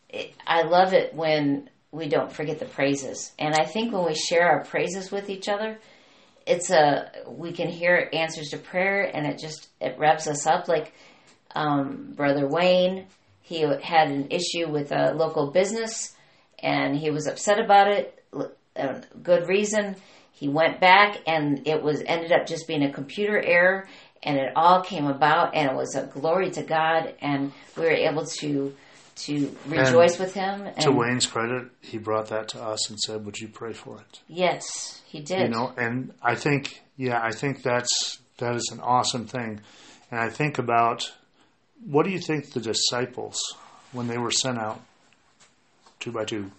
it, 0.08 0.34
I 0.46 0.62
love 0.62 0.92
it 0.92 1.14
when 1.14 1.68
we 1.92 2.08
don't 2.08 2.32
forget 2.32 2.58
the 2.58 2.66
praises. 2.66 3.32
And 3.38 3.54
I 3.54 3.64
think 3.64 3.92
when 3.92 4.06
we 4.06 4.14
share 4.14 4.48
our 4.48 4.64
praises 4.64 5.10
with 5.10 5.28
each 5.28 5.48
other, 5.48 5.78
it's 6.46 6.70
a 6.70 7.10
we 7.28 7.52
can 7.52 7.68
hear 7.68 8.08
answers 8.12 8.48
to 8.48 8.58
prayer, 8.58 9.02
and 9.02 9.26
it 9.26 9.38
just 9.38 9.68
it 9.80 9.98
revs 9.98 10.26
us 10.26 10.46
up. 10.46 10.68
Like 10.68 10.92
um, 11.54 12.12
Brother 12.16 12.46
Wayne, 12.46 13.06
he 13.42 13.60
had 13.60 14.10
an 14.10 14.28
issue 14.30 14.68
with 14.68 14.92
a 14.92 15.12
local 15.12 15.50
business, 15.50 16.14
and 16.58 16.96
he 16.96 17.10
was 17.10 17.26
upset 17.26 17.58
about 17.58 17.88
it. 17.88 18.24
A 18.76 19.02
good 19.22 19.48
reason. 19.48 19.96
He 20.32 20.48
went 20.48 20.80
back, 20.80 21.18
and 21.26 21.66
it 21.66 21.82
was 21.82 22.02
ended 22.06 22.32
up 22.32 22.46
just 22.46 22.66
being 22.66 22.84
a 22.84 22.92
computer 22.92 23.38
error, 23.38 23.88
and 24.22 24.38
it 24.38 24.52
all 24.56 24.82
came 24.82 25.06
about, 25.06 25.54
and 25.54 25.70
it 25.70 25.76
was 25.76 25.94
a 25.94 26.06
glory 26.06 26.50
to 26.52 26.62
God, 26.62 27.14
and 27.20 27.52
we 27.76 27.82
were 27.82 27.90
able 27.90 28.24
to 28.40 28.74
to 29.24 29.56
rejoice 29.66 30.18
with 30.18 30.34
him. 30.34 30.62
And 30.62 30.76
To 30.80 30.92
Wayne's 30.92 31.26
credit, 31.26 31.68
he 31.80 31.98
brought 31.98 32.28
that 32.28 32.48
to 32.48 32.62
us 32.62 32.88
and 32.90 32.98
said, 32.98 33.24
"Would 33.24 33.38
you 33.38 33.48
pray 33.48 33.72
for 33.72 33.98
it?" 33.98 34.20
yes, 34.28 35.00
he 35.06 35.20
did. 35.20 35.40
You 35.42 35.48
know, 35.48 35.72
and 35.76 36.12
I 36.22 36.34
think, 36.34 36.82
yeah, 36.96 37.20
I 37.22 37.32
think 37.32 37.62
that's 37.62 38.18
that 38.38 38.54
is 38.56 38.68
an 38.72 38.80
awesome 38.80 39.26
thing. 39.26 39.60
And 40.10 40.20
I 40.20 40.28
think 40.28 40.58
about 40.58 41.12
what 41.84 42.04
do 42.04 42.10
you 42.10 42.18
think 42.20 42.52
the 42.52 42.60
disciples 42.60 43.38
when 43.92 44.06
they 44.08 44.18
were 44.18 44.30
sent 44.30 44.58
out 44.58 44.80
two 45.98 46.12
by 46.12 46.24
two? 46.24 46.50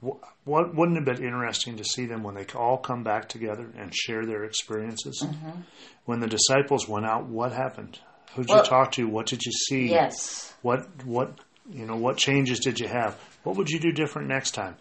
What, 0.00 0.18
what 0.44 0.74
wouldn't 0.74 0.96
it 0.96 1.06
have 1.06 1.18
been 1.18 1.26
interesting 1.26 1.76
to 1.76 1.84
see 1.84 2.06
them 2.06 2.22
when 2.22 2.34
they 2.34 2.46
all 2.54 2.78
come 2.78 3.04
back 3.04 3.28
together 3.28 3.70
and 3.76 3.94
share 3.94 4.24
their 4.24 4.44
experiences? 4.44 5.22
Mm-hmm. 5.24 5.60
When 6.06 6.20
the 6.20 6.26
disciples 6.26 6.88
went 6.88 7.04
out, 7.06 7.26
what 7.26 7.52
happened? 7.52 8.00
Who'd 8.34 8.48
Well- 8.48 8.58
you 8.58 8.64
talk 8.64 8.92
to? 8.92 9.08
What 9.08 9.26
did 9.26 9.42
you 9.44 9.52
see? 9.52 9.88
yes, 9.90 10.54
What 10.62 11.04
what 11.04 11.38
you 11.70 11.86
know? 11.86 11.96
What 11.96 12.16
changes 12.16 12.58
did 12.60 12.78
you 12.80 12.88
have? 12.88 13.18
What 13.44 13.56
would 13.56 13.68
you 13.70 13.78
do 13.78 13.92
different 13.92 14.28
next 14.28 14.52
time? 14.52 14.76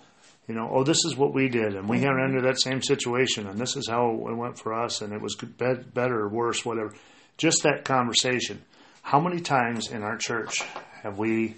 You 0.48 0.56
know, 0.56 0.68
oh, 0.72 0.84
this 0.84 1.06
is 1.06 1.16
what 1.16 1.34
we 1.34 1.48
did, 1.48 1.76
and 1.76 1.88
we 1.88 2.04
ran 2.04 2.32
into 2.32 2.42
that 2.48 2.60
same 2.60 2.82
situation, 2.82 3.48
and 3.48 3.60
this 3.60 3.76
is 3.76 3.88
how 3.88 4.10
it 4.28 4.36
went 4.36 4.58
for 4.58 4.74
us, 4.74 5.02
and 5.02 5.14
it 5.14 5.22
was 5.22 5.36
good, 5.36 5.58
better 5.94 6.20
or 6.22 6.28
worse, 6.30 6.66
whatever. 6.66 6.94
Just 7.38 7.62
that 7.64 7.86
conversation. 7.86 8.64
How 9.04 9.20
many 9.20 9.42
times 9.42 9.92
in 9.92 10.02
our 10.02 10.18
church 10.18 10.62
have 11.04 11.20
we 11.20 11.56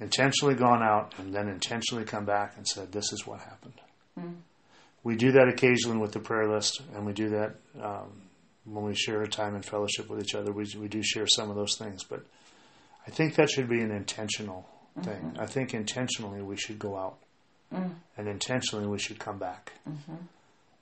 intentionally 0.00 0.54
gone 0.54 0.82
out 0.82 1.14
and 1.18 1.34
then 1.34 1.48
intentionally 1.48 2.04
come 2.06 2.24
back 2.24 2.54
and 2.56 2.66
said, 2.66 2.90
"This 2.92 3.12
is 3.12 3.26
what 3.26 3.40
happened"? 3.40 4.40
We 5.04 5.16
do 5.16 5.32
that 5.32 5.48
occasionally 5.48 5.98
with 5.98 6.12
the 6.12 6.20
prayer 6.20 6.48
list, 6.50 6.80
and 6.94 7.04
we 7.06 7.12
do 7.12 7.28
that 7.30 7.54
um, 7.82 8.10
when 8.64 8.84
we 8.84 8.94
share 8.94 9.22
a 9.22 9.28
time 9.28 9.54
in 9.54 9.62
fellowship 9.62 10.08
with 10.08 10.20
each 10.20 10.34
other. 10.34 10.52
We 10.52 10.66
we 10.78 10.88
do 10.88 11.02
share 11.02 11.26
some 11.26 11.50
of 11.50 11.56
those 11.56 11.76
things, 11.76 12.04
but 12.04 12.24
I 13.06 13.10
think 13.10 13.34
that 13.36 13.50
should 13.50 13.68
be 13.68 13.80
an 13.80 13.90
intentional 13.90 14.68
mm-hmm. 14.98 15.08
thing. 15.08 15.36
I 15.38 15.46
think 15.46 15.74
intentionally 15.74 16.42
we 16.42 16.56
should 16.56 16.78
go 16.78 16.96
out, 16.96 17.18
mm. 17.72 17.94
and 18.16 18.28
intentionally 18.28 18.86
we 18.86 18.98
should 18.98 19.18
come 19.18 19.38
back, 19.38 19.72
mm-hmm. 19.88 20.16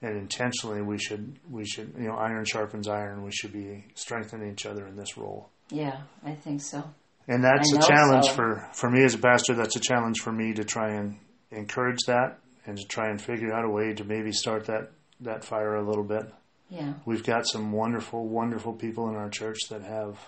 and 0.02 0.16
intentionally 0.16 0.82
we 0.82 0.98
should 0.98 1.38
we 1.50 1.64
should 1.66 1.94
you 1.98 2.08
know 2.08 2.16
iron 2.16 2.44
sharpens 2.44 2.88
iron. 2.88 3.24
We 3.24 3.32
should 3.32 3.52
be 3.52 3.84
strengthening 3.94 4.52
each 4.52 4.66
other 4.66 4.86
in 4.86 4.96
this 4.96 5.16
role, 5.16 5.50
yeah, 5.70 6.00
I 6.24 6.34
think 6.34 6.60
so. 6.60 6.84
and 7.26 7.44
that's 7.44 7.72
I 7.74 7.78
a 7.78 7.82
challenge 7.82 8.26
so. 8.26 8.34
for 8.34 8.68
for 8.72 8.90
me 8.90 9.04
as 9.04 9.14
a 9.14 9.18
pastor. 9.18 9.54
That's 9.54 9.76
a 9.76 9.80
challenge 9.80 10.20
for 10.20 10.32
me 10.32 10.54
to 10.54 10.64
try 10.64 10.94
and 10.94 11.18
encourage 11.50 12.00
that 12.06 12.38
and 12.66 12.76
to 12.76 12.84
try 12.86 13.08
and 13.08 13.20
figure 13.20 13.52
out 13.52 13.64
a 13.64 13.70
way 13.70 13.94
to 13.94 14.04
maybe 14.04 14.32
start 14.32 14.66
that 14.66 14.90
that 15.20 15.44
fire 15.44 15.76
a 15.76 15.86
little 15.86 16.04
bit. 16.04 16.32
Yeah, 16.70 16.94
We've 17.06 17.24
got 17.24 17.46
some 17.46 17.72
wonderful, 17.72 18.26
wonderful 18.28 18.74
people 18.74 19.08
in 19.08 19.14
our 19.16 19.30
church 19.30 19.58
that 19.70 19.82
have 19.82 20.18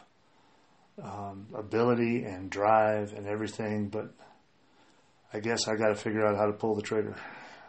um, 1.02 1.46
ability 1.54 2.24
and 2.24 2.48
drive 2.50 3.12
and 3.12 3.26
everything, 3.26 3.88
but 3.88 4.10
I 5.32 5.40
guess 5.40 5.68
I 5.68 5.76
got 5.76 5.88
to 5.88 5.94
figure 5.94 6.26
out 6.26 6.36
how 6.36 6.46
to 6.46 6.52
pull 6.52 6.74
the 6.74 6.82
trigger. 6.82 7.14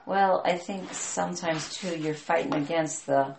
Well, 0.05 0.41
I 0.45 0.57
think 0.57 0.93
sometimes 0.93 1.75
too 1.75 1.97
you're 1.97 2.13
fighting 2.13 2.53
against 2.53 3.05
the 3.05 3.35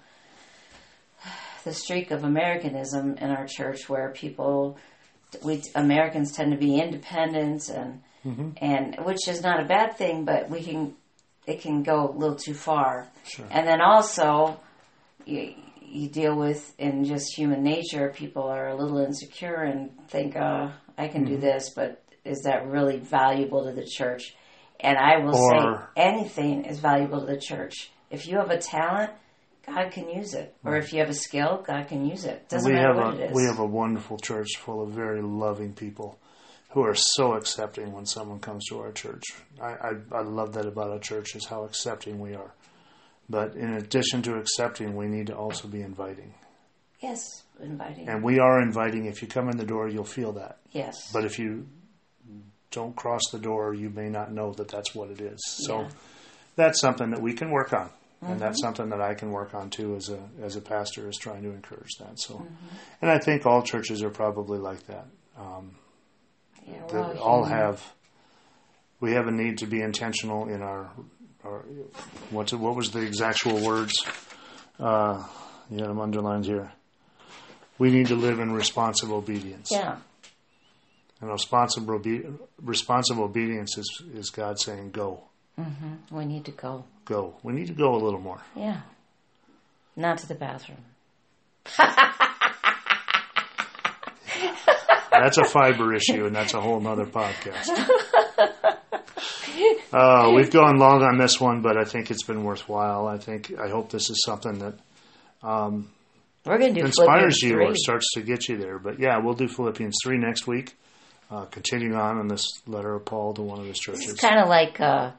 the 1.65 1.73
streak 1.73 2.11
of 2.11 2.25
Americanism 2.25 3.17
in 3.19 3.31
our 3.31 3.47
church, 3.47 3.89
where 3.89 4.11
people 4.11 4.79
we 5.43 5.63
Americans 5.75 6.33
tend 6.33 6.53
to 6.53 6.59
be 6.59 6.79
independent 6.79 7.69
and 7.69 8.03
and 8.61 8.97
which 9.05 9.27
is 9.29 9.43
not 9.43 9.61
a 9.61 9.65
bad 9.65 9.97
thing, 9.97 10.25
but 10.25 10.51
we 10.51 10.63
can 10.63 10.95
it 11.47 11.61
can 11.61 11.83
go 11.83 12.09
a 12.09 12.13
little 12.17 12.37
too 12.37 12.55
far. 12.55 13.09
Sure. 13.25 13.47
And 13.51 13.67
then 13.67 13.81
also 13.81 14.61
you, 15.27 15.55
you 15.81 16.09
deal 16.09 16.37
with 16.37 16.75
in 16.79 17.05
just 17.05 17.35
human 17.37 17.63
nature, 17.63 18.13
people 18.15 18.45
are 18.45 18.69
a 18.69 18.77
little 18.77 18.99
insecure 18.99 19.63
and 19.63 19.91
think, 20.09 20.37
uh, 20.37 20.71
I 20.99 21.09
can 21.09 21.25
do 21.25 21.37
this, 21.39 21.71
but 21.75 22.03
is 22.25 22.43
that 22.45 22.67
really 22.69 22.99
valuable 22.99 23.65
to 23.67 23.73
the 23.73 23.85
church? 23.87 24.35
And 24.81 24.97
I 24.99 25.19
will 25.19 25.37
Or- 25.37 25.91
say 25.97 26.03
anything 26.03 26.65
is 26.65 26.79
valuable 26.81 27.21
to 27.21 27.27
the 27.27 27.41
church. 27.41 27.91
If 28.11 28.27
you 28.27 28.37
have 28.39 28.51
a 28.51 28.59
talent, 28.59 29.13
God 29.67 29.93
can 29.93 30.09
use 30.09 30.35
it. 30.35 30.55
Or 30.65 30.77
if 30.77 30.93
you 30.93 30.99
have 31.01 31.09
a 31.09 31.15
skill, 31.15 31.63
God 31.67 31.87
can 31.89 32.05
use 32.05 32.25
it. 32.25 32.49
Doesn't 32.49 32.69
we 32.69 32.75
matter 32.77 32.95
have 32.95 32.97
what 32.97 33.15
a 33.15 33.23
it 33.25 33.31
is. 33.31 33.35
we 33.37 33.45
have 33.45 33.59
a 33.61 33.65
wonderful 33.67 34.19
church 34.19 34.57
full 34.59 34.83
of 34.83 34.91
very 34.91 35.23
loving 35.23 35.73
people 35.73 36.19
who 36.71 36.83
are 36.83 36.95
so 36.97 37.35
accepting 37.35 37.93
when 37.93 38.05
someone 38.07 38.41
comes 38.41 38.65
to 38.71 38.81
our 38.81 38.91
church. 38.93 39.23
I, 39.61 39.69
I, 39.71 39.91
I 40.13 40.23
love 40.23 40.55
that 40.55 40.67
about 40.67 40.91
our 40.91 40.99
church 40.99 41.37
is 41.37 41.45
how 41.47 41.63
accepting 41.65 42.19
we 42.19 42.35
are. 42.35 42.53
But 43.33 43.55
in 43.57 43.73
addition 43.73 44.21
to 44.23 44.37
accepting, 44.37 44.95
we 44.95 45.07
need 45.09 45.29
to 45.29 45.35
also 45.37 45.67
be 45.67 45.81
inviting. 45.81 46.35
yes, 47.01 47.25
inviting. 47.61 48.07
And 48.09 48.23
we 48.23 48.39
are 48.39 48.61
inviting. 48.61 49.07
If 49.07 49.23
you 49.23 49.27
come 49.29 49.49
in 49.49 49.57
the 49.57 49.65
door, 49.65 49.89
you'll 49.89 50.05
feel 50.05 50.33
that. 50.33 50.59
yes. 50.71 51.11
But 51.13 51.25
if 51.25 51.39
you 51.39 51.67
don't 52.71 52.95
cross 52.95 53.23
the 53.33 53.39
door, 53.39 53.73
you 53.75 53.89
may 53.89 54.09
not 54.11 54.31
know 54.33 54.53
that 54.53 54.69
that's 54.69 54.95
what 54.95 55.11
it 55.11 55.21
is. 55.21 55.41
So 55.67 55.81
Yeah. 55.81 55.89
that's 56.57 56.79
something 56.81 57.11
that 57.11 57.23
we 57.23 57.33
can 57.33 57.51
work 57.51 57.73
on, 57.73 57.89
and 58.21 58.39
that's 58.39 58.61
something 58.61 58.91
that 58.91 59.01
I 59.01 59.15
can 59.15 59.31
work 59.31 59.55
on 59.55 59.71
too 59.71 59.97
as 59.97 60.11
a 60.11 60.21
as 60.43 60.57
a 60.57 60.61
pastor 60.61 61.09
is 61.09 61.17
trying 61.17 61.43
to 61.43 61.51
encourage 61.51 61.95
that. 62.01 62.21
So, 62.21 62.47
and 63.01 63.11
I 63.11 63.19
think 63.19 63.47
all 63.47 63.63
churches 63.63 64.03
are 64.03 64.11
probably 64.11 64.59
like 64.59 64.87
that. 64.89 65.07
Um, 65.39 65.75
yeah, 66.67 67.15
all 67.21 67.45
have 67.45 67.83
we 69.01 69.13
have 69.13 69.27
a 69.27 69.33
need 69.33 69.59
to 69.59 69.67
be 69.67 69.81
intentional 69.81 70.49
in 70.49 70.61
our. 70.63 70.91
Our 71.45 71.65
what 72.31 72.53
what 72.53 72.77
was 72.77 72.91
the 72.91 73.23
actual 73.25 73.61
words? 73.65 73.93
Uh, 74.79 75.23
you 75.71 75.79
got 75.79 75.89
them 75.89 76.01
underlined 76.01 76.45
here. 76.45 76.73
We 77.79 77.91
need 77.91 78.09
to 78.09 78.15
live 78.17 78.39
in 78.41 78.53
responsive 78.53 79.11
obedience. 79.13 79.69
Yeah. 79.71 79.97
And 81.21 81.31
responsible, 81.31 81.95
obe- 81.95 82.39
responsible 82.61 83.25
obedience 83.25 83.79
is, 83.79 84.03
is 84.15 84.31
God 84.31 84.59
saying, 84.59 84.91
go, 84.91 85.23
We 86.11 86.25
need 86.25 86.45
to 86.47 86.51
go. 86.51 86.85
go. 87.05 87.35
We 87.43 87.53
need 87.53 87.69
to 87.69 87.73
go 87.75 87.95
a 87.95 88.01
little 88.03 88.21
more. 88.21 88.41
Yeah. 88.57 88.81
Not 89.97 90.19
to 90.19 90.27
the 90.29 90.35
bathroom. 90.35 90.79
That's 95.11 95.39
a 95.39 95.45
fiber 95.45 95.95
issue, 95.95 96.27
and 96.27 96.35
that's 96.35 96.55
a 96.55 96.61
whole 96.61 96.81
nother 96.81 97.05
podcast. 97.07 97.69
Uh, 99.93 100.33
we've 100.35 100.51
gone 100.51 100.79
long 100.79 101.03
on 101.03 101.19
this 101.19 101.39
one, 101.39 101.61
but 101.61 101.77
I 101.77 101.85
think 101.85 102.11
it's 102.11 102.23
been 102.23 102.45
worthwhile. 102.45 103.07
I 103.07 103.19
think 103.19 103.53
I 103.59 103.69
hope 103.69 103.91
this 103.91 104.09
is 104.09 104.23
something 104.25 104.59
that 104.61 104.75
We're 105.43 106.59
going 106.59 106.75
to 106.75 106.81
do 106.81 106.87
inspires 106.87 107.41
Philippians 107.41 107.43
you 107.43 107.51
3. 107.57 107.65
or 107.67 107.75
starts 107.75 108.07
to 108.15 108.23
get 108.23 108.49
you 108.49 108.57
there. 108.57 108.79
But 108.79 108.99
yeah, 108.99 109.19
we'll 109.23 109.35
do 109.35 109.49
Philippians 109.49 109.97
3 110.03 110.19
next 110.19 110.47
week, 110.47 110.75
uh, 111.31 111.45
continuing 111.47 111.95
on 111.95 112.19
in 112.21 112.29
this 112.29 112.47
letter 112.67 112.95
of 112.95 113.05
Paul 113.05 113.35
to 113.35 113.43
one 113.43 113.61
of 113.61 113.67
his 113.67 113.79
churches. 113.79 114.11
It's 114.11 114.21
kind 114.21 114.41
of 114.41 114.49
like 114.49 114.81
uh, 114.81 115.11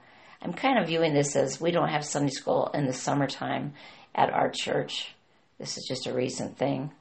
I'm 0.41 0.53
kind 0.53 0.79
of 0.79 0.87
viewing 0.87 1.13
this 1.13 1.35
as 1.35 1.61
we 1.61 1.71
don't 1.71 1.89
have 1.89 2.03
Sunday 2.03 2.31
school 2.31 2.69
in 2.73 2.85
the 2.85 2.93
summertime 2.93 3.73
at 4.15 4.31
our 4.31 4.49
church. 4.49 5.13
This 5.59 5.77
is 5.77 5.85
just 5.87 6.07
a 6.07 6.13
recent 6.13 6.57
thing. 6.57 6.91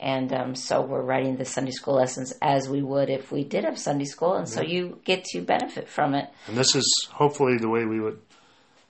And 0.00 0.32
um, 0.32 0.54
so 0.54 0.80
we're 0.80 1.02
writing 1.02 1.36
the 1.36 1.44
Sunday 1.44 1.72
school 1.72 1.94
lessons 1.96 2.32
as 2.40 2.68
we 2.68 2.82
would 2.82 3.10
if 3.10 3.32
we 3.32 3.42
did 3.44 3.64
have 3.64 3.78
Sunday 3.78 4.04
school. 4.04 4.34
And 4.34 4.48
so 4.48 4.62
you 4.62 5.00
get 5.04 5.24
to 5.32 5.40
benefit 5.40 5.88
from 5.88 6.14
it. 6.14 6.28
And 6.46 6.56
this 6.56 6.76
is 6.76 7.08
hopefully 7.10 7.58
the 7.58 7.68
way 7.68 7.84
we 7.84 7.98
would 8.00 8.20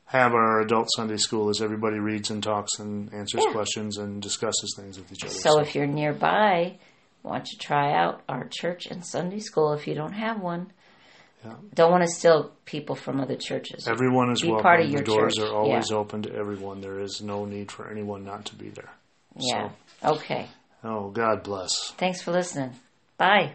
have 0.05 0.33
our 0.35 0.61
adult 0.61 0.89
Sunday 0.97 1.17
school 1.17 1.49
is 1.51 1.63
everybody 1.63 1.99
reads 1.99 2.31
and 2.31 2.43
talks 2.43 2.79
and 2.79 3.13
answers 3.15 3.43
Yeah. 3.47 3.53
questions 3.53 3.97
and 3.99 4.21
discusses 4.23 4.75
things 4.77 4.99
with 4.99 5.11
each 5.13 5.25
other. 5.25 5.33
So 5.33 5.61
if 5.61 5.75
you're 5.75 5.87
nearby, 5.87 6.79
why 7.23 7.37
don't 7.39 7.49
you 7.51 7.59
try 7.59 7.93
out 7.95 8.23
our 8.29 8.47
church 8.51 8.87
and 8.87 9.05
Sunday 9.05 9.41
school 9.41 9.73
if 9.73 9.87
you 9.87 9.95
don't 9.95 10.13
have 10.15 10.41
one? 10.41 10.73
Yeah. 11.45 11.55
Don't 11.75 11.91
want 11.91 12.03
to 12.05 12.11
steal 12.11 12.53
people 12.65 12.97
from 12.97 13.21
other 13.21 13.37
churches. 13.37 13.87
everyone 13.87 14.31
is 14.33 14.43
be 14.43 14.49
welcome. 14.49 14.63
part 14.63 14.81
of 14.81 14.87
the 14.89 14.93
your 14.93 15.03
doors 15.03 15.37
church. 15.37 15.47
are 15.49 15.55
always 15.55 15.91
Yeah. 15.91 15.97
open 15.97 16.23
to 16.23 16.35
everyone. 16.35 16.81
There 16.81 17.01
is 17.01 17.23
no 17.23 17.45
need 17.45 17.71
for 17.71 17.89
anyone 17.91 18.25
not 18.25 18.45
to 18.47 18.57
be 18.57 18.71
there. 18.71 18.91
Yeah. 19.37 19.71
Okay. 20.05 20.49
Oh, 20.85 21.11
God 21.11 21.43
bless. 21.43 21.91
Thanks 21.93 22.23
for 22.23 22.33
listening. 22.33 22.73
Bye. 23.17 23.55